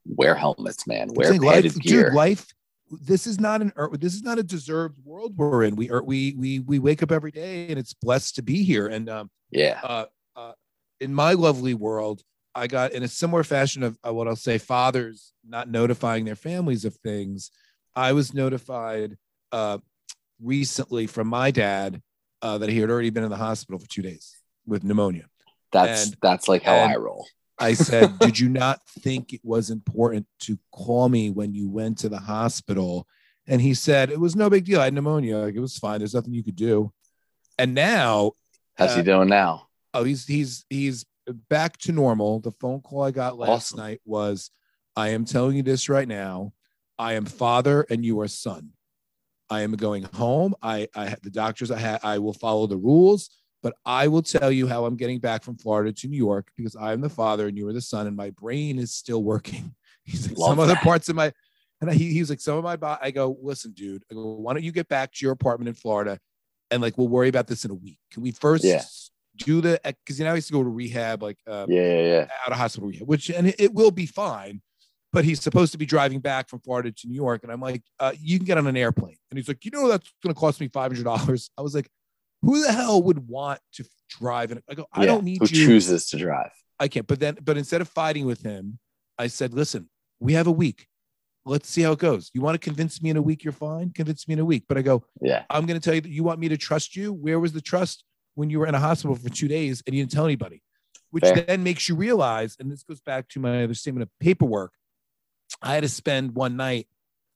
wear 0.08 0.34
helmets, 0.34 0.86
man. 0.86 1.08
Wear 1.12 1.32
padded 1.32 1.42
life, 1.44 1.78
gear. 1.80 2.04
dude, 2.06 2.14
life. 2.14 2.46
This 2.90 3.26
is 3.26 3.40
not 3.40 3.62
an. 3.62 3.72
er, 3.76 3.90
This 3.92 4.14
is 4.14 4.22
not 4.22 4.38
a 4.38 4.42
deserved 4.42 4.98
world 5.04 5.36
we're 5.36 5.64
in. 5.64 5.76
We 5.76 5.90
are. 5.90 6.02
We 6.02 6.34
we 6.38 6.60
we 6.60 6.78
wake 6.78 7.02
up 7.02 7.10
every 7.10 7.32
day, 7.32 7.68
and 7.68 7.78
it's 7.78 7.94
blessed 7.94 8.36
to 8.36 8.42
be 8.42 8.62
here. 8.62 8.86
And 8.86 9.08
um, 9.08 9.30
yeah, 9.50 9.80
uh, 9.82 10.06
uh, 10.36 10.52
in 11.00 11.12
my 11.12 11.32
lovely 11.32 11.74
world, 11.74 12.22
I 12.54 12.68
got 12.68 12.92
in 12.92 13.02
a 13.02 13.08
similar 13.08 13.42
fashion 13.42 13.82
of 13.82 13.98
uh, 14.06 14.14
what 14.14 14.28
I'll 14.28 14.36
say 14.36 14.58
fathers 14.58 15.32
not 15.46 15.68
notifying 15.68 16.24
their 16.24 16.36
families 16.36 16.84
of 16.84 16.94
things. 16.96 17.50
I 17.94 18.12
was 18.12 18.34
notified 18.34 19.16
uh, 19.52 19.78
recently 20.40 21.06
from 21.06 21.28
my 21.28 21.50
dad 21.50 22.02
uh, 22.42 22.58
that 22.58 22.68
he 22.68 22.78
had 22.78 22.90
already 22.90 23.10
been 23.10 23.24
in 23.24 23.30
the 23.30 23.36
hospital 23.36 23.78
for 23.78 23.88
two 23.88 24.02
days 24.02 24.36
with 24.66 24.84
pneumonia. 24.84 25.26
that's 25.72 26.06
and- 26.06 26.16
that's 26.22 26.46
like 26.48 26.62
how 26.62 26.74
and- 26.74 26.92
I 26.92 26.96
roll. 26.96 27.26
I 27.58 27.72
said, 27.74 28.18
Did 28.18 28.38
you 28.38 28.48
not 28.48 28.80
think 29.00 29.32
it 29.32 29.40
was 29.44 29.70
important 29.70 30.26
to 30.40 30.58
call 30.72 31.08
me 31.08 31.30
when 31.30 31.54
you 31.54 31.68
went 31.70 31.98
to 31.98 32.08
the 32.08 32.18
hospital? 32.18 33.06
And 33.46 33.60
he 33.60 33.74
said, 33.74 34.10
It 34.10 34.20
was 34.20 34.36
no 34.36 34.50
big 34.50 34.64
deal. 34.64 34.80
I 34.80 34.84
had 34.84 34.94
pneumonia. 34.94 35.38
Like, 35.38 35.54
it 35.54 35.60
was 35.60 35.78
fine. 35.78 35.98
There's 36.00 36.14
nothing 36.14 36.34
you 36.34 36.44
could 36.44 36.56
do. 36.56 36.92
And 37.58 37.74
now 37.74 38.32
How's 38.76 38.94
he 38.94 39.00
uh, 39.00 39.04
doing 39.04 39.28
now? 39.28 39.68
oh 39.94 40.04
he's 40.04 40.26
he's 40.26 40.66
he's 40.68 41.06
back 41.48 41.78
to 41.78 41.90
normal 41.92 42.38
the 42.40 42.50
phone 42.52 42.80
call 42.80 43.02
i 43.02 43.10
got 43.10 43.38
last 43.38 43.50
Awesome. 43.72 43.78
night 43.78 44.00
was 44.04 44.50
i 44.94 45.08
am 45.08 45.24
telling 45.24 45.56
you 45.56 45.62
this 45.62 45.88
right 45.88 46.06
now 46.06 46.52
i 46.98 47.14
am 47.14 47.24
father 47.24 47.86
and 47.88 48.04
you 48.04 48.20
are 48.20 48.28
son 48.28 48.70
i 49.48 49.62
am 49.62 49.72
going 49.72 50.02
home 50.14 50.54
i 50.62 50.86
i 50.94 51.16
the 51.22 51.30
doctors 51.30 51.70
i 51.70 51.78
had 51.78 52.00
i 52.04 52.18
will 52.18 52.34
follow 52.34 52.66
the 52.66 52.76
rules 52.76 53.30
but 53.66 53.74
i 53.84 54.06
will 54.06 54.22
tell 54.22 54.52
you 54.52 54.68
how 54.68 54.84
i'm 54.84 54.94
getting 54.94 55.18
back 55.18 55.42
from 55.42 55.56
florida 55.56 55.92
to 55.92 56.06
new 56.06 56.16
york 56.16 56.52
because 56.56 56.76
i'm 56.78 57.00
the 57.00 57.08
father 57.08 57.48
and 57.48 57.58
you 57.58 57.66
are 57.66 57.72
the 57.72 57.80
son 57.80 58.06
and 58.06 58.16
my 58.16 58.30
brain 58.30 58.78
is 58.78 58.94
still 58.94 59.24
working 59.24 59.74
he's 60.04 60.28
like 60.28 60.38
Love 60.38 60.50
some 60.50 60.58
other 60.60 60.74
that. 60.74 60.84
parts 60.84 61.08
of 61.08 61.16
my 61.16 61.32
and 61.80 61.90
he, 61.92 62.12
he 62.12 62.20
was 62.20 62.30
like 62.30 62.38
some 62.40 62.56
of 62.56 62.62
my 62.62 62.76
body 62.76 63.00
i 63.02 63.10
go 63.10 63.36
listen 63.42 63.72
dude 63.72 64.04
I 64.08 64.14
go, 64.14 64.34
why 64.34 64.52
don't 64.52 64.62
you 64.62 64.70
get 64.70 64.86
back 64.88 65.10
to 65.14 65.24
your 65.24 65.32
apartment 65.32 65.68
in 65.68 65.74
florida 65.74 66.20
and 66.70 66.80
like 66.80 66.96
we'll 66.96 67.08
worry 67.08 67.28
about 67.28 67.48
this 67.48 67.64
in 67.64 67.72
a 67.72 67.74
week 67.74 67.98
can 68.12 68.22
we 68.22 68.30
first 68.30 68.64
Yeah. 68.64 68.84
do 69.38 69.60
the 69.60 69.80
because 69.82 70.20
you 70.20 70.24
know 70.24 70.32
he 70.34 70.36
has 70.36 70.46
to 70.46 70.52
go 70.52 70.62
to 70.62 70.68
rehab 70.68 71.24
like 71.24 71.38
uh, 71.48 71.66
Yeah, 71.68 71.82
yeah, 71.82 72.00
yeah. 72.02 72.28
out 72.46 72.52
of 72.52 72.58
hospital 72.58 72.88
rehab 72.88 73.08
which 73.08 73.30
and 73.30 73.48
it, 73.48 73.56
it 73.58 73.74
will 73.74 73.90
be 73.90 74.06
fine 74.06 74.60
but 75.12 75.24
he's 75.24 75.40
supposed 75.40 75.72
to 75.72 75.78
be 75.78 75.86
driving 75.86 76.20
back 76.20 76.48
from 76.48 76.60
florida 76.60 76.92
to 76.92 77.08
new 77.08 77.14
york 77.16 77.42
and 77.42 77.50
i'm 77.50 77.60
like 77.60 77.82
uh, 77.98 78.12
you 78.20 78.38
can 78.38 78.46
get 78.46 78.58
on 78.58 78.66
an 78.68 78.76
airplane 78.76 79.16
and 79.30 79.38
he's 79.38 79.48
like 79.48 79.64
you 79.64 79.70
know 79.72 79.88
that's 79.88 80.12
going 80.22 80.32
to 80.34 80.38
cost 80.38 80.60
me 80.60 80.68
$500 80.68 81.50
i 81.58 81.62
was 81.62 81.74
like 81.74 81.90
who 82.46 82.62
the 82.62 82.72
hell 82.72 83.02
would 83.02 83.28
want 83.28 83.60
to 83.74 83.84
drive 84.08 84.50
and 84.52 84.62
i 84.70 84.74
go 84.74 84.86
i 84.92 85.00
Yeah, 85.00 85.06
don't 85.06 85.24
need 85.24 85.40
Who 85.40 85.48
you 85.50 85.66
chooses 85.66 86.08
to 86.10 86.16
drive? 86.16 86.52
I 86.78 86.88
can't. 86.88 87.06
But 87.06 87.20
then, 87.20 87.38
but 87.42 87.56
instead 87.56 87.80
of 87.80 87.88
fighting 87.88 88.26
with 88.26 88.42
him, 88.42 88.78
I 89.18 89.28
said, 89.28 89.54
listen, 89.54 89.88
we 90.20 90.34
have 90.34 90.46
a 90.46 90.52
week. 90.52 90.86
Let's 91.46 91.70
see 91.70 91.82
how 91.82 91.92
it 91.92 91.98
goes. 91.98 92.30
You 92.34 92.40
want 92.42 92.54
to 92.54 92.58
convince 92.58 93.00
me 93.00 93.08
in 93.10 93.16
a 93.16 93.22
week 93.22 93.44
you're 93.44 93.52
fine? 93.52 93.92
Convince 93.94 94.26
me 94.28 94.34
in 94.34 94.40
a 94.40 94.44
week. 94.44 94.64
But 94.68 94.76
I 94.76 94.82
go, 94.82 95.04
Yeah, 95.22 95.44
I'm 95.48 95.64
going 95.64 95.80
to 95.80 95.84
tell 95.84 95.94
you 95.94 96.00
that 96.02 96.10
you 96.10 96.22
want 96.24 96.38
me 96.40 96.48
to 96.48 96.56
trust 96.56 96.94
you. 96.96 97.12
Where 97.12 97.38
was 97.40 97.52
the 97.52 97.60
trust 97.62 98.04
when 98.34 98.50
you 98.50 98.58
were 98.58 98.66
in 98.66 98.74
a 98.74 98.80
hospital 98.80 99.14
for 99.16 99.28
two 99.30 99.48
days 99.48 99.82
and 99.86 99.94
you 99.94 100.02
didn't 100.02 100.12
tell 100.12 100.24
anybody? 100.26 100.62
Which 101.12 101.24
Fair. 101.24 101.40
then 101.46 101.62
makes 101.62 101.88
you 101.88 101.94
realize, 101.94 102.56
and 102.58 102.70
this 102.70 102.82
goes 102.82 103.00
back 103.00 103.28
to 103.28 103.40
my 103.40 103.64
other 103.64 103.74
statement 103.74 104.02
of 104.02 104.10
paperwork. 104.20 104.72
I 105.62 105.72
had 105.74 105.82
to 105.84 105.88
spend 105.88 106.34
one 106.34 106.56
night 106.56 106.88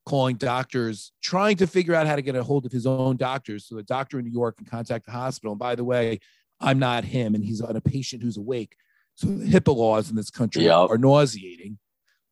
calling 0.06 0.36
doctors, 0.36 1.12
trying 1.22 1.56
to 1.56 1.66
figure 1.66 1.94
out 1.94 2.06
how 2.06 2.16
to 2.16 2.22
get 2.22 2.34
a 2.34 2.42
hold 2.42 2.66
of 2.66 2.72
his 2.72 2.86
own 2.86 3.16
doctors 3.16 3.66
so 3.66 3.74
the 3.74 3.82
doctor 3.82 4.18
in 4.18 4.24
New 4.24 4.32
York 4.32 4.56
can 4.56 4.66
contact 4.66 5.06
the 5.06 5.12
hospital. 5.12 5.52
And 5.52 5.58
by 5.58 5.74
the 5.74 5.84
way, 5.84 6.20
I'm 6.60 6.78
not 6.78 7.04
him, 7.04 7.34
and 7.34 7.44
he's 7.44 7.60
on 7.60 7.76
a 7.76 7.80
patient 7.80 8.22
who's 8.22 8.36
awake. 8.36 8.76
So 9.14 9.28
the 9.28 9.46
HIPAA 9.46 9.74
laws 9.74 10.10
in 10.10 10.16
this 10.16 10.30
country 10.30 10.64
Yup. 10.64 10.90
are 10.90 10.98
nauseating. 10.98 11.78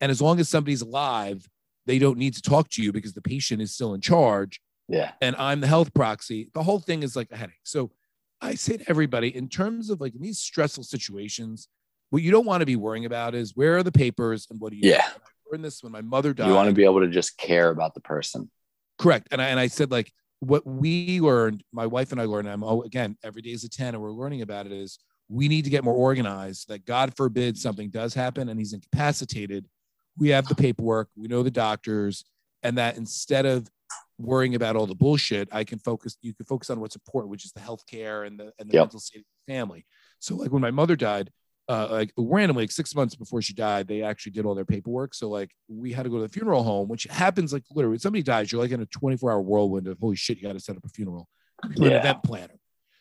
And 0.00 0.10
as 0.10 0.20
long 0.20 0.38
as 0.40 0.48
somebody's 0.48 0.82
alive, 0.82 1.48
they 1.86 1.98
don't 1.98 2.18
need 2.18 2.34
to 2.34 2.42
talk 2.42 2.68
to 2.70 2.82
you 2.82 2.92
because 2.92 3.14
the 3.14 3.22
patient 3.22 3.62
is 3.62 3.74
still 3.74 3.94
in 3.94 4.00
charge 4.00 4.60
yeah, 4.88 5.12
and 5.20 5.36
I'm 5.36 5.60
the 5.60 5.66
health 5.66 5.92
proxy. 5.92 6.50
The 6.54 6.62
whole 6.62 6.80
thing 6.80 7.02
is 7.02 7.14
like 7.14 7.30
a 7.30 7.36
headache. 7.36 7.60
So 7.64 7.90
I 8.40 8.54
say 8.54 8.78
to 8.78 8.88
everybody, 8.88 9.34
in 9.34 9.48
terms 9.48 9.90
of 9.90 10.00
like 10.00 10.14
in 10.14 10.22
these 10.22 10.38
stressful 10.38 10.84
situations, 10.84 11.68
what 12.10 12.22
you 12.22 12.30
don't 12.30 12.46
want 12.46 12.62
to 12.62 12.66
be 12.66 12.76
worrying 12.76 13.04
about 13.04 13.34
is 13.34 13.54
where 13.54 13.76
are 13.76 13.82
the 13.82 13.92
papers 13.92 14.46
and 14.50 14.58
what 14.58 14.72
do 14.72 14.78
you 14.78 14.90
Yeah. 14.90 15.06
Learned 15.50 15.64
this 15.64 15.82
when 15.82 15.92
my 15.92 16.02
mother 16.02 16.34
died. 16.34 16.48
you 16.48 16.54
want 16.54 16.68
to 16.68 16.74
be 16.74 16.84
able 16.84 17.00
to 17.00 17.08
just 17.08 17.38
care 17.38 17.70
about 17.70 17.94
the 17.94 18.00
person. 18.00 18.50
Correct. 18.98 19.28
And 19.30 19.40
I, 19.40 19.48
and 19.48 19.60
I 19.60 19.68
said, 19.68 19.90
like, 19.90 20.12
what 20.40 20.66
we 20.66 21.20
learned, 21.20 21.64
my 21.72 21.86
wife 21.86 22.12
and 22.12 22.20
I 22.20 22.24
learned, 22.24 22.48
I'm, 22.48 22.62
oh, 22.62 22.82
again, 22.82 23.16
every 23.24 23.42
day 23.42 23.50
is 23.50 23.64
a 23.64 23.68
10, 23.68 23.94
and 23.94 24.02
we're 24.02 24.12
learning 24.12 24.42
about 24.42 24.66
it 24.66 24.72
is 24.72 24.98
we 25.28 25.48
need 25.48 25.64
to 25.64 25.70
get 25.70 25.84
more 25.84 25.94
organized 25.94 26.68
that 26.68 26.84
God 26.84 27.16
forbid 27.16 27.56
something 27.58 27.90
does 27.90 28.14
happen 28.14 28.48
and 28.48 28.58
he's 28.58 28.72
incapacitated. 28.72 29.66
We 30.16 30.30
have 30.30 30.48
the 30.48 30.54
paperwork, 30.54 31.08
we 31.16 31.28
know 31.28 31.42
the 31.42 31.50
doctors, 31.50 32.24
and 32.62 32.78
that 32.78 32.96
instead 32.96 33.46
of 33.46 33.68
worrying 34.18 34.54
about 34.54 34.76
all 34.76 34.86
the 34.86 34.94
bullshit. 34.94 35.48
I 35.52 35.64
can 35.64 35.78
focus. 35.78 36.16
You 36.22 36.34
can 36.34 36.46
focus 36.46 36.70
on 36.70 36.80
what's 36.80 36.96
important, 36.96 37.30
which 37.30 37.44
is 37.44 37.52
the 37.52 37.60
healthcare 37.60 38.26
and 38.26 38.38
the 38.38 38.52
and 38.58 38.68
the 38.68 38.74
Yep. 38.74 38.82
mental 38.82 39.00
state 39.00 39.20
of 39.20 39.24
the 39.46 39.52
family. 39.52 39.86
So 40.18 40.36
like 40.36 40.50
when 40.50 40.62
my 40.62 40.70
mother 40.70 40.96
died, 40.96 41.30
uh, 41.68 41.88
like 41.90 42.12
randomly, 42.16 42.64
like 42.64 42.70
six 42.70 42.94
months 42.94 43.14
before 43.14 43.42
she 43.42 43.52
died, 43.52 43.86
they 43.86 44.02
actually 44.02 44.32
did 44.32 44.46
all 44.46 44.54
their 44.54 44.64
paperwork. 44.64 45.14
So 45.14 45.28
like 45.28 45.50
we 45.68 45.92
had 45.92 46.04
to 46.04 46.10
go 46.10 46.16
to 46.16 46.22
the 46.22 46.28
funeral 46.28 46.62
home, 46.62 46.88
which 46.88 47.04
happens 47.04 47.52
like 47.52 47.64
literally 47.70 47.98
somebody 47.98 48.22
dies, 48.22 48.50
you're 48.50 48.60
like 48.60 48.70
in 48.70 48.80
a 48.80 48.86
24 48.86 49.32
hour 49.32 49.40
whirlwind 49.40 49.86
of 49.86 49.98
holy 49.98 50.16
shit, 50.16 50.38
you 50.38 50.44
got 50.44 50.54
to 50.54 50.60
set 50.60 50.76
up 50.76 50.84
a 50.84 50.88
funeral, 50.88 51.28
to 51.76 51.84
an 51.84 51.92
event 51.92 52.22
planner. 52.22 52.54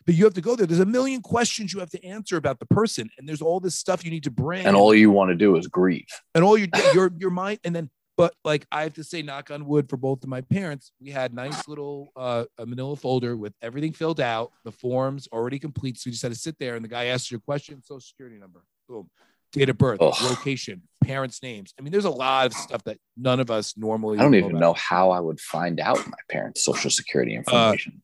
But 0.06 0.15
you 0.15 0.23
have 0.23 0.34
to 0.36 0.41
go 0.41 0.56
there. 0.56 0.65
There's 0.65 0.80
a 0.80 0.86
million 0.86 1.21
questions 1.21 1.73
you 1.73 1.82
have 1.82 1.89
to 1.89 2.03
answer 2.06 2.38
about 2.38 2.60
the 2.60 2.65
person, 2.65 3.10
and 3.17 3.27
there's 3.27 3.41
all 3.41 3.60
this 3.60 3.75
stuff 3.75 4.06
you 4.06 4.12
need 4.12 4.23
to 4.23 4.32
bring. 4.32 4.65
And 4.65 4.75
all 4.75 4.95
you 4.95 5.12
want 5.12 5.32
to 5.32 5.36
do 5.36 5.58
is 5.58 5.67
grieve. 5.67 6.08
and 6.34 6.45
all 6.45 6.58
your 6.58 6.69
your 6.93 7.12
your 7.17 7.32
mind 7.32 7.60
and 7.65 7.75
then 7.75 7.89
but 8.17 8.34
like 8.43 8.65
i 8.71 8.84
have 8.84 8.93
to 8.93 9.03
say 9.03 9.21
knock 9.21 9.49
on 9.51 9.65
wood 9.65 9.89
for 9.89 9.95
both 9.97 10.21
of 10.23 10.30
my 10.30 10.41
parents 10.41 10.91
we 10.99 11.10
had 11.12 11.34
nice 11.34 11.67
little 11.67 12.10
uh 12.15 12.43
a 12.58 12.65
manila 12.65 12.95
folder 12.95 13.38
with 13.38 13.53
everything 13.62 13.93
filled 13.93 14.19
out 14.19 14.51
the 14.65 14.71
forms 14.71 15.27
already 15.32 15.60
complete 15.60 15.97
so 15.97 16.08
you 16.08 16.12
just 16.12 16.23
had 16.23 16.32
to 16.34 16.38
sit 16.38 16.58
there 16.60 16.75
and 16.75 16.84
the 16.84 16.89
guy 16.89 17.06
asks 17.06 17.32
you 17.32 17.38
a 17.38 17.41
question 17.41 17.82
social 17.84 18.01
security 18.01 18.38
number 18.38 18.63
boom 18.89 19.10
date 19.53 19.69
of 19.69 19.77
birth 19.77 19.99
Ugh. 20.01 20.13
location 20.23 20.82
parents 21.03 21.41
names 21.41 21.73
i 21.80 21.82
mean 21.82 21.91
there's 21.91 22.06
a 22.06 22.10
lot 22.10 22.47
of 22.47 22.53
stuff 22.53 22.84
that 22.84 22.97
none 23.15 23.39
of 23.39 23.49
us 23.49 23.77
normally 23.77 24.17
I 24.19 24.23
don't 24.23 24.36
even 24.36 24.49
about. 24.51 24.60
know 24.60 24.73
how 24.73 25.12
I 25.12 25.19
would 25.21 25.39
find 25.39 25.80
out 25.80 26.06
my 26.06 26.17
parents' 26.30 26.63
social 26.65 26.89
security 26.91 27.34
information. 27.36 28.01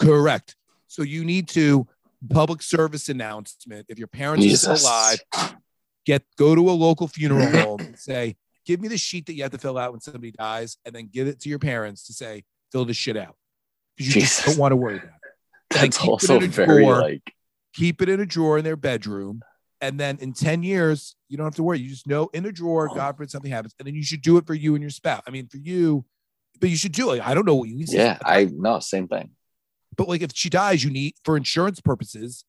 correct 0.00 0.54
so 0.86 1.02
you 1.02 1.24
need 1.24 1.48
to 1.48 1.86
public 2.30 2.62
service 2.62 3.08
announcement 3.08 3.86
if 3.88 3.98
your 3.98 4.06
parents 4.08 4.44
are 4.44 4.48
Jesus. 4.48 4.80
still 4.82 4.90
alive 4.90 5.56
get 6.04 6.22
go 6.36 6.54
to 6.54 6.70
a 6.70 6.72
local 6.72 7.08
funeral 7.08 7.50
home 7.50 7.80
and 7.80 7.98
say, 7.98 8.36
give 8.66 8.80
me 8.80 8.88
the 8.88 8.98
sheet 8.98 9.26
that 9.26 9.34
you 9.34 9.42
have 9.42 9.52
to 9.52 9.58
fill 9.58 9.78
out 9.78 9.92
when 9.92 10.00
somebody 10.00 10.32
dies, 10.32 10.76
and 10.84 10.94
then 10.94 11.08
give 11.12 11.28
it 11.28 11.40
to 11.40 11.48
your 11.48 11.58
parents 11.58 12.06
to 12.08 12.12
say, 12.12 12.44
fill 12.72 12.84
this 12.84 12.96
shit 12.96 13.16
out. 13.16 13.36
Because 13.96 14.14
you 14.14 14.20
just 14.22 14.44
don't 14.44 14.58
want 14.58 14.72
to 14.72 14.76
worry 14.76 14.96
about 14.96 15.06
it. 15.06 15.12
That's 15.70 15.98
keep 15.98 16.06
it 16.06 16.10
also 16.10 16.36
in 16.36 16.44
a 16.44 16.46
very 16.48 16.84
drawer. 16.84 17.00
like 17.00 17.32
Keep 17.74 18.02
it 18.02 18.08
in 18.08 18.20
a 18.20 18.26
drawer 18.26 18.58
in 18.58 18.64
their 18.64 18.76
bedroom. 18.76 19.42
And 19.80 20.00
then 20.00 20.16
in 20.20 20.32
10 20.32 20.62
years, 20.62 21.16
you 21.28 21.36
don't 21.36 21.44
have 21.44 21.56
to 21.56 21.62
worry. 21.62 21.78
You 21.78 21.90
just 21.90 22.06
know 22.06 22.28
in 22.32 22.46
a 22.46 22.52
drawer, 22.52 22.88
oh. 22.90 22.94
God 22.94 23.16
forbid 23.16 23.30
something 23.30 23.50
happens. 23.50 23.74
And 23.78 23.86
then 23.86 23.94
you 23.94 24.02
should 24.02 24.22
do 24.22 24.38
it 24.38 24.46
for 24.46 24.54
you 24.54 24.74
and 24.74 24.82
your 24.82 24.90
spouse. 24.90 25.22
I 25.26 25.30
mean, 25.30 25.48
for 25.48 25.58
you, 25.58 26.04
but 26.60 26.70
you 26.70 26.76
should 26.76 26.92
do 26.92 27.10
it. 27.12 27.26
I 27.26 27.34
don't 27.34 27.46
know 27.46 27.54
what 27.54 27.68
you 27.68 27.76
need. 27.76 27.90
yeah, 27.90 28.18
I 28.24 28.44
know, 28.44 28.80
same 28.80 29.06
thing. 29.08 29.30
but 29.96 30.08
like 30.08 30.22
if 30.22 30.30
she 30.34 30.48
dies, 30.48 30.82
you 30.82 30.90
need 30.90 31.14
for 31.24 31.36
insurance 31.36 31.80
purposes 31.80 32.44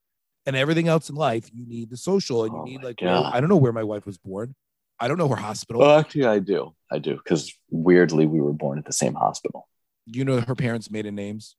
and 0.45 0.55
everything 0.55 0.87
else 0.87 1.09
in 1.09 1.15
life, 1.15 1.49
you 1.53 1.65
need 1.67 1.89
the 1.89 1.97
social 1.97 2.45
and 2.45 2.53
you 2.53 2.59
Oh 2.59 2.63
need 2.63 2.83
like 2.83 2.97
God. 2.97 3.33
I 3.33 3.41
don't 3.41 3.49
know 3.49 3.57
where 3.57 3.73
my 3.73 3.83
wife 3.83 4.05
was 4.05 4.17
born. 4.17 4.55
I 4.99 5.07
don't 5.07 5.17
know 5.17 5.27
her 5.27 5.35
hospital. 5.35 5.81
Well, 5.81 5.99
actually, 5.99 6.25
I 6.25 6.39
do. 6.39 6.73
I 6.91 6.99
do 6.99 7.15
because 7.15 7.53
weirdly, 7.69 8.25
we 8.25 8.41
were 8.41 8.53
born 8.53 8.79
at 8.79 8.85
the 8.85 8.93
same 8.93 9.13
hospital. 9.13 9.67
you 10.05 10.23
know 10.25 10.39
her 10.41 10.55
parents' 10.55 10.89
maiden 10.89 11.15
names, 11.15 11.55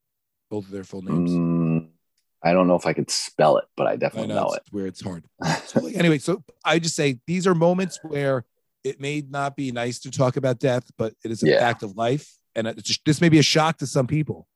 both 0.51 0.65
of 0.65 0.71
their 0.71 0.85
full 0.85 1.03
names. 1.03 1.31
Mm, 1.31 1.89
I 2.43 2.53
don't 2.53 2.67
know 2.67 2.75
if 2.77 2.87
I 2.87 2.93
could 2.95 3.11
spell 3.11 3.59
it, 3.59 3.65
but 3.77 3.87
I 3.87 3.93
I 3.93 3.97
definitely 3.97 4.29
know, 4.29 4.45
know, 4.47 4.55
it's 4.55 4.73
where 4.73 4.87
it's 4.87 5.01
hard. 5.01 5.25
So 5.67 5.81
like, 5.81 5.97
anyway, 5.97 6.19
so 6.19 6.43
I 6.65 6.79
just 6.79 6.97
say 6.97 7.21
these 7.27 7.47
are 7.47 7.55
moments 7.55 7.99
where 8.03 8.45
it 8.85 9.01
may 9.01 9.23
not 9.29 9.55
be 9.57 9.71
nice 9.71 9.99
to 10.01 10.11
talk 10.11 10.37
about 10.37 10.59
death, 10.59 10.91
but 10.97 11.15
it 11.25 11.31
is 11.31 11.43
a 11.43 11.49
Yeah. 11.49 11.61
fact 11.61 11.83
of 11.83 11.95
life, 11.97 12.37
and 12.55 12.67
it's 12.67 12.83
just, 12.83 13.05
this 13.05 13.21
may 13.21 13.29
be 13.29 13.39
a 13.39 13.43
shock 13.43 13.79
to 13.79 13.87
some 13.87 14.07
people. 14.07 14.49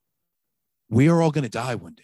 We 0.88 1.09
are 1.09 1.21
all 1.21 1.31
going 1.31 1.45
to 1.45 1.51
die 1.51 1.75
one 1.75 1.95
day. 1.95 2.03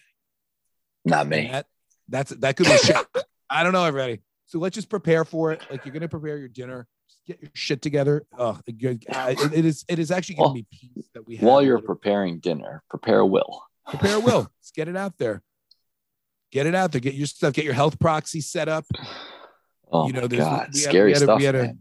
Not 1.04 1.26
me. 1.26 1.48
That, 1.50 1.66
that's 2.08 2.30
that 2.30 2.56
could 2.56 2.66
be 2.66 2.72
a 2.72 2.78
shock. 2.78 3.08
I 3.50 3.62
don't 3.62 3.72
know, 3.72 3.84
everybody. 3.84 4.20
So 4.48 4.58
let's 4.58 4.74
just 4.74 4.88
prepare 4.90 5.24
for 5.24 5.52
it. 5.52 5.62
Like 5.70 5.84
you're 5.84 5.92
going 5.92 6.02
to 6.02 6.08
prepare 6.08 6.36
your 6.38 6.48
dinner. 6.48 6.86
Just 7.08 7.20
get 7.26 7.40
your 7.40 7.50
shit 7.54 7.80
together. 7.82 8.24
Oh, 8.36 8.58
it, 8.66 8.76
it 9.54 9.64
is. 9.64 9.84
It 9.88 9.98
is 9.98 10.10
actually 10.10 10.34
going 10.36 10.50
to 10.50 10.54
be 10.54 10.66
peace 10.70 11.08
that 11.14 11.26
we 11.26 11.36
have. 11.36 11.46
While 11.46 11.62
you're 11.62 11.80
preparing 11.80 12.38
dinner, 12.40 12.82
prepare 12.90 13.20
a 13.20 13.26
will. 13.26 13.62
prepare 13.88 14.16
a 14.16 14.20
will. 14.20 14.50
Let's 14.58 14.70
get 14.74 14.88
it 14.88 14.96
out 14.96 15.16
there. 15.18 15.42
Get 16.50 16.66
it 16.66 16.74
out 16.74 16.92
there. 16.92 17.00
Get 17.00 17.14
your 17.14 17.26
stuff. 17.26 17.52
Get 17.52 17.64
your 17.66 17.74
health 17.74 17.98
proxy 17.98 18.40
set 18.40 18.68
up. 18.68 18.86
Oh 19.90 20.06
You 20.06 20.12
know, 20.14 20.22
my 20.22 20.26
god, 20.28 20.68
we 20.72 20.80
had- 20.80 20.90
scary 20.90 21.06
we 21.06 21.12
had 21.12 21.22
a- 21.22 21.24
stuff, 21.24 21.38
we 21.38 21.44
had 21.44 21.54
a- 21.54 21.62
man. 21.62 21.78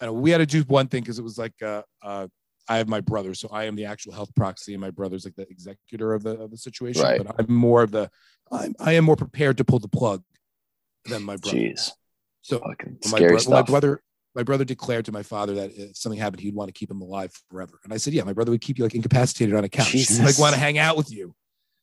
I 0.00 0.06
know, 0.06 0.12
we 0.12 0.30
had 0.30 0.38
to 0.38 0.46
do 0.46 0.62
one 0.62 0.88
thing 0.88 1.02
because 1.02 1.18
it 1.18 1.22
was 1.22 1.38
like 1.38 1.54
uh, 1.62 1.82
uh, 2.02 2.26
I 2.68 2.76
have 2.78 2.88
my 2.88 3.00
brother, 3.00 3.32
so 3.34 3.48
I 3.52 3.64
am 3.64 3.76
the 3.76 3.84
actual 3.86 4.12
health 4.12 4.34
proxy, 4.34 4.74
and 4.74 4.80
my 4.80 4.90
brother's 4.90 5.24
like 5.24 5.36
the 5.36 5.48
executor 5.48 6.12
of 6.12 6.22
the 6.22 6.32
of 6.38 6.50
the 6.50 6.56
situation. 6.58 7.02
Right. 7.02 7.24
But 7.24 7.36
I'm 7.38 7.54
more 7.54 7.82
of 7.82 7.90
the 7.92 8.10
I'm 8.52 8.74
I 8.80 8.92
am 8.94 9.04
more 9.04 9.16
prepared 9.16 9.56
to 9.58 9.64
pull 9.64 9.78
the 9.78 9.88
plug 9.88 10.22
than 11.06 11.22
my 11.22 11.36
brother. 11.36 11.56
Jeez, 11.56 11.90
So 12.42 12.58
fucking 12.58 12.98
my, 13.10 13.18
bro- 13.18 13.38
my 13.48 13.62
brother 13.62 14.00
my 14.34 14.42
brother 14.42 14.64
declared 14.64 15.04
to 15.04 15.12
my 15.12 15.22
father 15.22 15.54
that 15.54 15.70
if 15.76 15.96
something 15.96 16.18
happened, 16.20 16.40
he'd 16.40 16.54
want 16.56 16.66
to 16.68 16.72
keep 16.72 16.90
him 16.90 17.00
alive 17.00 17.32
forever. 17.50 17.78
And 17.84 17.92
I 17.92 17.98
said, 17.98 18.14
yeah, 18.14 18.24
my 18.24 18.32
brother 18.32 18.50
would 18.50 18.60
keep 18.60 18.78
you 18.78 18.84
like 18.84 18.94
incapacitated 18.96 19.54
on 19.54 19.62
a 19.62 19.68
couch. 19.68 19.90
He'd 19.90 20.10
like 20.24 20.38
want 20.38 20.54
to 20.54 20.60
hang 20.60 20.76
out 20.76 20.96
with 20.96 21.12
you. 21.12 21.34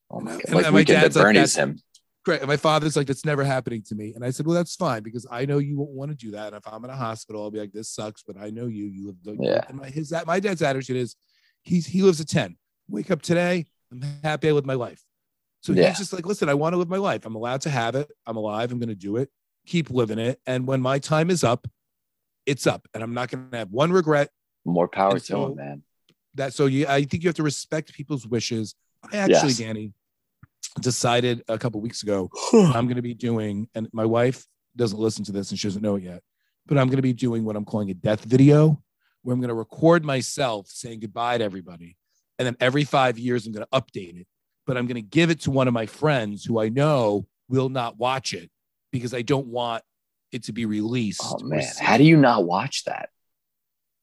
oh 0.09 0.19
my 0.19 0.31
god, 0.33 0.41
and 0.47 0.55
like 0.55 0.73
my 0.73 0.83
dad's 0.83 1.15
like 1.15 1.23
Bernie's 1.25 1.53
that- 1.53 1.61
him. 1.69 1.79
Correct. 2.23 2.43
And 2.43 2.49
my 2.49 2.57
father's 2.57 2.95
like, 2.95 3.07
that's 3.07 3.25
never 3.25 3.43
happening 3.43 3.81
to 3.87 3.95
me. 3.95 4.13
And 4.13 4.23
I 4.23 4.29
said, 4.29 4.45
well, 4.45 4.53
that's 4.53 4.75
fine 4.75 5.01
because 5.01 5.25
I 5.31 5.45
know 5.45 5.57
you 5.57 5.75
won't 5.79 5.89
want 5.89 6.11
to 6.11 6.15
do 6.17 6.29
that. 6.31 6.53
And 6.53 6.55
if 6.57 6.71
I'm 6.71 6.83
in 6.83 6.91
a 6.91 6.95
hospital, 6.95 7.41
I'll 7.41 7.49
be 7.49 7.57
like, 7.57 7.71
this 7.71 7.89
sucks, 7.89 8.21
but 8.21 8.37
I 8.37 8.51
know 8.51 8.67
you. 8.67 8.85
You 8.85 9.15
live. 9.25 9.37
Yeah. 9.39 9.61
And 9.67 9.79
my 9.79 9.89
his 9.89 10.13
my 10.27 10.39
dad's 10.39 10.61
attitude 10.61 10.97
is, 10.97 11.15
he's 11.63 11.87
he 11.87 12.03
lives 12.03 12.19
a 12.19 12.25
ten. 12.25 12.57
Wake 12.87 13.09
up 13.09 13.23
today. 13.23 13.65
I'm 13.91 14.03
happy 14.23 14.51
with 14.51 14.65
my 14.65 14.75
life. 14.75 15.01
So 15.61 15.73
Yeah. 15.73 15.89
he's 15.89 15.97
just 15.99 16.13
like, 16.13 16.25
listen, 16.25 16.49
I 16.49 16.53
want 16.53 16.73
to 16.73 16.77
live 16.77 16.89
my 16.89 16.97
life. 16.97 17.25
I'm 17.25 17.35
allowed 17.35 17.61
to 17.61 17.69
have 17.69 17.95
it. 17.95 18.11
I'm 18.25 18.35
alive. 18.37 18.71
I'm 18.71 18.79
going 18.79 18.89
to 18.89 18.95
do 18.95 19.17
it. 19.17 19.29
Keep 19.67 19.89
living 19.91 20.19
it. 20.19 20.39
And 20.45 20.67
when 20.67 20.81
my 20.81 20.99
time 20.99 21.29
is 21.29 21.43
up, 21.43 21.67
it's 22.45 22.65
up. 22.67 22.87
And 22.93 23.03
I'm 23.03 23.13
not 23.13 23.29
going 23.29 23.49
to 23.51 23.57
have 23.57 23.69
one 23.71 23.91
regret. 23.91 24.29
More 24.65 24.87
power 24.87 25.11
And 25.11 25.19
to 25.19 25.25
so- 25.25 25.45
him, 25.47 25.55
man. 25.55 25.83
That 26.35 26.53
so 26.53 26.65
you, 26.65 26.87
I 26.87 27.03
think 27.03 27.23
you 27.23 27.27
have 27.29 27.35
to 27.35 27.43
respect 27.43 27.93
people's 27.93 28.25
wishes. 28.25 28.73
I 29.11 29.17
actually, 29.17 29.49
Yes. 29.49 29.57
Danny, 29.57 29.93
decided 30.79 31.43
a 31.49 31.57
couple 31.57 31.81
weeks 31.81 32.03
ago 32.03 32.29
I'm 32.53 32.85
going 32.85 32.95
to 32.95 33.01
be 33.01 33.13
doing, 33.13 33.67
and 33.75 33.89
my 33.91 34.05
wife 34.05 34.45
doesn't 34.75 34.97
listen 34.99 35.25
to 35.25 35.31
this 35.33 35.49
and 35.51 35.59
she 35.59 35.67
doesn't 35.67 35.81
know 35.81 35.97
it 35.97 36.03
yet, 36.03 36.21
but 36.65 36.77
I'm 36.77 36.87
going 36.87 36.97
to 36.97 37.01
be 37.01 37.11
doing 37.13 37.43
what 37.43 37.55
I'm 37.57 37.65
calling 37.65 37.89
a 37.89 37.93
death 37.93 38.23
video, 38.23 38.81
where 39.23 39.33
I'm 39.33 39.41
going 39.41 39.49
to 39.49 39.53
record 39.55 40.05
myself 40.05 40.67
saying 40.69 41.01
goodbye 41.01 41.37
to 41.39 41.43
everybody. 41.43 41.97
And 42.39 42.45
then 42.45 42.55
every 42.61 42.85
five 42.85 43.19
years, 43.19 43.45
I'm 43.45 43.51
going 43.51 43.65
to 43.69 43.77
update 43.81 44.21
it, 44.21 44.27
but 44.65 44.77
I'm 44.77 44.85
going 44.87 44.95
to 44.95 45.01
give 45.01 45.29
it 45.29 45.41
to 45.41 45.51
one 45.51 45.67
of 45.67 45.73
my 45.73 45.85
friends 45.85 46.43
who 46.45 46.59
I 46.59 46.69
know 46.69 47.25
will 47.49 47.69
not 47.69 47.97
watch 47.97 48.33
it 48.33 48.49
because 48.91 49.13
I 49.13 49.21
don't 49.21 49.47
want 49.47 49.83
it 50.31 50.43
to 50.43 50.53
be 50.53 50.65
released. 50.65 51.21
Oh 51.23 51.39
man, 51.43 51.63
how 51.79 51.97
do 51.97 52.03
you 52.03 52.17
not 52.17 52.45
watch 52.45 52.85
that? 52.85 53.09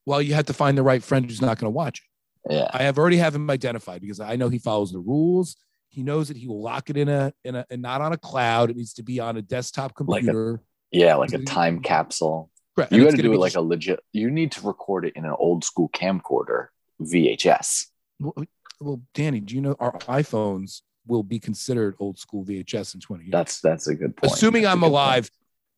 Well, 0.06 0.20
you 0.22 0.34
have 0.34 0.46
to 0.46 0.52
find 0.54 0.76
the 0.76 0.82
right 0.82 1.02
friend 1.02 1.24
who's 1.26 1.40
not 1.42 1.58
going 1.58 1.66
to 1.70 1.76
watch 1.76 2.00
it. 2.00 2.52
Yeah, 2.54 2.68
I 2.72 2.82
have 2.84 2.98
already 2.98 3.18
have 3.18 3.34
him 3.34 3.48
identified 3.50 4.00
because 4.00 4.20
I 4.20 4.36
know 4.36 4.48
he 4.48 4.58
follows 4.58 4.90
the 4.92 5.00
rules. 5.00 5.56
He 5.90 6.02
knows 6.02 6.28
that 6.28 6.36
he 6.36 6.46
will 6.46 6.62
lock 6.62 6.88
it 6.90 6.96
in 6.96 7.08
a 7.08 7.32
in 7.44 7.54
a 7.56 7.66
and 7.70 7.82
not 7.82 8.00
on 8.00 8.12
a 8.12 8.16
cloud. 8.18 8.70
It 8.70 8.76
needs 8.76 8.94
to 8.94 9.02
be 9.02 9.20
on 9.20 9.36
a 9.36 9.42
desktop 9.42 9.92
Like 10.00 10.22
a- 10.22 10.26
computer. 10.26 10.62
yeah, 10.90 11.14
like 11.16 11.32
a 11.32 11.38
time 11.40 11.80
capsule. 11.80 12.50
Correct. 12.76 12.92
You 12.92 13.04
got 13.04 13.16
to 13.16 13.22
do 13.22 13.32
it 13.32 13.38
like 13.38 13.48
just- 13.52 13.56
a 13.56 13.60
legit. 13.60 14.00
You 14.12 14.30
need 14.30 14.52
to 14.52 14.66
record 14.66 15.04
it 15.06 15.14
in 15.16 15.24
an 15.24 15.34
old 15.38 15.64
school 15.64 15.88
camcorder 15.90 16.68
VHS. 17.02 17.86
well, 18.20 18.34
well, 18.80 19.00
Danny, 19.14 19.40
do 19.40 19.54
you 19.54 19.60
know 19.60 19.76
our 19.80 19.92
iPhones 20.00 20.82
will 21.06 21.22
be 21.22 21.38
considered 21.38 21.94
old 21.98 22.18
school 22.18 22.44
VHS 22.44 22.94
in 22.94 23.00
20 23.00 23.24
years? 23.24 23.32
That's 23.32 23.60
that's 23.60 23.88
a 23.88 23.94
good 23.94 24.16
point. 24.16 24.32
assuming 24.32 24.62
That's 24.62 24.72
I'm 24.74 24.78
good 24.80 24.84
point. 24.84 24.92
alive, 24.92 25.30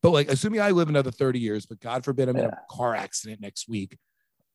but 0.03 0.11
like 0.11 0.29
assuming 0.29 0.61
I 0.61 0.71
live 0.71 0.89
another 0.89 1.11
30 1.11 1.39
years, 1.39 1.65
but 1.65 1.79
God 1.79 2.03
forbid 2.03 2.29
I'm 2.29 2.37
in 2.37 2.45
a 2.45 2.57
car 2.69 2.95
accident 2.95 3.41
next 3.41 3.67
week. 3.69 3.97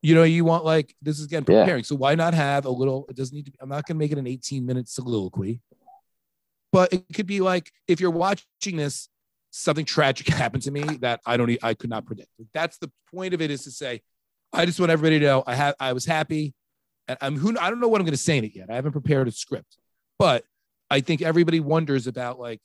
You 0.02 0.14
know, 0.14 0.22
you 0.22 0.44
want 0.44 0.64
like 0.64 0.94
this 1.02 1.18
is 1.18 1.26
again 1.26 1.44
Yeah. 1.48 1.62
preparing. 1.62 1.82
So 1.85 1.96
why 1.96 2.14
not 2.14 2.35
have 2.35 2.64
a 2.66 2.70
little? 2.70 3.06
It 3.09 3.16
doesn't 3.16 3.35
need 3.35 3.46
to. 3.46 3.50
Be, 3.50 3.59
I'm 3.61 3.68
not 3.68 3.87
going 3.87 3.96
to 3.96 3.98
make 3.98 4.12
it 4.12 4.18
an 4.18 4.26
18 4.26 4.64
minute 4.64 4.88
soliloquy, 4.88 5.61
but 6.72 6.92
it 6.92 7.04
could 7.14 7.26
be 7.26 7.40
like 7.40 7.72
if 7.88 8.00
you're 8.00 8.11
watching 8.11 8.76
this, 8.76 9.09
something 9.50 9.85
tragic 9.85 10.28
happened 10.35 10.62
to 10.64 10.70
me 10.70 10.82
that 11.00 11.20
I 11.26 11.37
don't. 11.37 11.56
I 11.62 11.74
could 11.74 11.90
not 11.90 12.04
predict. 12.06 12.28
That's 12.54 12.78
the 12.78 12.90
point 13.12 13.35
of 13.35 13.40
it 13.40 13.50
is 13.50 13.64
to 13.64 13.70
say, 13.70 14.02
I 14.52 14.66
just 14.66 14.78
want 14.78 14.92
everybody 14.92 15.18
to 15.20 15.24
know 15.24 15.42
I 15.46 15.54
have. 15.54 15.74
I 15.80 15.92
was 15.94 16.04
happy, 16.04 16.54
and 17.09 17.19
I'm 17.21 17.37
who. 17.37 17.57
I 17.59 17.71
don't 17.71 17.81
know 17.81 17.88
what 17.88 18.01
I'm 18.01 18.05
going 18.05 18.12
to 18.12 18.19
say 18.23 18.38
in 18.38 18.45
it 18.45 18.55
yet. 18.55 18.71
I 18.71 18.75
haven't 18.75 18.92
prepared 18.92 19.29
a 19.29 19.31
script, 19.33 19.77
but 20.19 20.45
I 20.90 21.01
think 21.01 21.23
everybody 21.23 21.61
wonders 21.61 22.07
about 22.07 22.38
like 22.38 22.61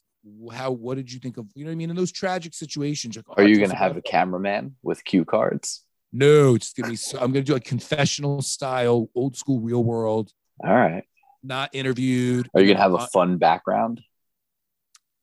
how 0.52 0.70
what 0.70 0.96
did 0.96 1.12
you 1.12 1.18
think 1.18 1.36
of 1.36 1.46
you 1.54 1.64
know 1.64 1.70
what 1.70 1.72
I 1.72 1.76
mean 1.76 1.90
in 1.90 1.96
those 1.96 2.12
tragic 2.12 2.54
situations 2.54 3.16
like, 3.16 3.24
oh, 3.28 3.34
Are 3.42 3.46
you 3.46 3.58
gonna 3.58 3.74
have 3.74 3.96
a 3.96 4.02
cameraman 4.02 4.76
with 4.82 5.04
cue 5.04 5.24
cards? 5.24 5.84
no 6.12 6.54
it's 6.54 6.72
gonna 6.72 6.90
be 6.90 6.96
so, 6.96 7.18
I'm 7.18 7.32
gonna 7.32 7.42
do 7.42 7.56
a 7.56 7.60
confessional 7.60 8.40
style 8.42 9.08
old 9.16 9.34
school 9.36 9.58
real 9.60 9.82
world 9.82 10.30
All 10.64 10.72
right. 10.72 11.02
not 11.42 11.70
interviewed 11.72 12.48
Are 12.54 12.60
you 12.60 12.68
gonna 12.68 12.78
have 12.80 12.92
a 12.92 12.98
Uh, 12.98 13.06
fun 13.06 13.38
background? 13.38 14.00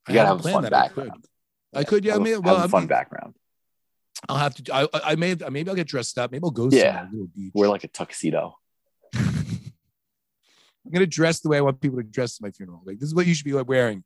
I 0.05 0.11
You 0.11 0.15
gotta 0.15 0.27
haven't 0.29 0.45
a 0.45 0.51
fun. 0.51 0.65
I 0.65 0.67
could. 0.67 0.71
background. 0.71 1.25
I 1.73 1.83
could 1.85 2.03
yeah 2.03 2.11
I 2.11 2.15
Have 2.15 2.21
a- 2.21 2.23
mean 2.25 2.33
have 2.33 2.43
well 2.43 2.55
a 2.57 2.63
I 2.65 2.67
fun 2.67 2.81
mean, 2.81 2.87
background. 2.89 3.35
I'll 4.27 4.35
have 4.37 4.55
to 4.55 4.75
I, 4.75 4.87
I 5.11 5.15
may 5.15 5.33
maybe 5.49 5.69
I'll 5.69 5.75
get 5.77 5.87
dressed 5.87 6.17
up 6.17 6.33
maybe 6.33 6.43
I'll 6.43 6.51
go 6.51 6.67
Yeah. 6.69 7.05
a 7.05 7.49
Wear 7.53 7.69
like 7.69 7.85
a 7.85 7.87
tuxedo. 7.87 8.55
I'm 10.89 10.93
gonna 10.93 11.05
dress 11.07 11.39
the 11.39 11.49
way 11.49 11.57
I 11.57 11.61
want 11.61 11.79
people 11.79 11.97
to 11.97 12.03
dress 12.03 12.37
at 12.37 12.41
my 12.41 12.51
funeral 12.51 12.81
like 12.85 12.99
this 12.99 13.07
is 13.07 13.15
what 13.15 13.27
you 13.27 13.33
should 13.35 13.45
be 13.45 13.53
like 13.53 13.67
wearing 13.69 14.03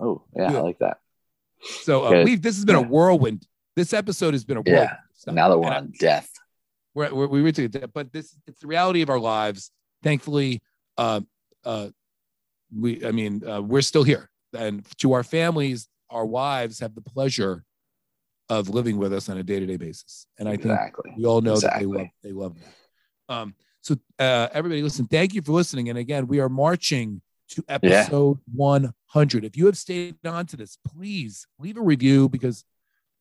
Oh 0.00 0.22
yeah, 0.36 0.48
Good. 0.48 0.56
I 0.56 0.60
like 0.60 0.78
that. 0.78 0.98
so 1.60 2.06
uh, 2.06 2.24
we've 2.24 2.40
this 2.40 2.56
has 2.56 2.64
been 2.64 2.76
a 2.76 2.82
whirlwind 2.82 3.46
this 3.76 3.92
episode 3.92 4.32
has 4.34 4.44
been 4.44 4.56
a 4.58 4.62
Yeah. 4.64 4.72
whirlwind 4.74 5.36
Now 5.36 5.48
that 5.50 5.58
we're 5.58 5.72
on 5.72 5.92
death. 5.98 6.30
we're, 6.94 7.12
we're, 7.12 7.26
we 7.26 7.42
were 7.42 7.52
to 7.52 7.68
but 7.92 8.12
this 8.12 8.36
it's 8.46 8.60
the 8.60 8.66
reality 8.68 9.02
of 9.02 9.10
our 9.10 9.18
lives 9.20 9.70
thankfully, 10.02 10.62
uh, 10.98 11.20
uh, 11.64 11.88
we, 12.76 13.06
I 13.06 13.10
mean, 13.10 13.42
uh, 13.48 13.62
we're 13.62 13.80
still 13.80 14.02
here. 14.02 14.28
And 14.52 14.84
to 14.98 15.14
our 15.14 15.22
families, 15.22 15.88
our 16.10 16.26
wives 16.26 16.80
have 16.80 16.94
the 16.94 17.00
pleasure 17.00 17.64
of 18.50 18.68
living 18.68 18.98
with 18.98 19.14
us 19.14 19.28
on 19.30 19.38
a 19.38 19.42
day 19.42 19.60
to 19.60 19.66
day 19.66 19.78
basis. 19.78 20.26
And 20.38 20.46
I 20.46 20.52
think 20.52 20.66
exactly. 20.66 21.12
we 21.16 21.24
all 21.24 21.40
know 21.40 21.54
Exactly. 21.54 21.86
that 21.86 21.92
they 21.92 21.98
love, 21.98 22.08
they 22.22 22.32
love 22.32 22.56
that. 22.60 23.34
Um, 23.34 23.54
so, 23.84 23.96
uh, 24.18 24.48
everybody, 24.52 24.80
listen, 24.82 25.06
thank 25.06 25.34
you 25.34 25.42
for 25.42 25.52
listening. 25.52 25.90
And 25.90 25.98
again, 25.98 26.26
we 26.26 26.40
are 26.40 26.48
marching 26.48 27.20
to 27.50 27.62
episode 27.68 28.38
100. 28.54 29.44
If 29.44 29.58
you 29.58 29.66
have 29.66 29.76
stayed 29.76 30.16
on 30.26 30.46
to 30.46 30.56
this, 30.56 30.78
please 30.86 31.46
leave 31.58 31.76
a 31.76 31.82
review 31.82 32.30
because 32.30 32.64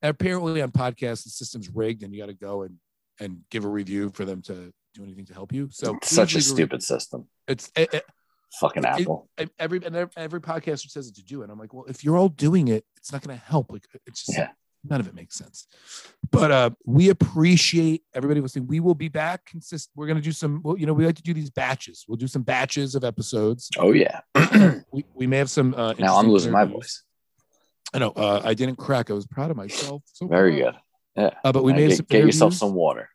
apparently 0.01 0.61
on 0.61 0.71
podcasts, 0.71 1.25
the 1.25 1.31
system's 1.31 1.69
rigged 1.69 2.01
and 2.03 2.13
you 2.13 2.21
got 2.21 2.27
to 2.27 2.33
go 2.33 2.61
and, 2.61 2.77
and 3.19 3.39
give 3.51 3.65
a 3.65 3.67
review 3.67 4.09
for 4.13 4.23
them 4.23 4.41
to 4.43 4.71
do 4.93 5.03
anything 5.03 5.25
to 5.25 5.33
help 5.33 5.51
you. 5.51 5.67
So, 5.71 5.95
It's 5.97 6.09
such 6.09 6.35
a 6.35 6.41
stupid 6.41 6.81
system. 6.81 7.27
It's 7.47 7.69
it, 7.75 7.93
it- 7.93 8.05
Fucking 8.61 8.83
It- 8.83 9.01
Apple. 9.01 9.27
and 9.37 9.49
every 9.57 9.83
and 9.83 9.95
every, 9.95 10.13
every 10.15 10.39
podcaster 10.39 10.87
says 10.87 11.07
it 11.09 11.15
to 11.15 11.23
do 11.23 11.41
it. 11.41 11.49
I'm 11.49 11.57
like, 11.57 11.73
well, 11.73 11.85
if 11.89 12.03
you're 12.03 12.17
all 12.17 12.29
doing 12.29 12.67
it, 12.69 12.85
it's 12.97 13.11
not 13.11 13.21
going 13.23 13.35
to 13.37 13.43
help. 13.43 13.71
Like, 13.71 13.83
it's 14.05 14.23
just 14.25 14.37
Yeah. 14.37 14.49
None 14.83 14.99
of 14.99 15.07
it 15.07 15.15
makes 15.15 15.35
sense. 15.35 15.67
But 16.31 16.51
uh, 16.51 16.69
we 16.85 17.09
appreciate 17.09 18.03
everybody 18.13 18.41
listening. 18.41 18.67
We 18.67 18.79
will 18.79 18.95
be 18.95 19.07
back. 19.07 19.45
Consist. 19.45 19.89
We're 19.95 20.07
going 20.07 20.17
to 20.17 20.23
do 20.23 20.31
some. 20.31 20.61
Well, 20.63 20.77
you 20.77 20.85
know, 20.85 20.93
we 20.93 21.05
like 21.05 21.15
to 21.15 21.23
do 21.23 21.33
these 21.33 21.49
batches. 21.49 22.05
We'll 22.07 22.17
do 22.17 22.27
some 22.27 22.43
batches 22.43 22.95
of 22.95 23.03
episodes. 23.03 23.69
Oh 23.77 23.91
yeah. 23.91 24.21
we, 24.91 25.05
we 25.13 25.27
may 25.27 25.37
have 25.37 25.49
some. 25.49 25.73
Uh, 25.73 25.93
now 25.99 26.17
I'm 26.17 26.29
losing 26.29 26.51
my 26.51 26.65
voice. 26.65 27.03
I 27.93 27.99
know. 27.99 28.11
Uh, 28.11 28.41
I 28.43 28.53
didn't 28.53 28.77
crack. 28.77 29.11
I 29.11 29.13
was 29.13 29.27
proud 29.27 29.51
of 29.51 29.57
myself. 29.57 30.03
So 30.05 30.27
Very 30.27 30.61
far. 30.61 30.71
good. 31.15 31.31
Uh, 31.43 31.51
but 31.51 31.63
we 31.63 31.73
may 31.73 31.83
have 31.83 31.89
get, 31.91 31.97
some 31.97 32.05
get 32.09 32.25
yourself 32.25 32.53
some 32.53 32.73
water. 32.73 33.09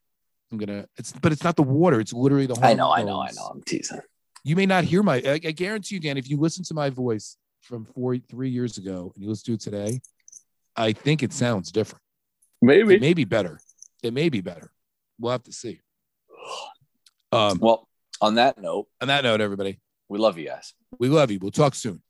I'm 0.53 0.59
gonna. 0.59 0.87
It's 0.97 1.13
but 1.13 1.33
it's 1.33 1.45
not 1.45 1.57
the 1.57 1.63
water. 1.63 2.01
It's 2.01 2.13
literally 2.13 2.47
the. 2.47 2.55
Whole 2.55 2.65
I 2.65 2.75
know, 2.75 2.93
I 2.93 3.03
know, 3.03 3.21
I 3.21 3.31
know. 3.33 3.51
I'm 3.53 3.63
teasing. 3.63 4.01
you 4.45 4.57
may 4.57 4.67
not 4.67 4.85
hear 4.85 5.03
my 5.03 5.17
I, 5.17 5.33
I 5.33 5.39
guarantee 5.51 5.97
you 5.97 6.01
dan 6.01 6.17
if 6.17 6.31
you 6.31 6.39
listen 6.39 6.65
to 6.65 6.75
my 6.75 6.91
voice 6.91 7.37
from 7.61 7.85
four 7.85 8.17
three 8.17 8.51
years 8.51 8.79
ago 8.79 9.13
and 9.15 9.23
you 9.23 9.29
listen 9.29 9.47
to 9.47 9.55
it 9.55 9.61
today 9.61 10.01
i 10.79 10.93
think 10.93 11.23
it 11.23 11.33
sounds 11.33 11.71
different. 11.73 12.03
Maybe. 12.63 12.81
It 12.81 12.87
Maybe. 12.87 13.01
may 13.01 13.15
be 13.15 13.25
better. 13.25 13.61
It 14.03 14.13
may 14.15 14.29
be 14.31 14.41
better. 14.41 14.73
We'll 15.21 15.33
have 15.33 15.45
to 15.45 15.53
see. 15.53 15.81
Um 17.33 17.59
Well, 17.61 17.87
on 18.21 18.35
that 18.37 18.59
note, 18.61 18.87
on 19.01 19.09
that 19.09 19.23
note 19.25 19.41
everybody. 19.41 19.79
We 20.09 20.19
love 20.19 20.39
you 20.39 20.47
guys. 20.47 20.73
we 20.99 21.09
love 21.09 21.31
you. 21.31 21.39
We'll 21.41 21.51
talk 21.53 21.75
soon. 21.75 22.01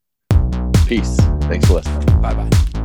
Peace. 0.86 1.16
Thanks 1.50 1.66
for 1.66 1.74
listening. 1.74 2.22
bye 2.22 2.34
bye 2.34 2.77